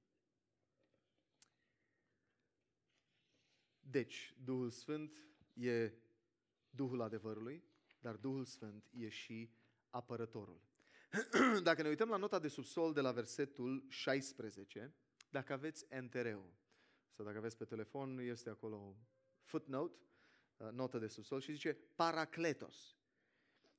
Deci, 3.79 4.35
Duhul 4.43 4.69
Sfânt 4.69 5.17
e 5.53 5.91
Duhul 6.69 7.01
adevărului, 7.01 7.63
dar 7.99 8.15
Duhul 8.15 8.45
Sfânt 8.45 8.89
e 8.93 9.09
și 9.09 9.51
apărătorul. 9.89 10.61
Dacă 11.63 11.81
ne 11.81 11.87
uităm 11.87 12.09
la 12.09 12.17
nota 12.17 12.39
de 12.39 12.47
subsol 12.47 12.93
de 12.93 13.01
la 13.01 13.11
versetul 13.11 13.85
16, 13.89 14.93
dacă 15.29 15.53
aveți 15.53 15.85
NTR-ul, 16.01 16.53
sau 17.11 17.25
dacă 17.25 17.37
aveți 17.37 17.57
pe 17.57 17.65
telefon, 17.65 18.19
este 18.19 18.49
acolo 18.49 18.95
footnote, 19.43 19.97
uh, 20.57 20.69
notă 20.71 20.97
de 20.97 21.07
subsol 21.07 21.39
și 21.39 21.51
zice 21.51 21.77
paracletos, 21.95 22.97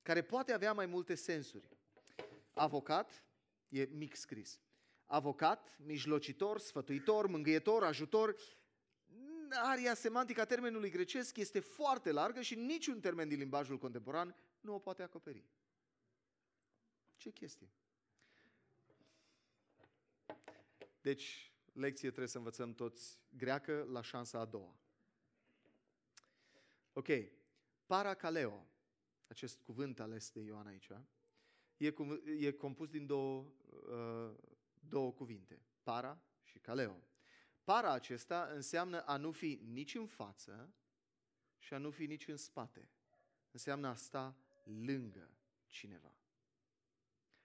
care 0.03 0.23
poate 0.23 0.53
avea 0.53 0.73
mai 0.73 0.87
multe 0.87 1.15
sensuri. 1.15 1.69
Avocat, 2.55 3.25
e 3.69 3.85
mic 3.85 4.15
scris. 4.15 4.61
avocat, 5.07 5.77
mijlocitor, 5.79 6.59
sfătuitor, 6.59 7.27
mângâietor, 7.27 7.85
ajutor. 7.85 8.37
Aria 9.53 9.95
semantică 9.95 10.41
a 10.41 10.45
termenului 10.45 10.91
grecesc 10.91 11.37
este 11.37 11.61
foarte 11.61 12.13
largă 12.13 12.41
și 12.41 12.55
niciun 12.55 13.01
termen 13.01 13.29
din 13.29 13.39
limbajul 13.39 13.79
contemporan 13.79 14.35
nu 14.61 14.75
o 14.75 14.79
poate 14.79 15.03
acoperi. 15.03 15.45
Ce 17.17 17.31
chestie? 17.31 17.71
Deci, 21.01 21.53
lecție 21.73 22.09
trebuie 22.09 22.29
să 22.29 22.39
învățăm 22.39 22.75
toți 22.75 23.21
greacă 23.29 23.87
la 23.91 24.03
șansa 24.03 24.39
a 24.39 24.45
doua. 24.45 24.79
Ok, 26.93 27.09
paracaleo, 27.87 28.67
acest 29.27 29.61
cuvânt 29.61 30.01
ales 30.01 30.31
de 30.31 30.41
Ioan 30.41 30.67
aici, 30.67 30.89
e, 31.77 31.95
e 32.39 32.53
compus 32.53 32.89
din 32.89 33.07
două, 33.07 33.53
uh, 33.89 34.35
două 34.89 35.13
cuvinte, 35.13 35.63
para 35.83 36.23
și 36.43 36.59
caleo. 36.59 37.08
Para 37.69 37.93
acesta 37.93 38.51
înseamnă 38.55 39.01
a 39.01 39.17
nu 39.17 39.33
fi 39.33 39.61
nici 39.65 39.95
în 39.95 40.07
față 40.07 40.75
și 41.59 41.75
a 41.75 41.79
nu 41.79 41.91
fi 41.91 42.07
nici 42.07 42.29
în 42.29 42.37
spate. 42.37 42.91
Înseamnă 43.51 43.89
a 43.89 43.95
sta 43.95 44.37
lângă 44.63 45.31
cineva. 45.67 46.15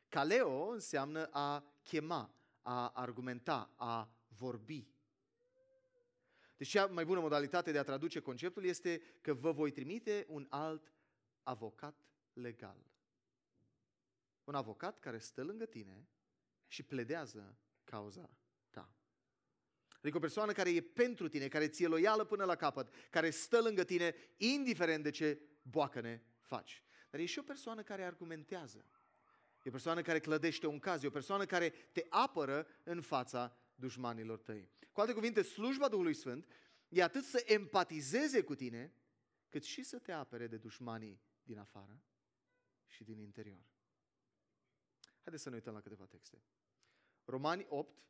Caleo 0.09 0.67
înseamnă 0.67 1.25
a 1.31 1.63
chema, 1.81 2.35
a 2.61 2.89
argumenta, 2.89 3.73
a 3.75 4.09
vorbi. 4.27 4.87
Deci 6.57 6.69
cea 6.69 6.85
mai 6.85 7.05
bună 7.05 7.19
modalitate 7.19 7.71
de 7.71 7.77
a 7.77 7.83
traduce 7.83 8.19
conceptul 8.19 8.63
este 8.63 9.01
că 9.21 9.33
vă 9.33 9.51
voi 9.51 9.71
trimite 9.71 10.25
un 10.29 10.47
alt 10.49 10.93
avocat 11.43 12.05
legal. 12.33 12.85
Un 14.43 14.55
avocat 14.55 14.99
care 14.99 15.17
stă 15.17 15.43
lângă 15.43 15.65
tine 15.65 16.07
și 16.67 16.83
pledează 16.83 17.57
cauza 17.83 18.21
ta. 18.21 18.42
Adică 20.03 20.17
o 20.17 20.21
persoană 20.21 20.51
care 20.51 20.69
e 20.69 20.81
pentru 20.81 21.27
tine, 21.27 21.47
care 21.47 21.67
ți-e 21.67 21.87
loială 21.87 22.23
până 22.23 22.43
la 22.43 22.55
capăt, 22.55 22.93
care 23.09 23.29
stă 23.29 23.61
lângă 23.61 23.83
tine, 23.83 24.15
indiferent 24.37 25.03
de 25.03 25.09
ce 25.09 25.39
boacăne 25.61 26.23
faci. 26.41 26.83
Dar 27.09 27.19
e 27.19 27.25
și 27.25 27.39
o 27.39 27.43
persoană 27.43 27.83
care 27.83 28.03
argumentează. 28.03 28.85
E 29.63 29.69
o 29.69 29.71
persoană 29.71 30.01
care 30.01 30.19
clădește 30.19 30.67
un 30.67 30.79
caz, 30.79 31.03
e 31.03 31.07
o 31.07 31.09
persoană 31.09 31.45
care 31.45 31.69
te 31.69 32.05
apără 32.09 32.67
în 32.83 33.01
fața 33.01 33.57
dușmanilor 33.75 34.39
tăi. 34.39 34.69
Cu 34.91 34.99
alte 34.99 35.13
cuvinte, 35.13 35.41
slujba 35.41 35.87
Duhului 35.87 36.13
Sfânt 36.13 36.47
e 36.89 37.03
atât 37.03 37.23
să 37.23 37.43
empatizeze 37.45 38.43
cu 38.43 38.55
tine, 38.55 38.93
cât 39.49 39.63
și 39.63 39.83
să 39.83 39.99
te 39.99 40.11
apere 40.11 40.47
de 40.47 40.57
dușmanii 40.57 41.21
din 41.43 41.57
afară 41.57 42.03
și 42.85 43.03
din 43.03 43.19
interior. 43.19 43.65
Haideți 45.21 45.43
să 45.43 45.49
ne 45.49 45.55
uităm 45.55 45.73
la 45.73 45.81
câteva 45.81 46.05
texte. 46.05 46.43
Romani 47.25 47.65
8, 47.69 48.03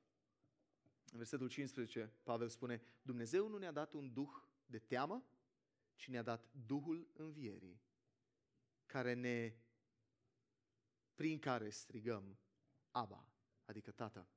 în 1.13 1.19
versetul 1.19 1.47
15, 1.47 2.13
Pavel 2.23 2.49
spune, 2.49 2.81
Dumnezeu 3.01 3.47
nu 3.47 3.57
ne-a 3.57 3.71
dat 3.71 3.93
un 3.93 4.13
duh 4.13 4.31
de 4.65 4.79
teamă, 4.79 5.25
ci 5.95 6.07
ne-a 6.07 6.21
dat 6.21 6.51
Duhul 6.65 7.09
învierii, 7.13 7.81
care 8.85 9.13
ne, 9.13 9.55
prin 11.15 11.39
care 11.39 11.69
strigăm 11.69 12.37
Aba, 12.91 13.27
adică 13.65 13.91
Tată. 13.91 14.27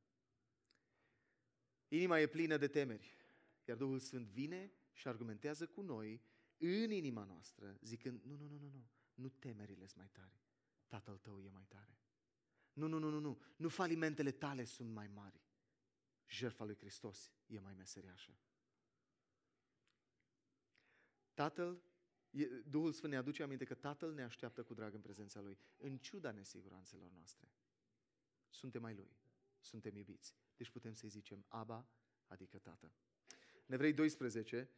Inima 1.88 2.20
e 2.20 2.26
plină 2.26 2.56
de 2.56 2.68
temeri, 2.68 3.16
iar 3.64 3.76
Duhul 3.76 3.98
Sfânt 3.98 4.26
vine 4.26 4.72
și 4.92 5.08
argumentează 5.08 5.66
cu 5.66 5.80
noi 5.80 6.22
în 6.56 6.90
inima 6.90 7.24
noastră, 7.24 7.78
zicând, 7.82 8.22
nu, 8.22 8.36
nu, 8.36 8.46
nu, 8.46 8.58
nu, 8.58 8.68
nu, 8.68 8.88
nu 9.14 9.28
temerile 9.28 9.86
sunt 9.86 9.98
mai 9.98 10.10
tare, 10.12 10.42
Tatăl 10.86 11.18
tău 11.18 11.40
e 11.40 11.48
mai 11.48 11.66
tare. 11.68 11.98
Nu, 12.72 12.86
nu, 12.86 12.98
nu, 12.98 13.10
nu, 13.10 13.18
nu, 13.18 13.40
nu 13.56 13.68
falimentele 13.68 14.30
tale 14.30 14.64
sunt 14.64 14.92
mai 14.92 15.08
mari. 15.08 15.45
Jertfa 16.28 16.64
lui 16.64 16.76
Hristos 16.76 17.32
e 17.46 17.60
mai 17.60 17.74
meseriașă. 17.74 18.38
Tatăl, 21.34 21.82
Duhul 22.64 22.92
Sfânt 22.92 23.12
ne 23.12 23.18
aduce 23.18 23.42
aminte 23.42 23.64
că 23.64 23.74
Tatăl 23.74 24.14
ne 24.14 24.22
așteaptă 24.22 24.62
cu 24.62 24.74
drag 24.74 24.94
în 24.94 25.00
prezența 25.00 25.40
Lui, 25.40 25.58
în 25.76 25.98
ciuda 25.98 26.30
nesiguranțelor 26.30 27.10
noastre. 27.10 27.48
Suntem 28.48 28.82
mai 28.82 28.94
Lui, 28.94 29.16
suntem 29.60 29.96
iubiți. 29.96 30.34
Deci 30.56 30.70
putem 30.70 30.94
să-i 30.94 31.08
zicem 31.08 31.44
Aba, 31.48 31.88
adică 32.26 32.58
Tată. 32.58 32.92
Nevrei 33.66 33.92
12, 33.92 34.70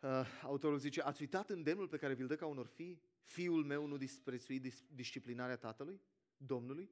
uh, 0.00 0.40
autorul 0.42 0.78
zice, 0.78 1.00
ați 1.00 1.20
uitat 1.20 1.50
îndemnul 1.50 1.88
pe 1.88 1.96
care 1.96 2.14
vi-l 2.14 2.26
dă 2.26 2.36
ca 2.36 2.46
unor 2.46 2.66
fii? 2.66 3.02
Fiul 3.22 3.64
meu 3.64 3.86
nu 3.86 3.96
disprețui 3.96 4.60
disciplinarea 4.94 5.56
tatălui, 5.56 6.00
Domnului? 6.36 6.90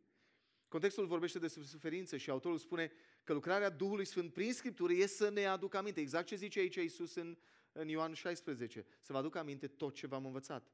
Contextul 0.68 1.06
vorbește 1.06 1.38
despre 1.38 1.62
suferință 1.62 2.16
și 2.16 2.30
autorul 2.30 2.58
spune 2.58 2.92
că 3.28 3.34
lucrarea 3.34 3.70
Duhului 3.70 4.04
Sfânt 4.04 4.32
prin 4.32 4.52
Scriptură 4.52 4.92
e 4.92 5.06
să 5.06 5.28
ne 5.28 5.44
aducă 5.44 5.76
aminte. 5.76 6.00
Exact 6.00 6.26
ce 6.26 6.36
zice 6.36 6.58
aici 6.58 6.74
Iisus 6.74 7.14
în, 7.14 7.38
în 7.72 7.88
Ioan 7.88 8.12
16. 8.12 8.86
Să 9.00 9.12
vă 9.12 9.18
aducă 9.18 9.38
aminte 9.38 9.66
tot 9.66 9.94
ce 9.94 10.06
v-am 10.06 10.24
învățat. 10.24 10.72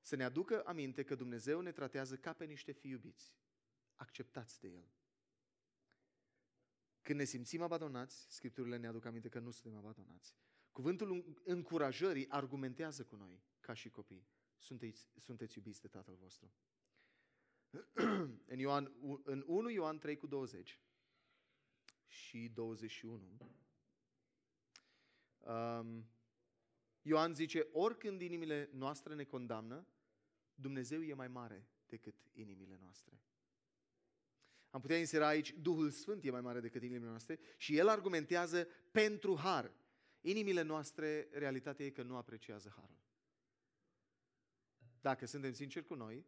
Să 0.00 0.16
ne 0.16 0.24
aducă 0.24 0.62
aminte 0.64 1.02
că 1.02 1.14
Dumnezeu 1.14 1.60
ne 1.60 1.72
tratează 1.72 2.16
ca 2.16 2.32
pe 2.32 2.44
niște 2.44 2.72
fii 2.72 2.90
iubiți. 2.90 3.36
Acceptați 3.96 4.60
de 4.60 4.68
El. 4.68 4.88
Când 7.02 7.18
ne 7.18 7.24
simțim 7.24 7.62
abandonați, 7.62 8.26
Scripturile 8.28 8.76
ne 8.76 8.86
aduc 8.86 9.04
aminte 9.04 9.28
că 9.28 9.38
nu 9.38 9.50
suntem 9.50 9.78
abandonați. 9.78 10.34
Cuvântul 10.70 11.40
încurajării 11.44 12.28
argumentează 12.28 13.04
cu 13.04 13.16
noi, 13.16 13.42
ca 13.60 13.72
și 13.72 13.90
copii. 13.90 14.26
Sunteți, 14.58 15.08
sunteți 15.16 15.56
iubiți 15.56 15.80
de 15.80 15.88
Tatăl 15.88 16.14
vostru. 16.14 16.52
în, 18.52 18.58
Ioan, 18.58 18.92
în 19.24 19.44
1 19.46 19.70
Ioan 19.70 19.98
3 19.98 20.16
cu 20.16 20.26
20 20.26 20.80
și 22.12 22.48
21, 22.48 23.38
um, 25.38 26.06
Ioan 27.02 27.34
zice, 27.34 27.68
oricând 27.72 28.20
inimile 28.20 28.68
noastre 28.72 29.14
ne 29.14 29.24
condamnă, 29.24 29.86
Dumnezeu 30.54 31.02
e 31.02 31.14
mai 31.14 31.28
mare 31.28 31.68
decât 31.86 32.14
inimile 32.32 32.78
noastre. 32.80 33.20
Am 34.70 34.80
putea 34.80 34.98
insera 34.98 35.26
aici, 35.26 35.52
Duhul 35.52 35.90
Sfânt 35.90 36.24
e 36.24 36.30
mai 36.30 36.40
mare 36.40 36.60
decât 36.60 36.82
inimile 36.82 37.08
noastre 37.08 37.38
și 37.56 37.76
El 37.76 37.88
argumentează 37.88 38.68
pentru 38.90 39.36
har. 39.36 39.72
Inimile 40.20 40.62
noastre, 40.62 41.28
realitatea 41.32 41.86
e 41.86 41.90
că 41.90 42.02
nu 42.02 42.16
apreciază 42.16 42.72
harul. 42.76 43.00
Dacă 45.00 45.26
suntem 45.26 45.52
sinceri 45.52 45.86
cu 45.86 45.94
noi, 45.94 46.26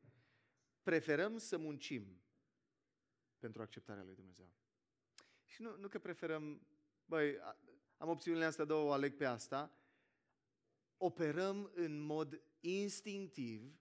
preferăm 0.82 1.38
să 1.38 1.58
muncim 1.58 2.20
pentru 3.38 3.62
acceptarea 3.62 4.02
lui 4.02 4.14
Dumnezeu. 4.14 4.52
Și 5.54 5.62
nu, 5.62 5.76
nu 5.76 5.88
că 5.88 5.98
preferăm, 5.98 6.66
băi, 7.04 7.36
am 7.96 8.08
opțiunile 8.08 8.44
astea 8.44 8.64
două, 8.64 8.92
aleg 8.92 9.16
pe 9.16 9.24
asta, 9.24 9.78
operăm 10.96 11.70
în 11.74 12.00
mod 12.00 12.42
instinctiv 12.60 13.80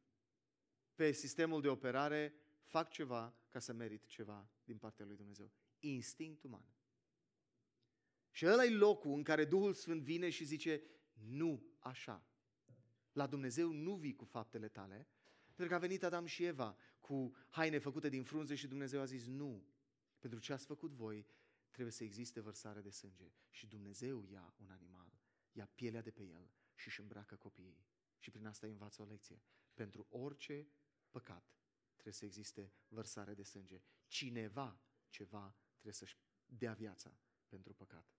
pe 0.96 1.12
sistemul 1.12 1.62
de 1.62 1.68
operare, 1.68 2.34
fac 2.64 2.90
ceva 2.90 3.36
ca 3.50 3.60
să 3.60 3.74
merit 3.74 4.06
ceva 4.06 4.50
din 4.64 4.78
partea 4.78 5.06
lui 5.06 5.16
Dumnezeu. 5.16 5.52
Instinct 5.80 6.44
uman. 6.44 6.66
Și 8.32 8.46
ăla 8.46 8.64
e 8.64 8.70
locul 8.70 9.14
în 9.14 9.24
care 9.24 9.46
Duhul 9.46 9.74
Sfânt 9.74 10.02
vine 10.02 10.30
și 10.30 10.44
zice, 10.44 10.84
nu 11.14 11.76
așa. 11.80 12.28
La 13.12 13.28
Dumnezeu 13.28 13.72
nu 13.72 13.96
vii 13.96 14.16
cu 14.16 14.26
faptele 14.26 14.68
tale, 14.68 15.08
pentru 15.46 15.68
că 15.68 15.76
a 15.76 15.88
venit 15.88 16.04
Adam 16.04 16.26
și 16.26 16.44
Eva 16.44 16.78
cu 17.00 17.36
haine 17.50 17.78
făcute 17.78 18.10
din 18.10 18.24
frunze 18.24 18.56
și 18.56 18.68
Dumnezeu 18.68 19.02
a 19.02 19.06
zis 19.06 19.26
nu. 19.26 19.66
Pentru 20.20 20.40
ce 20.40 20.54
ați 20.54 20.66
făcut 20.66 20.92
voi, 20.92 21.28
trebuie 21.74 21.94
să 21.94 22.04
existe 22.04 22.40
vărsare 22.40 22.82
de 22.82 22.90
sânge. 22.90 23.34
Și 23.50 23.68
Dumnezeu 23.68 24.24
ia 24.24 24.54
un 24.58 24.70
animal, 24.70 25.20
ia 25.52 25.66
pielea 25.76 26.02
de 26.02 26.12
pe 26.12 26.24
el 26.24 26.52
și 26.76 26.88
își 26.88 27.00
îmbracă 27.00 27.36
copiii. 27.36 27.86
Și 28.20 28.32
prin 28.32 28.46
asta 28.46 28.66
îi 28.66 28.72
învață 28.72 29.02
o 29.02 29.06
lecție. 29.06 29.42
Pentru 29.74 30.08
orice 30.10 30.68
păcat 31.10 31.56
trebuie 31.94 32.14
să 32.14 32.26
existe 32.26 32.74
vărsare 32.88 33.34
de 33.34 33.44
sânge. 33.44 33.82
Cineva, 34.08 34.82
ceva, 35.10 35.56
trebuie 35.72 35.94
să-și 35.94 36.18
dea 36.46 36.74
viața 36.74 37.20
pentru 37.48 37.74
păcat. 37.74 38.14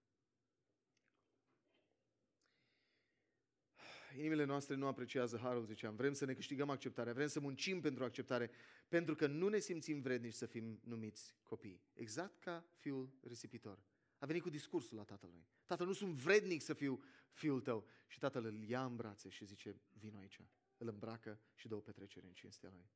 inimile 4.16 4.44
noastre 4.44 4.74
nu 4.74 4.86
apreciază 4.86 5.38
harul, 5.38 5.64
ziceam. 5.64 5.96
Vrem 5.96 6.12
să 6.12 6.24
ne 6.24 6.34
câștigăm 6.34 6.70
acceptarea, 6.70 7.12
vrem 7.12 7.26
să 7.26 7.40
muncim 7.40 7.80
pentru 7.80 8.04
acceptare, 8.04 8.50
pentru 8.88 9.14
că 9.14 9.26
nu 9.26 9.48
ne 9.48 9.58
simțim 9.58 10.00
vrednici 10.00 10.34
să 10.34 10.46
fim 10.46 10.80
numiți 10.84 11.34
copii. 11.42 11.82
Exact 11.92 12.38
ca 12.38 12.64
fiul 12.76 13.18
risipitor. 13.20 13.84
A 14.18 14.26
venit 14.26 14.42
cu 14.42 14.50
discursul 14.50 14.96
la 14.96 15.04
tatălui. 15.04 15.46
Tatăl, 15.64 15.86
nu 15.86 15.92
sunt 15.92 16.14
vrednic 16.14 16.62
să 16.62 16.74
fiu 16.74 17.02
fiul 17.30 17.60
tău. 17.60 17.86
Și 18.06 18.18
tatăl 18.18 18.44
îl 18.44 18.62
ia 18.62 18.84
în 18.84 18.96
brațe 18.96 19.28
și 19.28 19.44
zice, 19.44 19.80
vino 19.92 20.18
aici. 20.18 20.40
Îl 20.76 20.88
îmbracă 20.88 21.40
și 21.54 21.68
dă 21.68 21.74
o 21.74 21.80
petrecere 21.80 22.26
în 22.26 22.32
cinstea 22.32 22.70
lui. 22.72 22.90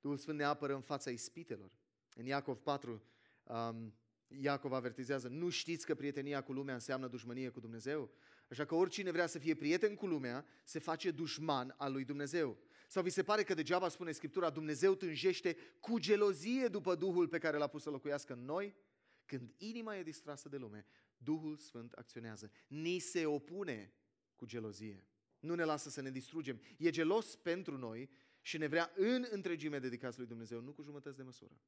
Duhul 0.00 0.16
Sfânt 0.16 0.38
ne 0.38 0.44
apără 0.44 0.74
în 0.74 0.80
fața 0.80 1.10
ispitelor. 1.10 1.72
În 2.14 2.24
Iacov 2.24 2.58
4, 2.58 3.02
um, 3.42 3.94
Iacov 4.28 4.72
avertizează, 4.72 5.28
nu 5.28 5.48
știți 5.48 5.86
că 5.86 5.94
prietenia 5.94 6.42
cu 6.42 6.52
lumea 6.52 6.74
înseamnă 6.74 7.08
dușmănie 7.08 7.48
cu 7.48 7.60
Dumnezeu? 7.60 8.10
Așa 8.48 8.64
că 8.64 8.74
oricine 8.74 9.10
vrea 9.10 9.26
să 9.26 9.38
fie 9.38 9.54
prieten 9.54 9.94
cu 9.94 10.06
lumea, 10.06 10.46
se 10.64 10.78
face 10.78 11.10
dușman 11.10 11.74
al 11.76 11.92
lui 11.92 12.04
Dumnezeu. 12.04 12.58
Sau 12.90 13.02
vi 13.02 13.10
se 13.10 13.22
pare 13.22 13.42
că 13.42 13.54
degeaba 13.54 13.88
spune 13.88 14.12
Scriptura, 14.12 14.50
Dumnezeu 14.50 14.94
tânjește 14.94 15.56
cu 15.80 15.98
gelozie 15.98 16.68
după 16.68 16.94
Duhul 16.94 17.28
pe 17.28 17.38
care 17.38 17.56
l-a 17.56 17.66
pus 17.66 17.82
să 17.82 17.90
locuiască 17.90 18.32
în 18.32 18.44
noi? 18.44 18.76
Când 19.24 19.54
inima 19.56 19.96
e 19.96 20.02
distrasă 20.02 20.48
de 20.48 20.56
lume, 20.56 20.86
Duhul 21.16 21.56
Sfânt 21.56 21.92
acționează. 21.92 22.50
Ni 22.66 22.98
se 22.98 23.26
opune 23.26 23.94
cu 24.36 24.46
gelozie. 24.46 25.06
Nu 25.40 25.54
ne 25.54 25.64
lasă 25.64 25.88
să 25.88 26.00
ne 26.00 26.10
distrugem. 26.10 26.60
E 26.78 26.90
gelos 26.90 27.36
pentru 27.36 27.76
noi 27.76 28.10
și 28.40 28.58
ne 28.58 28.66
vrea 28.66 28.92
în 28.94 29.26
întregime 29.30 29.78
dedicați 29.78 30.18
lui 30.18 30.26
Dumnezeu, 30.26 30.60
nu 30.60 30.72
cu 30.72 30.82
jumătăți 30.82 31.16
de 31.16 31.22
măsură. 31.22 31.60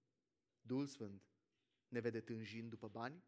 Duhul 0.60 0.86
Sfânt 0.86 1.30
ne 1.88 2.00
vede 2.00 2.20
tânjind 2.20 2.70
după 2.70 2.88
bani, 2.88 3.24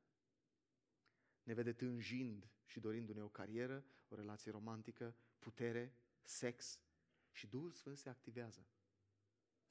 ne 1.42 1.54
vede 1.54 1.72
tânjind 1.72 2.50
și 2.64 2.80
dorindu-ne 2.80 3.22
o 3.22 3.28
carieră, 3.28 3.84
o 4.08 4.14
relație 4.14 4.50
romantică, 4.50 5.16
putere, 5.38 5.96
sex 6.22 6.78
și 7.34 7.46
Duhul 7.46 7.72
Sfânt 7.72 7.98
se 7.98 8.08
activează. 8.08 8.66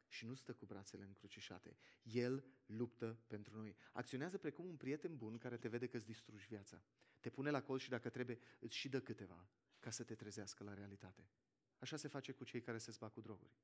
Și 0.08 0.26
nu 0.26 0.36
stă 0.36 0.54
cu 0.54 0.66
brațele 0.66 1.04
încrucișate. 1.04 1.78
El 2.02 2.46
luptă 2.66 3.24
pentru 3.28 3.56
noi. 3.56 3.76
Acționează 3.92 4.38
precum 4.38 4.66
un 4.66 4.78
prieten 4.78 5.16
bun 5.18 5.38
care 5.38 5.58
te 5.58 5.68
vede 5.68 5.88
că 5.88 5.98
îți 5.98 6.06
distrugi 6.06 6.48
viața. 6.48 6.84
Te 7.20 7.30
pune 7.30 7.50
la 7.50 7.62
colț 7.62 7.82
și 7.82 7.90
dacă 7.90 8.10
trebuie 8.10 8.40
îți 8.60 8.76
și 8.76 8.90
dă 8.90 9.02
câteva 9.02 9.50
ca 9.80 9.90
să 9.90 10.04
te 10.04 10.16
trezească 10.16 10.64
la 10.64 10.74
realitate. 10.74 11.30
Așa 11.78 11.96
se 11.96 12.08
face 12.08 12.32
cu 12.32 12.44
cei 12.44 12.62
care 12.62 12.78
se 12.78 12.92
zbat 12.92 13.14
cu 13.14 13.22
droguri. 13.22 13.58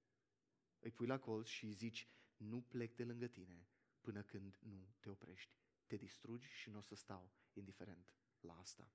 Îi 0.80 0.92
pui 0.92 1.08
la 1.08 1.20
colț 1.20 1.48
și 1.48 1.66
îi 1.66 1.74
zici, 1.74 2.08
nu 2.38 2.62
plec 2.62 2.96
de 2.96 3.04
lângă 3.04 3.28
tine 3.28 3.68
până 4.02 4.22
când 4.24 4.58
nu 4.62 4.96
te 5.00 5.10
oprești. 5.10 5.58
Te 5.88 5.96
distrugi 5.96 6.48
și 6.48 6.70
nu 6.70 6.78
o 6.78 6.82
să 6.82 6.96
stau 6.96 7.32
indiferent 7.54 8.14
la 8.40 8.60
asta. 8.60 8.92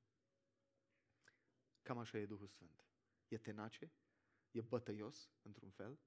Cam 1.83 1.99
așa 1.99 2.19
e 2.19 2.27
Duhul 2.27 2.47
Sfânt. 2.47 2.85
E 3.29 3.39
tenace, 3.39 3.93
e 4.55 4.61
bătăios, 4.61 5.31
într-un 5.43 5.71
fel, 5.71 5.99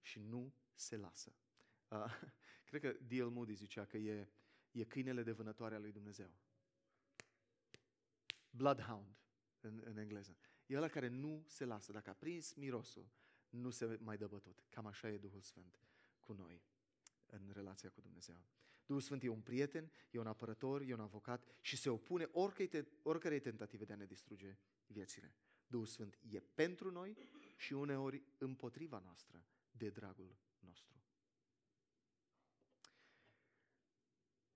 și 0.00 0.18
nu 0.18 0.54
se 0.74 0.96
lasă. 0.96 1.36
Uh, 1.88 2.20
cred 2.68 2.80
că 2.80 2.92
D.L. 2.92 3.28
Moody 3.28 3.54
zicea 3.54 3.84
că 3.84 3.96
e, 3.96 4.28
e 4.70 4.84
câinele 4.84 5.22
de 5.22 5.32
vânătoare 5.32 5.74
a 5.74 5.78
lui 5.78 5.92
Dumnezeu. 5.92 6.30
Bloodhound, 8.50 9.16
în, 9.60 9.82
în 9.84 9.96
engleză. 9.96 10.36
E 10.66 10.76
ăla 10.76 10.88
care 10.88 11.08
nu 11.08 11.44
se 11.46 11.64
lasă. 11.64 11.92
Dacă 11.92 12.10
a 12.10 12.14
prins 12.14 12.52
mirosul, 12.52 13.10
nu 13.48 13.70
se 13.70 13.98
mai 14.00 14.16
dă 14.16 14.26
bătut. 14.26 14.64
Cam 14.68 14.86
așa 14.86 15.10
e 15.10 15.18
Duhul 15.18 15.40
Sfânt 15.40 15.80
cu 16.20 16.32
noi 16.32 16.62
în 17.26 17.50
relația 17.52 17.90
cu 17.90 18.00
Dumnezeu. 18.00 18.44
Duhul 18.86 19.02
Sfânt 19.02 19.22
e 19.22 19.28
un 19.28 19.40
prieten, 19.40 19.90
e 20.10 20.18
un 20.18 20.26
apărător, 20.26 20.80
e 20.80 20.92
un 20.92 21.00
avocat 21.00 21.46
și 21.60 21.76
se 21.76 21.88
opune 21.90 22.28
oricărei 23.02 23.40
tentative 23.40 23.84
de 23.84 23.92
a 23.92 23.96
ne 23.96 24.06
distruge 24.06 24.58
viețile. 24.86 25.34
Duhul 25.66 25.86
Sfânt 25.86 26.18
e 26.28 26.40
pentru 26.40 26.90
noi 26.90 27.16
și 27.56 27.72
uneori 27.72 28.22
împotriva 28.38 28.98
noastră, 28.98 29.44
de 29.70 29.90
dragul 29.90 30.36
nostru. 30.58 30.94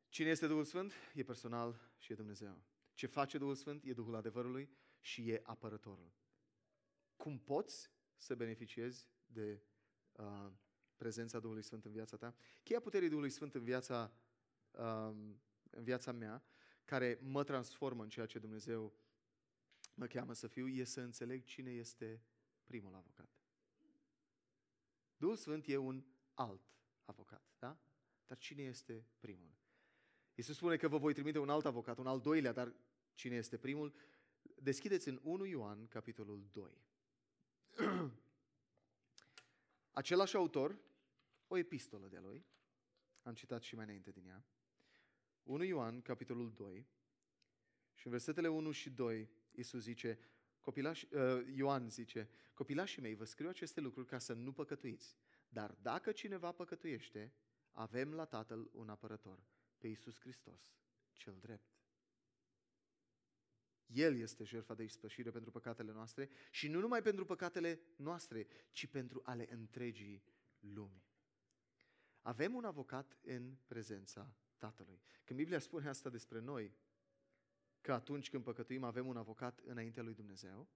Cine 0.09 0.29
este 0.29 0.47
Duhul 0.47 0.65
Sfânt? 0.65 0.93
E 1.15 1.23
personal 1.23 1.93
și 1.99 2.13
e 2.13 2.15
Dumnezeu. 2.15 2.63
Ce 2.95 3.07
face 3.07 3.39
Duhul 3.39 3.55
Sfânt? 3.55 3.85
E 3.85 3.93
Duhul 3.93 4.15
adevărului 4.15 4.71
și 5.01 5.31
e 5.31 5.41
apărătorul. 5.43 6.13
Cum 7.17 7.39
poți 7.39 7.91
să 8.17 8.35
beneficiezi 8.35 9.09
de 9.27 9.63
uh, 10.13 10.51
prezența 10.97 11.41
Duhului 11.41 11.63
Sfânt 11.63 11.85
în 11.85 11.93
viața 11.93 12.17
ta? 12.17 12.35
Cheia 12.63 12.81
puterii 12.81 13.09
Duhului 13.09 13.31
Sfânt 13.31 13.55
în 13.55 13.65
viața, 13.65 14.13
uh, 14.71 15.11
în 15.71 15.83
viața 15.83 16.13
mea, 16.13 16.45
care 16.85 17.19
mă 17.23 17.45
transformă 17.45 18.03
în 18.03 18.09
ceea 18.09 18.27
ce 18.27 18.39
Dumnezeu 18.39 18.95
mă 19.95 20.07
cheamă 20.07 20.33
să 20.33 20.47
fiu, 20.47 20.69
e 20.69 20.85
să 20.85 21.01
înțeleg 21.01 21.45
cine 21.45 21.71
este 21.71 22.23
primul 22.69 22.95
avocat. 22.95 23.29
Duhul 25.17 25.37
Sfânt 25.37 25.67
e 25.67 25.77
un 25.77 26.05
alt 26.35 26.63
avocat, 27.05 27.43
da? 27.59 27.79
Dar 28.27 28.39
cine 28.39 28.63
este 28.63 29.07
primul? 29.19 29.57
Iisus 30.35 30.57
spune 30.57 30.77
că 30.77 30.89
vă 30.89 30.99
voi 30.99 31.13
trimite 31.13 31.39
un 31.39 31.49
alt 31.49 31.65
avocat, 31.65 31.99
un 31.99 32.07
al 32.07 32.21
doilea, 32.21 32.53
dar 32.53 32.75
cine 33.15 33.37
este 33.37 33.59
primul? 33.59 33.95
Deschideți 34.63 35.09
în 35.09 35.21
1 35.23 35.45
Ioan, 35.45 35.87
capitolul 35.87 36.49
2. 36.53 36.83
Același 40.01 40.37
autor, 40.37 40.79
o 41.47 41.57
epistolă 41.57 42.09
de 42.09 42.19
lui, 42.19 42.47
am 43.23 43.35
citat 43.35 43.63
și 43.63 43.75
mai 43.75 43.85
înainte 43.85 44.11
din 44.11 44.27
ea, 44.27 44.45
1 45.43 45.65
Ioan, 45.65 46.03
capitolul 46.03 46.53
2, 46.53 46.87
și 47.95 48.07
în 48.07 48.13
versetele 48.13 48.49
1 48.49 48.71
și 48.71 48.91
2, 48.91 49.29
Iisus 49.51 49.83
zice, 49.83 50.19
copilași, 50.69 51.09
uh, 51.15 51.47
Ioan 51.55 51.91
zice, 51.91 52.29
copilașii 52.55 53.03
mei, 53.03 53.15
vă 53.15 53.25
scriu 53.25 53.49
aceste 53.49 53.81
lucruri 53.81 54.07
ca 54.07 54.19
să 54.19 54.33
nu 54.33 54.53
păcătuiți. 54.53 55.17
Dar 55.49 55.77
dacă 55.83 56.13
cineva 56.13 56.53
păcătuiește, 56.53 57.35
avem 57.73 58.15
la 58.15 58.25
Tatăl 58.25 58.71
un 58.73 58.89
apărător, 58.89 59.47
pe 59.79 59.87
Iisus 59.87 60.21
Hristos, 60.21 60.77
cel 61.13 61.37
drept. 61.41 61.79
El 63.87 64.17
este 64.17 64.45
jertfa 64.45 64.75
de 64.75 64.83
ispășire 64.83 65.31
pentru 65.31 65.51
păcatele 65.51 65.93
noastre 65.93 66.29
și 66.51 66.69
nu 66.69 66.81
numai 66.81 67.03
pentru 67.03 67.25
păcatele 67.25 67.81
noastre, 67.97 68.47
ci 68.71 68.87
pentru 68.87 69.21
ale 69.25 69.53
întregii 69.53 70.25
lumi. 70.59 71.05
Avem 72.23 72.55
un 72.55 72.65
avocat 72.65 73.19
în 73.23 73.57
prezența 73.67 74.35
Tatălui. 74.57 75.01
Când 75.25 75.39
Biblia 75.39 75.59
spune 75.59 75.89
asta 75.89 76.11
despre 76.11 76.41
noi, 76.41 76.77
că 77.89 77.95
atunci 77.95 78.31
când 78.31 78.45
păcătuim 78.45 78.85
avem 78.85 79.07
un 79.07 79.17
avocat 79.17 79.61
înaintea 79.65 80.03
lui 80.03 80.15
Dumnezeu, 80.15 80.69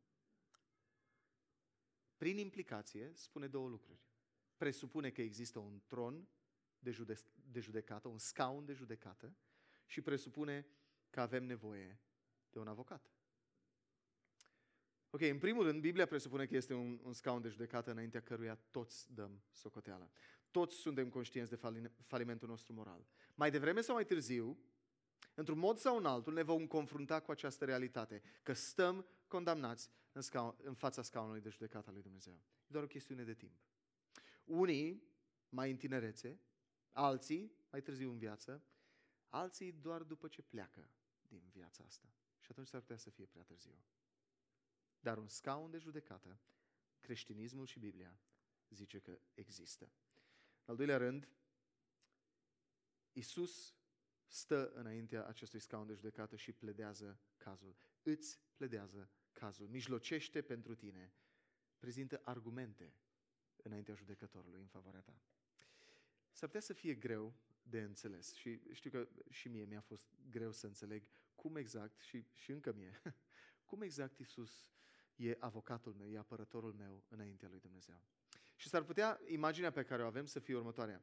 prin 2.16 2.38
implicație 2.38 3.12
spune 3.14 3.48
două 3.48 3.68
lucruri. 3.68 4.01
Presupune 4.57 5.11
că 5.11 5.22
există 5.22 5.59
un 5.59 5.83
tron 5.87 6.29
de, 6.79 6.90
jude- 6.90 7.25
de 7.51 7.61
judecată, 7.61 8.09
un 8.09 8.18
scaun 8.18 8.64
de 8.64 8.72
judecată 8.72 9.37
și 9.87 10.01
presupune 10.01 10.66
că 11.11 11.20
avem 11.20 11.44
nevoie 11.44 12.01
de 12.51 12.59
un 12.59 12.68
avocat. 12.68 13.12
Ok, 15.11 15.20
în 15.20 15.38
primul 15.38 15.64
rând, 15.64 15.81
Biblia 15.81 16.07
presupune 16.07 16.46
că 16.46 16.57
este 16.57 16.75
un, 16.75 17.01
un 17.03 17.12
scaun 17.12 17.42
de 17.42 17.48
judecată 17.48 17.90
înaintea 17.90 18.22
căruia 18.22 18.55
toți 18.55 19.14
dăm 19.14 19.42
socoteală. 19.51 20.11
Toți 20.51 20.77
suntem 20.77 21.09
conștienți 21.09 21.51
de 21.51 21.61
falimentul 22.07 22.48
nostru 22.48 22.72
moral. 22.72 23.07
Mai 23.35 23.51
devreme 23.51 23.81
sau 23.81 23.94
mai 23.94 24.05
târziu, 24.05 24.59
într-un 25.35 25.58
mod 25.58 25.78
sau 25.78 25.96
în 25.96 26.06
altul, 26.06 26.32
ne 26.32 26.42
vom 26.42 26.66
confrunta 26.66 27.20
cu 27.20 27.30
această 27.30 27.64
realitate, 27.64 28.22
că 28.42 28.52
stăm 28.52 29.06
condamnați 29.26 29.90
în, 30.12 30.22
scaun, 30.22 30.56
în 30.62 30.74
fața 30.74 31.02
scaunului 31.02 31.40
de 31.40 31.48
judecată 31.48 31.88
al 31.88 31.94
lui 31.94 32.02
Dumnezeu. 32.02 32.35
E 32.35 32.66
doar 32.66 32.85
o 32.85 32.87
chestiune 32.87 33.24
de 33.24 33.35
timp. 33.35 33.61
Unii 34.44 35.02
mai 35.48 35.70
în 35.70 35.76
tinerețe, 35.76 36.40
alții 36.92 37.52
mai 37.70 37.82
târziu 37.82 38.11
în 38.11 38.18
viață, 38.18 38.64
alții 39.28 39.72
doar 39.72 40.02
după 40.02 40.28
ce 40.28 40.42
pleacă 40.42 40.90
din 41.28 41.48
viața 41.50 41.85
asta. 41.85 42.14
Și 42.38 42.48
atunci 42.50 42.66
s-ar 42.66 42.80
putea 42.80 42.96
să 42.96 43.11
fie 43.11 43.26
prea 43.26 43.42
târziu. 43.42 43.85
Dar 45.00 45.18
un 45.18 45.28
scaun 45.28 45.70
de 45.70 45.78
judecată, 45.78 46.40
creștinismul 47.00 47.66
și 47.66 47.78
Biblia 47.78 48.20
zice 48.68 48.98
că 48.98 49.18
există. 49.35 49.85
În 49.85 50.70
al 50.70 50.76
doilea 50.76 50.96
rând, 50.96 51.28
Isus 53.12 53.74
stă 54.33 54.71
înaintea 54.75 55.27
acestui 55.27 55.59
scaun 55.61 55.87
de 55.87 55.95
judecată 55.95 56.37
și 56.37 56.53
pledează 56.53 57.21
cazul. 57.37 57.77
Îți 58.03 58.40
pledează 58.57 59.11
cazul, 59.33 59.68
mijlocește 59.68 60.42
pentru 60.42 60.75
tine, 60.75 61.12
prezintă 61.79 62.21
argumente 62.25 62.95
înaintea 63.57 63.95
judecătorului 63.95 64.61
în 64.61 64.66
favoarea 64.66 65.01
ta. 65.01 65.23
S-ar 66.31 66.49
putea 66.49 66.61
să 66.61 66.73
fie 66.73 66.95
greu 66.95 67.35
de 67.62 67.81
înțeles 67.81 68.35
și 68.35 68.61
știu 68.73 68.90
că 68.90 69.09
și 69.31 69.49
mie 69.49 69.64
mi-a 69.64 69.81
fost 69.81 70.07
greu 70.31 70.53
să 70.53 70.66
înțeleg 70.66 71.03
cum 71.35 71.57
exact, 71.57 72.01
și, 72.01 72.27
și 72.33 72.51
încă 72.51 72.73
mie, 72.73 73.03
cum 73.68 73.83
exact 73.83 74.18
Isus 74.18 74.73
e 75.16 75.37
avocatul 75.38 75.95
meu, 75.95 76.11
e 76.11 76.18
apărătorul 76.18 76.73
meu 76.73 77.05
înaintea 77.09 77.49
lui 77.49 77.61
Dumnezeu. 77.61 78.03
Și 78.57 78.68
s-ar 78.68 78.83
putea 78.83 79.20
imaginea 79.26 79.70
pe 79.70 79.83
care 79.83 80.03
o 80.03 80.07
avem 80.07 80.26
să 80.26 80.39
fie 80.39 80.55
următoarea. 80.55 81.03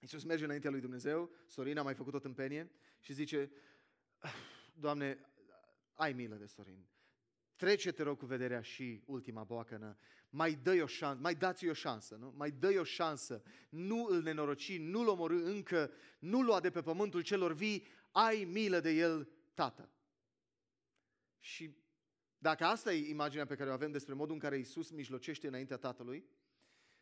Iisus 0.00 0.24
merge 0.24 0.44
înaintea 0.44 0.70
lui 0.70 0.80
Dumnezeu, 0.80 1.30
Sorin 1.46 1.78
a 1.78 1.82
mai 1.82 1.94
făcut 1.94 2.14
o 2.14 2.18
tâmpenie 2.18 2.70
și 3.00 3.12
zice, 3.12 3.50
ah, 4.18 4.34
Doamne, 4.74 5.18
ai 5.94 6.12
milă 6.12 6.34
de 6.34 6.46
Sorin, 6.46 6.86
trece 7.56 7.92
te 7.92 8.02
rog 8.02 8.18
cu 8.18 8.26
vederea 8.26 8.60
și 8.60 9.02
ultima 9.06 9.44
boacănă, 9.44 9.96
mai 10.30 10.54
dă 10.62 10.82
o 10.82 10.86
șansă, 10.86 11.20
mai 11.20 11.34
dați-i 11.34 11.68
o 11.68 11.72
șansă, 11.72 12.14
nu? 12.14 12.32
mai 12.36 12.50
dă 12.50 12.78
o 12.78 12.84
șansă, 12.84 13.42
nu 13.68 14.06
îl 14.10 14.22
nenoroci, 14.22 14.78
nu-l 14.78 15.08
omorâ 15.08 15.44
încă, 15.44 15.90
nu 16.18 16.42
lua 16.42 16.60
de 16.60 16.70
pe 16.70 16.82
pământul 16.82 17.22
celor 17.22 17.52
vii, 17.52 17.86
ai 18.10 18.44
milă 18.44 18.80
de 18.80 18.90
el, 18.90 19.28
tată. 19.54 19.90
Și 21.38 21.76
dacă 22.38 22.64
asta 22.64 22.92
e 22.92 23.08
imaginea 23.08 23.46
pe 23.46 23.54
care 23.54 23.70
o 23.70 23.72
avem 23.72 23.90
despre 23.90 24.14
modul 24.14 24.34
în 24.34 24.40
care 24.40 24.58
Isus 24.58 24.90
mijlocește 24.90 25.46
înaintea 25.46 25.76
Tatălui, 25.76 26.24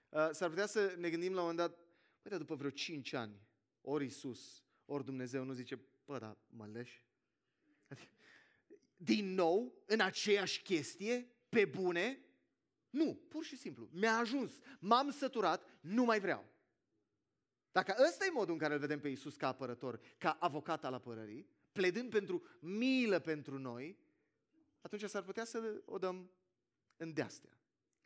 uh, 0.08 0.28
s-ar 0.30 0.48
putea 0.48 0.66
să 0.66 0.94
ne 0.98 1.10
gândim 1.10 1.32
la 1.32 1.42
un 1.42 1.46
moment 1.46 1.68
dat, 1.68 1.83
Păi, 2.24 2.32
dar 2.32 2.40
după 2.40 2.54
vreo 2.54 2.70
5 2.70 3.12
ani, 3.12 3.40
ori 3.80 4.04
Isus, 4.04 4.64
ori 4.84 5.04
Dumnezeu 5.04 5.44
nu 5.44 5.52
zice, 5.52 5.80
bă, 6.04 6.18
dar 6.18 6.36
mă 6.46 6.66
leși? 6.66 7.04
Adică, 7.88 8.08
din 8.96 9.34
nou, 9.34 9.82
în 9.86 10.00
aceeași 10.00 10.62
chestie, 10.62 11.28
pe 11.48 11.64
bune, 11.64 12.18
Nu, 12.90 13.14
pur 13.28 13.44
și 13.44 13.56
simplu. 13.56 13.88
Mi-a 13.92 14.16
ajuns. 14.16 14.52
M-am 14.78 15.10
săturat, 15.10 15.66
nu 15.80 16.04
mai 16.04 16.20
vreau. 16.20 16.44
Dacă 17.72 17.94
ăsta 18.08 18.24
e 18.24 18.30
modul 18.30 18.52
în 18.52 18.58
care 18.58 18.74
îl 18.74 18.80
vedem 18.80 19.00
pe 19.00 19.08
Iisus 19.08 19.36
ca 19.36 19.48
apărător, 19.48 20.00
ca 20.18 20.30
avocat 20.30 20.84
al 20.84 20.94
apărării, 20.94 21.48
pledând 21.72 22.10
pentru 22.10 22.46
milă 22.60 23.18
pentru 23.18 23.58
noi, 23.58 23.98
atunci 24.80 25.04
s-ar 25.04 25.22
putea 25.22 25.44
să 25.44 25.82
o 25.84 25.98
dăm 25.98 26.30
în 26.96 27.12
deastea. 27.12 27.58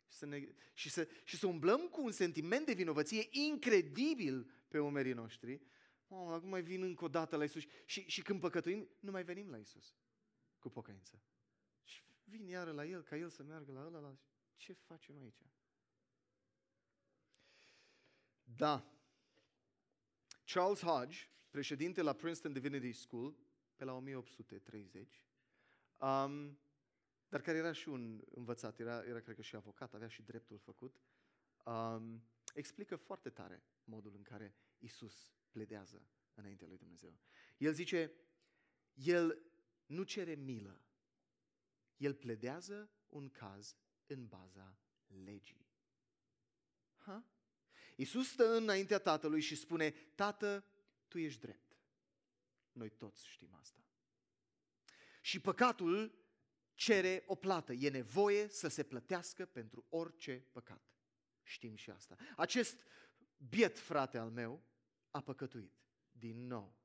Și 0.09 0.17
să, 0.17 0.25
ne, 0.25 0.47
și, 0.73 0.89
să, 0.89 1.07
și 1.23 1.37
să 1.37 1.47
umblăm 1.47 1.87
cu 1.87 2.03
un 2.03 2.11
sentiment 2.11 2.65
de 2.65 2.73
vinovăție 2.73 3.27
incredibil 3.31 4.51
pe 4.67 4.79
umerii 4.79 5.13
noștri. 5.13 5.61
Oh, 6.07 6.27
acum 6.31 6.49
mai 6.49 6.61
vin 6.61 6.83
încă 6.83 7.03
o 7.03 7.07
dată 7.07 7.35
la 7.35 7.43
Isus 7.43 7.63
și, 7.85 8.01
și 8.09 8.21
când 8.21 8.39
păcătuim, 8.39 8.89
nu 8.99 9.11
mai 9.11 9.23
venim 9.23 9.49
la 9.49 9.57
Isus 9.57 9.95
cu 10.59 10.69
pocăință. 10.69 11.21
Și 11.83 12.03
vin 12.23 12.47
iară 12.47 12.71
la 12.71 12.85
El, 12.85 13.01
ca 13.01 13.17
El 13.17 13.29
să 13.29 13.43
meargă 13.43 13.71
la 13.71 13.85
ăla, 13.85 13.99
la... 13.99 14.17
Ce 14.55 14.73
facem 14.73 15.17
aici? 15.17 15.41
Da. 18.43 18.93
Charles 20.45 20.81
Hodge, 20.81 21.17
președinte 21.49 22.01
la 22.01 22.13
Princeton 22.13 22.53
Divinity 22.53 22.91
School, 22.91 23.37
pe 23.75 23.83
la 23.83 23.93
1830, 23.93 25.21
um, 25.97 26.59
dar 27.29 27.41
care 27.41 27.57
era 27.57 27.71
și 27.71 27.89
un 27.89 28.23
învățat, 28.29 28.79
era, 28.79 29.03
era 29.03 29.19
cred 29.19 29.35
că 29.35 29.41
și 29.41 29.55
avocat, 29.55 29.93
avea 29.93 30.07
și 30.07 30.21
dreptul 30.21 30.57
făcut, 30.57 30.99
um, 31.65 32.23
explică 32.53 32.95
foarte 32.95 33.29
tare 33.29 33.63
modul 33.83 34.15
în 34.15 34.21
care 34.21 34.55
Isus 34.77 35.31
pledează 35.51 36.07
înaintea 36.33 36.67
lui 36.67 36.77
Dumnezeu. 36.77 37.19
El 37.57 37.73
zice, 37.73 38.11
el 38.93 39.41
nu 39.85 40.03
cere 40.03 40.35
milă, 40.35 40.81
el 41.97 42.13
pledează 42.13 42.89
un 43.07 43.29
caz 43.29 43.75
în 44.07 44.27
baza 44.27 44.79
legii. 45.07 45.67
Ha? 46.97 47.25
Iisus 47.95 48.29
stă 48.29 48.55
înaintea 48.55 48.99
Tatălui 48.99 49.41
și 49.41 49.55
spune, 49.55 49.89
Tată, 50.15 50.65
Tu 51.07 51.17
ești 51.17 51.39
drept. 51.39 51.77
Noi 52.71 52.89
toți 52.89 53.27
știm 53.27 53.53
asta. 53.53 53.83
Și 55.21 55.39
păcatul 55.39 56.19
cere 56.79 57.23
o 57.27 57.35
plată. 57.35 57.73
E 57.73 57.89
nevoie 57.89 58.47
să 58.47 58.67
se 58.67 58.83
plătească 58.83 59.45
pentru 59.45 59.85
orice 59.89 60.45
păcat. 60.51 60.81
Știm 61.43 61.75
și 61.75 61.89
asta. 61.89 62.15
Acest 62.35 62.77
biet 63.49 63.79
frate 63.79 64.17
al 64.17 64.29
meu 64.29 64.63
a 65.11 65.21
păcătuit 65.21 65.73
din 66.11 66.47
nou. 66.47 66.77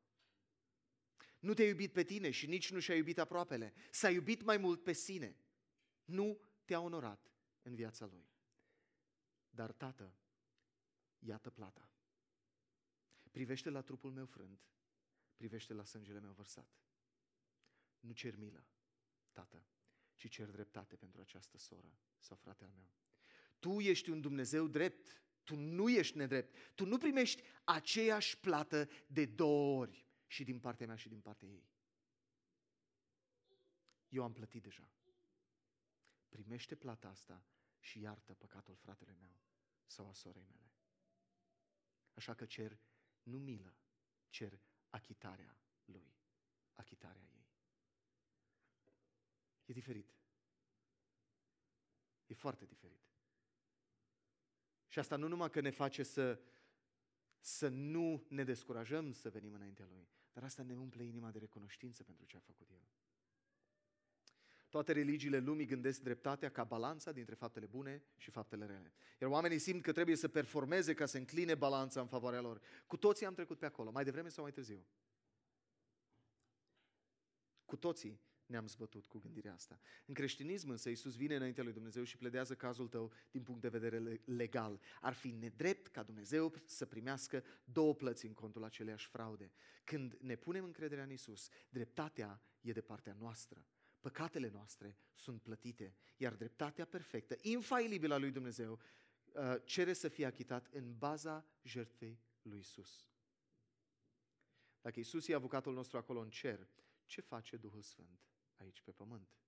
Nu 1.38 1.54
te-a 1.54 1.66
iubit 1.66 1.92
pe 1.92 2.02
tine 2.02 2.30
și 2.30 2.46
nici 2.46 2.70
nu 2.70 2.78
și-a 2.78 2.94
iubit 2.94 3.18
aproapele. 3.18 3.74
S-a 3.90 4.10
iubit 4.10 4.42
mai 4.42 4.56
mult 4.56 4.82
pe 4.82 4.92
sine. 4.92 5.36
Nu 6.04 6.40
te-a 6.64 6.80
onorat 6.80 7.30
în 7.62 7.74
viața 7.74 8.06
lui. 8.06 8.28
Dar, 9.50 9.72
Tată, 9.72 10.16
iată 11.18 11.50
plata. 11.50 11.90
Privește 13.30 13.70
la 13.70 13.80
trupul 13.80 14.10
meu 14.10 14.26
frânt, 14.26 14.68
privește 15.36 15.72
la 15.72 15.84
sângele 15.84 16.20
meu 16.20 16.32
vărsat. 16.32 16.78
Nu 18.00 18.12
cer 18.12 18.36
milă, 18.36 18.66
Tată, 19.32 19.66
ci 20.16 20.28
cer 20.28 20.50
dreptate 20.50 20.96
pentru 20.96 21.20
această 21.20 21.58
soră 21.58 21.98
sau 22.18 22.36
frate 22.36 22.64
al 22.64 22.70
meu. 22.76 22.88
Tu 23.58 23.80
ești 23.80 24.10
un 24.10 24.20
Dumnezeu 24.20 24.66
drept, 24.66 25.22
tu 25.44 25.56
nu 25.56 25.88
ești 25.88 26.16
nedrept, 26.16 26.74
tu 26.74 26.84
nu 26.84 26.98
primești 26.98 27.42
aceeași 27.64 28.38
plată 28.38 28.88
de 29.06 29.26
două 29.26 29.80
ori 29.80 30.06
și 30.26 30.44
din 30.44 30.60
partea 30.60 30.86
mea 30.86 30.96
și 30.96 31.08
din 31.08 31.20
partea 31.20 31.48
ei. 31.48 31.68
Eu 34.08 34.22
am 34.22 34.32
plătit 34.32 34.62
deja. 34.62 34.90
Primește 36.28 36.74
plata 36.74 37.08
asta 37.08 37.44
și 37.78 38.00
iartă 38.00 38.34
păcatul 38.34 38.74
fratelui 38.74 39.16
meu 39.20 39.40
sau 39.86 40.08
a 40.08 40.12
sorei 40.12 40.46
mele. 40.50 40.72
Așa 42.14 42.34
că 42.34 42.46
cer 42.46 42.78
nu 43.22 43.38
milă, 43.38 43.76
cer 44.28 44.60
achitarea 44.90 45.58
lui, 45.84 46.14
achitarea 46.72 47.22
ei. 47.22 47.43
E 49.64 49.72
diferit. 49.72 50.14
E 52.26 52.34
foarte 52.34 52.64
diferit. 52.64 53.02
Și 54.88 54.98
asta 54.98 55.16
nu 55.16 55.28
numai 55.28 55.50
că 55.50 55.60
ne 55.60 55.70
face 55.70 56.02
să, 56.02 56.40
să 57.38 57.68
nu 57.68 58.26
ne 58.28 58.44
descurajăm 58.44 59.12
să 59.12 59.30
venim 59.30 59.54
înaintea 59.54 59.86
Lui, 59.86 60.08
dar 60.32 60.44
asta 60.44 60.62
ne 60.62 60.74
umple 60.74 61.04
inima 61.04 61.30
de 61.30 61.38
recunoștință 61.38 62.02
pentru 62.02 62.24
ce 62.26 62.36
a 62.36 62.40
făcut 62.40 62.70
El. 62.70 62.88
Toate 64.68 64.92
religiile 64.92 65.38
lumii 65.38 65.66
gândesc 65.66 66.00
dreptatea 66.00 66.50
ca 66.50 66.64
balanța 66.64 67.12
dintre 67.12 67.34
faptele 67.34 67.66
bune 67.66 68.02
și 68.16 68.30
faptele 68.30 68.66
rele. 68.66 68.92
Iar 69.20 69.30
oamenii 69.30 69.58
simt 69.58 69.82
că 69.82 69.92
trebuie 69.92 70.16
să 70.16 70.28
performeze 70.28 70.94
ca 70.94 71.06
să 71.06 71.16
încline 71.16 71.54
balanța 71.54 72.00
în 72.00 72.06
favoarea 72.06 72.40
lor. 72.40 72.60
Cu 72.86 72.96
toții 72.96 73.26
am 73.26 73.34
trecut 73.34 73.58
pe 73.58 73.66
acolo, 73.66 73.90
mai 73.90 74.04
devreme 74.04 74.28
sau 74.28 74.42
mai 74.42 74.52
târziu. 74.52 74.86
Cu 77.64 77.76
toții 77.76 78.20
ne-am 78.46 78.66
zbătut 78.66 79.06
cu 79.06 79.18
gândirea 79.18 79.52
asta. 79.52 79.80
În 80.06 80.14
creștinism 80.14 80.70
însă 80.70 80.88
Iisus 80.88 81.16
vine 81.16 81.36
înaintea 81.36 81.64
lui 81.64 81.72
Dumnezeu 81.72 82.04
și 82.04 82.16
pledează 82.16 82.54
cazul 82.54 82.88
tău 82.88 83.12
din 83.30 83.42
punct 83.42 83.60
de 83.60 83.68
vedere 83.68 84.20
legal. 84.24 84.80
Ar 85.00 85.12
fi 85.12 85.30
nedrept 85.30 85.86
ca 85.86 86.02
Dumnezeu 86.02 86.54
să 86.64 86.86
primească 86.86 87.44
două 87.64 87.94
plăți 87.94 88.26
în 88.26 88.32
contul 88.32 88.64
aceleiași 88.64 89.08
fraude. 89.08 89.52
Când 89.84 90.16
ne 90.20 90.36
punem 90.36 90.64
încrederea 90.64 91.04
în 91.04 91.10
Iisus, 91.10 91.48
dreptatea 91.68 92.42
e 92.60 92.72
de 92.72 92.80
partea 92.80 93.16
noastră. 93.18 93.66
Păcatele 94.00 94.50
noastre 94.50 94.98
sunt 95.14 95.42
plătite, 95.42 95.96
iar 96.16 96.34
dreptatea 96.34 96.84
perfectă, 96.84 97.36
infailibilă 97.40 98.14
a 98.14 98.18
lui 98.18 98.30
Dumnezeu, 98.30 98.80
uh, 99.32 99.54
cere 99.64 99.92
să 99.92 100.08
fie 100.08 100.26
achitat 100.26 100.66
în 100.72 100.98
baza 100.98 101.46
jertfei 101.62 102.20
lui 102.42 102.56
Iisus. 102.56 103.08
Dacă 104.80 104.98
Iisus 104.98 105.28
e 105.28 105.34
avocatul 105.34 105.74
nostru 105.74 105.96
acolo 105.96 106.20
în 106.20 106.30
cer, 106.30 106.68
ce 107.06 107.20
face 107.20 107.56
Duhul 107.56 107.82
Sfânt 107.82 108.33
aici 108.56 108.80
pe 108.80 108.90
pământ? 108.90 109.38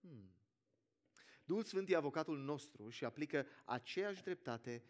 Hmm. 0.00 0.34
Duhul 1.44 1.62
Sfânt 1.62 1.88
e 1.88 1.96
avocatul 1.96 2.38
nostru 2.38 2.88
și 2.88 3.04
aplică 3.04 3.46
aceeași 3.64 4.22
dreptate 4.22 4.84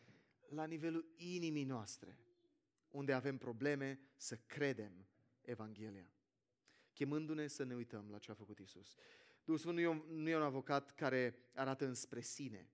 la 0.49 0.64
nivelul 0.64 1.12
inimii 1.17 1.64
noastre, 1.64 2.19
unde 2.89 3.12
avem 3.12 3.39
probleme 3.39 4.01
să 4.17 4.37
credem 4.37 5.09
Evanghelia 5.41 6.17
chemându-ne 6.97 7.47
să 7.47 7.64
ne 7.64 7.75
uităm 7.75 8.11
la 8.11 8.19
ce 8.19 8.31
a 8.31 8.35
făcut 8.35 8.59
Isus. 8.59 8.95
Duhul 9.45 9.61
Sfânt 9.61 9.75
nu 9.75 9.81
e, 9.81 9.87
un, 9.87 10.03
nu 10.09 10.29
e 10.29 10.37
un 10.37 10.43
avocat 10.43 10.95
care 10.95 11.51
arată 11.55 11.87
înspre 11.87 12.21
sine. 12.21 12.71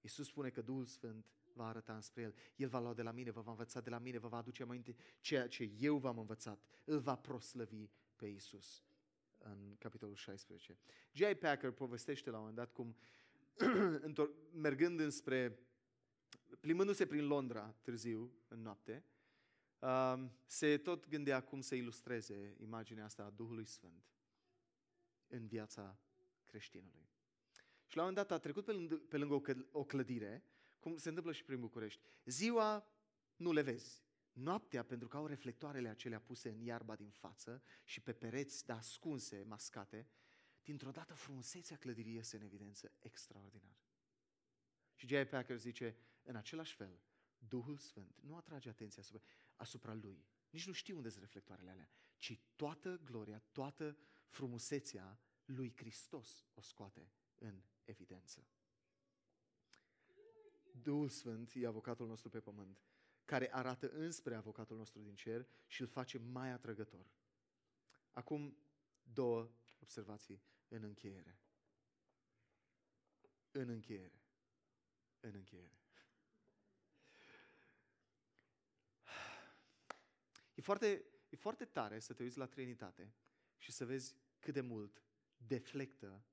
Isus 0.00 0.26
spune 0.26 0.50
că 0.50 0.62
Duhul 0.62 0.86
Sfânt 0.86 1.26
va 1.54 1.68
arăta 1.68 1.94
înspre 1.94 2.22
El. 2.22 2.34
El 2.56 2.68
va 2.68 2.80
lua 2.80 2.94
de 2.94 3.02
la 3.02 3.10
mine, 3.10 3.30
vă 3.30 3.40
va 3.40 3.50
învăța 3.50 3.80
de 3.80 3.90
la 3.90 3.98
mine, 3.98 4.18
vă 4.18 4.28
va 4.28 4.36
aduce 4.36 4.62
aminte 4.62 4.96
ceea 5.20 5.48
ce 5.48 5.72
eu 5.78 5.96
v-am 5.96 6.18
învățat. 6.18 6.64
Îl 6.84 6.98
va 6.98 7.16
proslăvi 7.16 7.88
pe 8.22 8.28
Isus. 8.28 8.84
În 9.38 9.76
capitolul 9.78 10.14
16. 10.14 10.78
J.I. 11.12 11.34
Packer 11.34 11.70
povestește 11.70 12.30
la 12.30 12.38
un 12.38 12.42
moment 12.42 12.58
dat 12.58 12.72
cum, 12.72 12.96
mergând 14.66 15.00
înspre, 15.00 15.58
plimbându-se 16.60 17.06
prin 17.06 17.26
Londra 17.26 17.74
târziu, 17.82 18.32
în 18.48 18.60
noapte, 18.60 19.04
se 20.46 20.78
tot 20.78 21.08
gândea 21.08 21.40
cum 21.40 21.60
să 21.60 21.74
ilustreze 21.74 22.56
imaginea 22.58 23.04
asta 23.04 23.24
a 23.24 23.30
Duhului 23.30 23.64
Sfânt 23.64 24.14
în 25.26 25.46
viața 25.46 25.98
creștinului. 26.46 27.08
Și 27.86 27.96
la 27.96 28.02
un 28.02 28.08
moment 28.08 28.28
dat 28.28 28.38
a 28.38 28.40
trecut 28.40 28.64
pe 28.64 28.72
lângă, 28.72 28.96
pe 28.96 29.16
lângă 29.16 29.68
o 29.70 29.84
clădire, 29.84 30.44
cum 30.78 30.96
se 30.96 31.08
întâmplă 31.08 31.32
și 31.32 31.44
prin 31.44 31.60
București. 31.60 32.00
Ziua 32.24 32.86
nu 33.36 33.52
le 33.52 33.62
vezi. 33.62 34.02
Noaptea, 34.32 34.82
pentru 34.82 35.08
că 35.08 35.16
au 35.16 35.26
reflectoarele 35.26 35.88
acelea 35.88 36.20
puse 36.20 36.48
în 36.48 36.60
iarba 36.60 36.96
din 36.96 37.10
față 37.10 37.62
și 37.84 38.00
pe 38.00 38.12
pereți, 38.12 38.66
dar 38.66 38.76
ascunse, 38.76 39.42
mascate, 39.42 40.08
dintr-o 40.62 40.90
dată 40.90 41.14
frumusețea 41.14 41.76
clădirii 41.76 42.14
iese 42.14 42.36
în 42.36 42.42
evidență 42.42 42.92
extraordinar. 42.98 43.76
Și 44.94 45.06
J.I. 45.06 45.24
Packer 45.24 45.56
zice, 45.56 45.96
în 46.22 46.36
același 46.36 46.74
fel, 46.74 47.00
Duhul 47.38 47.76
Sfânt 47.76 48.20
nu 48.20 48.36
atrage 48.36 48.68
atenția 48.68 49.02
asupra, 49.02 49.22
asupra 49.56 49.94
Lui. 49.94 50.24
Nici 50.50 50.66
nu 50.66 50.72
știu 50.72 50.96
unde 50.96 51.08
sunt 51.08 51.22
reflectoarele 51.22 51.70
alea, 51.70 51.90
ci 52.16 52.40
toată 52.56 53.00
gloria, 53.04 53.42
toată 53.52 53.98
frumusețea 54.26 55.20
lui 55.44 55.72
Hristos 55.76 56.46
o 56.54 56.60
scoate 56.60 57.12
în 57.38 57.62
evidență. 57.84 58.46
Duhul 60.82 61.08
Sfânt 61.08 61.52
e 61.54 61.66
avocatul 61.66 62.06
nostru 62.06 62.28
pe 62.28 62.40
pământ, 62.40 62.84
care 63.24 63.54
arată 63.54 63.90
înspre 63.90 64.34
avocatul 64.34 64.76
nostru 64.76 65.00
din 65.00 65.14
cer 65.14 65.46
și 65.66 65.80
îl 65.80 65.86
face 65.86 66.18
mai 66.18 66.50
atrăgător. 66.50 67.06
Acum 68.10 68.56
două 69.02 69.50
observații 69.78 70.42
în 70.68 70.82
încheiere. 70.82 71.38
În 73.50 73.68
încheiere. 73.68 74.22
În 75.20 75.34
încheiere. 75.34 75.80
E 80.54 80.60
foarte, 80.60 81.04
e 81.28 81.36
foarte 81.36 81.64
tare 81.64 81.98
să 81.98 82.12
te 82.12 82.22
uiți 82.22 82.38
la 82.38 82.46
Trinitate 82.46 83.14
și 83.58 83.72
să 83.72 83.84
vezi 83.84 84.16
cât 84.38 84.54
de 84.54 84.60
mult 84.60 85.02
deflectă 85.36 86.24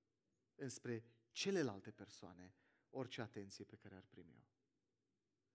înspre 0.55 1.05
celelalte 1.31 1.91
persoane 1.91 2.53
orice 2.89 3.21
atenție 3.21 3.65
pe 3.65 3.75
care 3.75 3.95
ar 3.95 4.05
primi-o. 4.09 4.43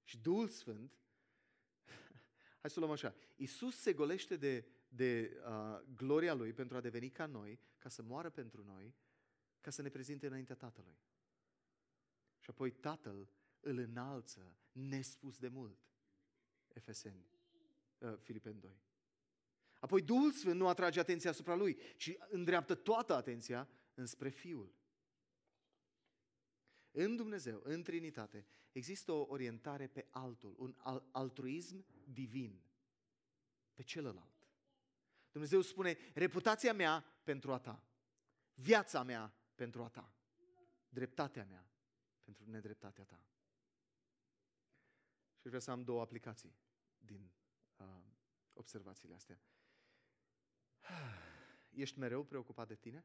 Și 0.05 0.19
Duhul 0.19 0.49
Sfânt, 0.49 1.04
hai 2.65 2.73
să 2.73 2.79
o 2.79 2.83
luăm 2.83 2.95
așa, 2.95 3.15
Iisus 3.37 3.77
se 3.77 3.93
golește 3.93 4.37
de, 4.37 4.67
de 4.89 5.37
uh, 5.47 5.81
gloria 5.97 6.35
Lui 6.35 6.53
pentru 6.53 6.77
a 6.77 6.81
deveni 6.81 7.11
ca 7.11 7.27
noi, 7.27 7.61
ca 7.79 7.89
să 7.89 8.03
moară 8.03 8.31
pentru 8.31 8.65
noi, 8.65 8.95
ca 9.61 9.71
să 9.71 9.83
ne 9.83 9.89
prezinte 9.89 10.27
înaintea 10.27 10.55
Tatălui. 10.55 10.99
Și 12.39 12.51
apoi 12.51 12.71
Tatăl 12.71 13.29
îl 13.61 13.79
înalță 13.79 14.57
nespus 14.73 15.39
de 15.39 15.49
mult. 15.49 15.79
Efeseni, 16.69 17.27
uh, 17.99 18.15
Filipeni 18.19 18.61
2. 18.61 18.83
Apoi 19.81 20.03
Duhul 20.03 20.33
Sfânt 20.33 20.59
nu 20.59 20.69
atrage 20.69 21.01
atenția 21.01 21.31
asupra 21.31 21.55
lui, 21.55 21.79
ci 21.97 22.17
îndreaptă 22.29 22.75
toată 22.75 23.15
atenția 23.15 23.69
înspre 23.95 24.29
Fiul. 24.29 24.75
În 26.91 27.17
Dumnezeu, 27.17 27.61
în 27.65 27.83
Trinitate, 27.83 28.47
există 28.73 29.13
o 29.13 29.27
orientare 29.29 29.87
pe 29.87 30.07
altul, 30.11 30.55
un 30.59 30.75
altruism 31.11 31.85
divin, 32.07 32.63
pe 33.75 33.83
celălalt. 33.83 34.49
Dumnezeu 35.31 35.61
spune, 35.61 35.97
reputația 36.15 36.73
mea 36.73 37.05
pentru 37.25 37.53
a 37.53 37.59
ta, 37.59 37.83
viața 38.55 39.03
mea 39.03 39.35
pentru 39.55 39.83
a 39.83 39.89
ta, 39.89 40.15
dreptatea 40.89 41.45
mea 41.45 41.69
pentru 42.23 42.51
nedreptatea 42.51 43.05
ta. 43.05 43.27
Și 45.37 45.47
vreau 45.47 45.61
să 45.61 45.71
am 45.71 45.85
două 45.85 46.01
aplicații 46.01 46.57
din 46.99 47.33
uh, 47.77 47.87
observațiile 48.53 49.15
astea. 49.15 49.41
Ești 51.85 51.99
mereu 51.99 52.25
preocupat 52.25 52.69
de 52.69 52.75
tine? 52.75 53.05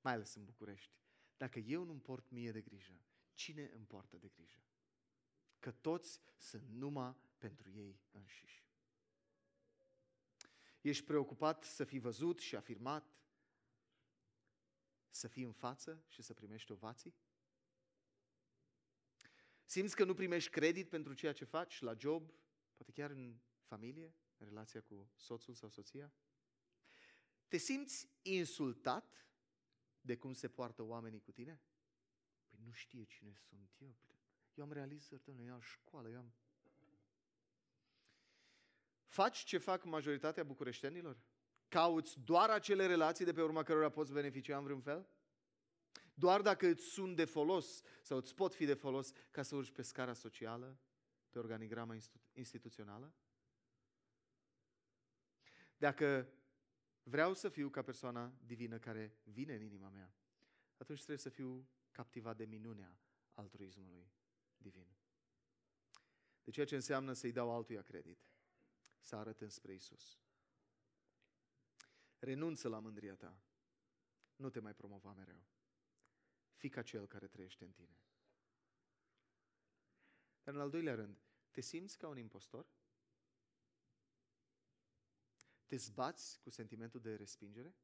Mai 0.00 0.12
ales 0.12 0.34
în 0.34 0.44
București. 0.44 0.94
Dacă 1.36 1.58
eu 1.58 1.84
nu-mi 1.84 2.00
port 2.00 2.30
mie 2.30 2.52
de 2.52 2.60
grijă, 2.60 3.00
cine 3.34 3.70
îmi 3.74 3.86
poartă 3.86 4.16
de 4.16 4.28
grijă? 4.28 4.62
Că 5.58 5.70
toți 5.70 6.20
sunt 6.36 6.68
numai 6.68 7.16
pentru 7.38 7.70
ei 7.70 8.00
înșiși. 8.10 8.64
Ești 10.80 11.04
preocupat 11.04 11.64
să 11.64 11.84
fii 11.84 11.98
văzut 11.98 12.38
și 12.38 12.56
afirmat, 12.56 13.16
să 15.10 15.28
fii 15.28 15.42
în 15.42 15.52
față 15.52 16.04
și 16.08 16.22
să 16.22 16.34
primești 16.34 16.72
ovații? 16.72 17.14
Simți 19.64 19.96
că 19.96 20.04
nu 20.04 20.14
primești 20.14 20.50
credit 20.50 20.88
pentru 20.88 21.14
ceea 21.14 21.32
ce 21.32 21.44
faci 21.44 21.80
la 21.80 21.94
job, 21.94 22.32
poate 22.76 22.92
chiar 22.92 23.10
în 23.10 23.38
familie, 23.62 24.14
în 24.36 24.46
relația 24.46 24.80
cu 24.80 25.10
soțul 25.16 25.54
sau 25.54 25.68
soția? 25.68 26.14
Te 27.48 27.56
simți 27.56 28.08
insultat 28.22 29.28
de 30.00 30.16
cum 30.16 30.32
se 30.32 30.48
poartă 30.48 30.82
oamenii 30.82 31.20
cu 31.20 31.32
tine? 31.32 31.60
Păi 32.48 32.58
nu 32.64 32.72
știe 32.72 33.04
cine 33.04 33.34
sunt 33.34 33.74
eu. 33.78 33.96
Păi, 34.00 34.20
eu 34.54 34.64
am 34.64 34.72
realizări, 34.72 35.24
domnule, 35.24 35.48
eu 35.48 35.54
am 35.54 35.60
școală, 35.60 36.08
eu 36.08 36.18
am... 36.18 36.34
Faci 39.06 39.38
ce 39.38 39.58
fac 39.58 39.84
majoritatea 39.84 40.44
bucureștenilor? 40.44 41.18
Cauți 41.68 42.20
doar 42.20 42.50
acele 42.50 42.86
relații 42.86 43.24
de 43.24 43.32
pe 43.32 43.42
urma 43.42 43.62
cărora 43.62 43.90
poți 43.90 44.12
beneficia 44.12 44.56
în 44.56 44.64
vreun 44.64 44.80
fel? 44.80 45.08
Doar 46.14 46.42
dacă 46.42 46.66
îți 46.66 46.84
sunt 46.84 47.16
de 47.16 47.24
folos 47.24 47.82
sau 48.02 48.18
îți 48.18 48.34
pot 48.34 48.54
fi 48.54 48.64
de 48.64 48.74
folos 48.74 49.10
ca 49.30 49.42
să 49.42 49.56
urci 49.56 49.70
pe 49.70 49.82
scara 49.82 50.12
socială, 50.12 50.78
pe 51.30 51.38
organigrama 51.38 51.94
institu- 51.94 52.30
instituțională? 52.32 53.14
Dacă 55.76 56.32
vreau 57.02 57.34
să 57.34 57.48
fiu 57.48 57.70
ca 57.70 57.82
persoana 57.82 58.34
divină 58.44 58.78
care 58.78 59.18
vine 59.22 59.54
în 59.54 59.62
inima 59.62 59.88
mea, 59.88 60.14
atunci 60.76 60.98
trebuie 60.98 61.18
să 61.18 61.28
fiu 61.28 61.68
captivat 61.90 62.36
de 62.36 62.44
minunea 62.44 62.98
altruismului 63.34 64.12
divin. 64.56 64.86
De 66.44 66.50
ceea 66.50 66.66
ce 66.66 66.74
înseamnă 66.74 67.12
să-i 67.12 67.32
dau 67.32 67.50
altuia 67.50 67.82
credit, 67.82 68.30
să 69.06 69.16
arăt 69.16 69.40
înspre 69.40 69.74
Isus. 69.74 70.18
Renunță 72.18 72.68
la 72.68 72.78
mândria 72.78 73.14
ta. 73.14 73.40
Nu 74.36 74.50
te 74.50 74.60
mai 74.60 74.74
promova 74.74 75.12
mereu. 75.12 75.46
Fii 76.54 76.68
ca 76.68 76.82
cel 76.82 77.06
care 77.06 77.26
trăiește 77.26 77.64
în 77.64 77.72
tine. 77.72 78.00
Dar 80.42 80.54
în 80.54 80.60
al 80.60 80.70
doilea 80.70 80.94
rând, 80.94 81.22
te 81.50 81.60
simți 81.60 81.98
ca 81.98 82.08
un 82.08 82.18
impostor? 82.18 82.66
Te 85.66 85.76
zbați 85.76 86.40
cu 86.40 86.50
sentimentul 86.50 87.00
de 87.00 87.16
respingere? 87.16 87.76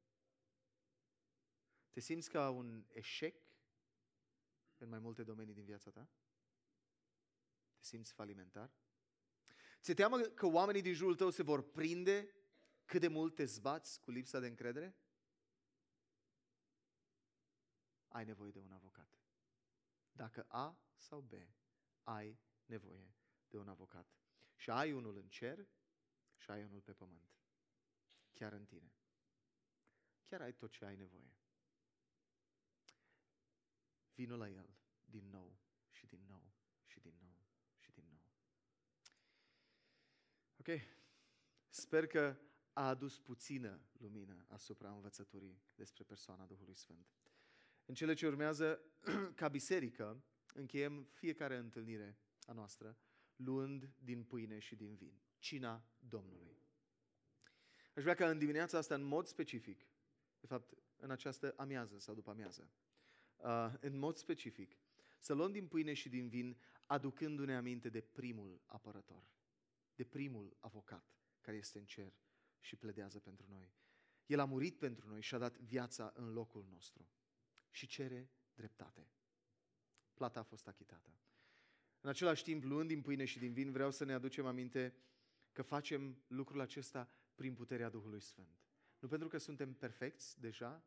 Te 1.91 1.99
simți 1.99 2.29
ca 2.29 2.49
un 2.49 2.85
eșec 2.89 3.35
în 4.77 4.89
mai 4.89 4.99
multe 4.99 5.23
domenii 5.23 5.53
din 5.53 5.65
viața 5.65 5.91
ta? 5.91 6.09
Te 7.75 7.83
simți 7.83 8.13
falimentar? 8.13 8.82
Ți-e 9.83 9.93
teamă 9.93 10.19
că 10.19 10.45
oamenii 10.45 10.81
din 10.81 10.93
jurul 10.93 11.15
tău 11.15 11.29
se 11.29 11.43
vor 11.43 11.71
prinde 11.71 12.35
cât 12.85 12.99
de 13.01 13.07
mult 13.07 13.35
te 13.35 13.45
zbați 13.45 13.99
cu 13.99 14.11
lipsa 14.11 14.39
de 14.39 14.47
încredere? 14.47 14.95
Ai 18.07 18.25
nevoie 18.25 18.51
de 18.51 18.59
un 18.59 18.71
avocat. 18.71 19.19
Dacă 20.11 20.45
A 20.47 20.77
sau 20.97 21.19
B, 21.19 21.33
ai 22.03 22.39
nevoie 22.65 23.13
de 23.49 23.57
un 23.57 23.67
avocat. 23.67 24.07
Și 24.55 24.69
ai 24.69 24.91
unul 24.91 25.17
în 25.17 25.27
cer 25.27 25.67
și 26.35 26.51
ai 26.51 26.63
unul 26.63 26.81
pe 26.81 26.93
pământ 26.93 27.33
chiar 28.33 28.53
în 28.53 28.65
tine. 28.65 28.91
Chiar 30.25 30.41
ai 30.41 30.53
tot 30.53 30.71
ce 30.71 30.85
ai 30.85 30.95
nevoie. 30.95 31.37
Vino 34.13 34.35
la 34.35 34.49
El 34.49 34.69
din 35.05 35.29
nou 35.29 35.57
și 35.89 36.05
din 36.05 36.25
nou 36.27 36.53
și 36.85 36.99
din 36.99 37.17
nou 37.21 37.37
și 37.77 37.91
din 37.91 38.05
nou. 38.09 38.21
Ok? 40.67 40.79
Sper 41.69 42.07
că 42.07 42.37
a 42.73 42.87
adus 42.87 43.19
puțină 43.19 43.81
lumină 43.97 44.45
asupra 44.47 44.91
învățăturii 44.91 45.61
despre 45.75 46.03
persoana 46.03 46.45
Duhului 46.45 46.75
Sfânt. 46.75 47.07
În 47.85 47.93
cele 47.93 48.13
ce 48.13 48.27
urmează, 48.27 48.81
ca 49.35 49.47
biserică, 49.47 50.23
încheiem 50.53 51.03
fiecare 51.11 51.57
întâlnire 51.57 52.17
a 52.45 52.53
noastră 52.53 52.97
luând 53.35 53.89
din 53.99 54.23
pâine 54.23 54.59
și 54.59 54.75
din 54.75 54.95
vin. 54.95 55.21
Cina 55.37 55.85
Domnului. 55.99 56.57
Aș 57.95 58.01
vrea 58.01 58.15
ca 58.15 58.29
în 58.29 58.37
dimineața 58.37 58.77
asta, 58.77 58.95
în 58.95 59.03
mod 59.03 59.25
specific, 59.25 59.87
de 60.39 60.47
fapt, 60.47 60.73
în 60.95 61.11
această 61.11 61.53
amiază 61.57 61.99
sau 61.99 62.13
după 62.13 62.29
amiază, 62.29 62.71
uh, 63.37 63.73
în 63.79 63.97
mod 63.97 64.15
specific, 64.15 64.77
să 65.19 65.33
luăm 65.33 65.51
din 65.51 65.67
pâine 65.67 65.93
și 65.93 66.09
din 66.09 66.27
vin, 66.27 66.57
aducându-ne 66.85 67.55
aminte 67.55 67.89
de 67.89 68.01
primul 68.01 68.61
apărător, 68.65 69.31
de 69.95 70.03
primul 70.03 70.57
avocat 70.59 71.15
care 71.41 71.57
este 71.57 71.79
în 71.79 71.85
cer 71.85 72.13
și 72.59 72.75
pledează 72.75 73.19
pentru 73.19 73.45
noi. 73.49 73.73
El 74.25 74.39
a 74.39 74.45
murit 74.45 74.77
pentru 74.77 75.07
noi 75.07 75.21
și 75.21 75.35
a 75.35 75.37
dat 75.37 75.57
viața 75.57 76.11
în 76.15 76.33
locul 76.33 76.65
nostru 76.69 77.09
și 77.71 77.87
cere 77.87 78.31
dreptate. 78.53 79.07
Plata 80.13 80.39
a 80.39 80.43
fost 80.43 80.67
achitată. 80.67 81.17
În 82.01 82.09
același 82.09 82.43
timp, 82.43 82.63
luând 82.63 82.87
din 82.87 83.01
pâine 83.01 83.25
și 83.25 83.39
din 83.39 83.53
vin, 83.53 83.71
vreau 83.71 83.91
să 83.91 84.03
ne 84.03 84.13
aducem 84.13 84.45
aminte 84.45 84.95
că 85.51 85.61
facem 85.61 86.23
lucrul 86.27 86.59
acesta 86.59 87.09
prin 87.35 87.53
puterea 87.53 87.89
Duhului 87.89 88.19
Sfânt. 88.19 88.63
Nu 88.99 89.07
pentru 89.07 89.27
că 89.27 89.37
suntem 89.37 89.73
perfecți 89.73 90.39
deja, 90.39 90.85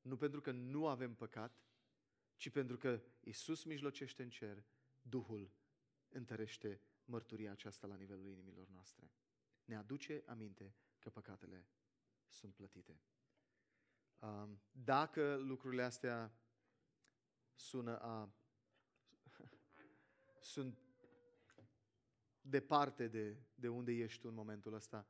nu 0.00 0.16
pentru 0.16 0.40
că 0.40 0.50
nu 0.50 0.88
avem 0.88 1.14
păcat, 1.14 1.62
ci 2.36 2.50
pentru 2.50 2.76
că 2.76 3.02
Isus 3.20 3.64
mijlocește 3.64 4.22
în 4.22 4.30
cer, 4.30 4.64
Duhul 5.02 5.52
întărește 6.08 6.80
mărturia 7.08 7.50
aceasta 7.50 7.86
la 7.86 7.94
nivelul 7.94 8.26
inimilor 8.26 8.68
noastre. 8.68 9.10
Ne 9.64 9.76
aduce 9.76 10.22
aminte 10.26 10.74
că 10.98 11.10
păcatele 11.10 11.66
sunt 12.28 12.54
plătite. 12.54 13.00
Dacă 14.70 15.36
lucrurile 15.36 15.82
astea 15.82 16.32
sună 17.54 17.98
a... 17.98 18.34
sunt 20.40 20.78
departe 22.40 23.08
de, 23.08 23.36
de 23.54 23.68
unde 23.68 23.92
ești 23.92 24.20
tu 24.20 24.28
în 24.28 24.34
momentul 24.34 24.72
ăsta, 24.72 25.06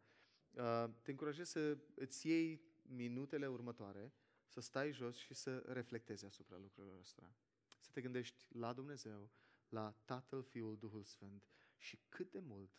Uh, 0.58 0.90
te 1.02 1.10
încurajez 1.10 1.48
să 1.48 1.78
îți 1.94 2.26
iei 2.26 2.60
minutele 2.82 3.48
următoare, 3.48 4.12
să 4.46 4.60
stai 4.60 4.92
jos 4.92 5.16
și 5.16 5.34
să 5.34 5.58
reflectezi 5.58 6.24
asupra 6.24 6.56
lucrurilor 6.56 6.98
astea. 7.00 7.36
Să 7.80 7.90
te 7.92 8.00
gândești 8.00 8.46
la 8.48 8.72
Dumnezeu, 8.72 9.30
la 9.68 9.94
Tatăl, 10.04 10.42
Fiul, 10.42 10.78
Duhul 10.78 11.04
Sfânt 11.04 11.48
și 11.78 11.98
cât 12.08 12.30
de 12.30 12.38
mult 12.38 12.70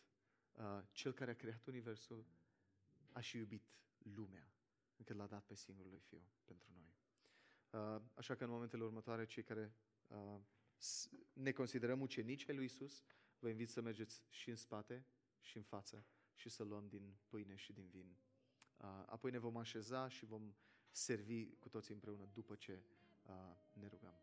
uh, 0.52 0.82
Cel 0.90 1.12
care 1.12 1.30
a 1.30 1.34
creat 1.34 1.66
Universul 1.66 2.26
a 3.12 3.20
și 3.20 3.36
iubit 3.36 3.62
lumea, 3.98 4.52
încât 4.96 5.16
l-a 5.16 5.26
dat 5.26 5.44
pe 5.44 5.54
singurul 5.54 5.90
lui 5.90 6.00
Fiu 6.00 6.22
pentru 6.44 6.68
noi. 6.72 6.94
Uh, 7.70 8.02
așa 8.14 8.34
că 8.34 8.44
în 8.44 8.50
momentele 8.50 8.84
următoare, 8.84 9.26
cei 9.26 9.42
care 9.42 9.74
uh, 10.06 10.40
ne 11.32 11.52
considerăm 11.52 12.00
ucenici 12.00 12.48
ai 12.48 12.54
lui 12.54 12.64
Isus, 12.64 13.04
vă 13.38 13.48
invit 13.48 13.70
să 13.70 13.80
mergeți 13.80 14.22
și 14.28 14.50
în 14.50 14.56
spate 14.56 15.06
și 15.40 15.56
în 15.56 15.62
față 15.62 16.06
și 16.34 16.48
să 16.48 16.62
luăm 16.62 16.88
din 16.88 17.16
pâine 17.28 17.56
și 17.56 17.72
din 17.72 17.88
vin. 17.88 18.16
Apoi 19.06 19.30
ne 19.30 19.38
vom 19.38 19.56
așeza 19.56 20.08
și 20.08 20.24
vom 20.24 20.54
servi 20.90 21.56
cu 21.58 21.68
toții 21.68 21.94
împreună 21.94 22.28
după 22.32 22.54
ce 22.54 22.82
uh, 23.22 23.56
ne 23.72 23.86
rugăm. 23.86 24.20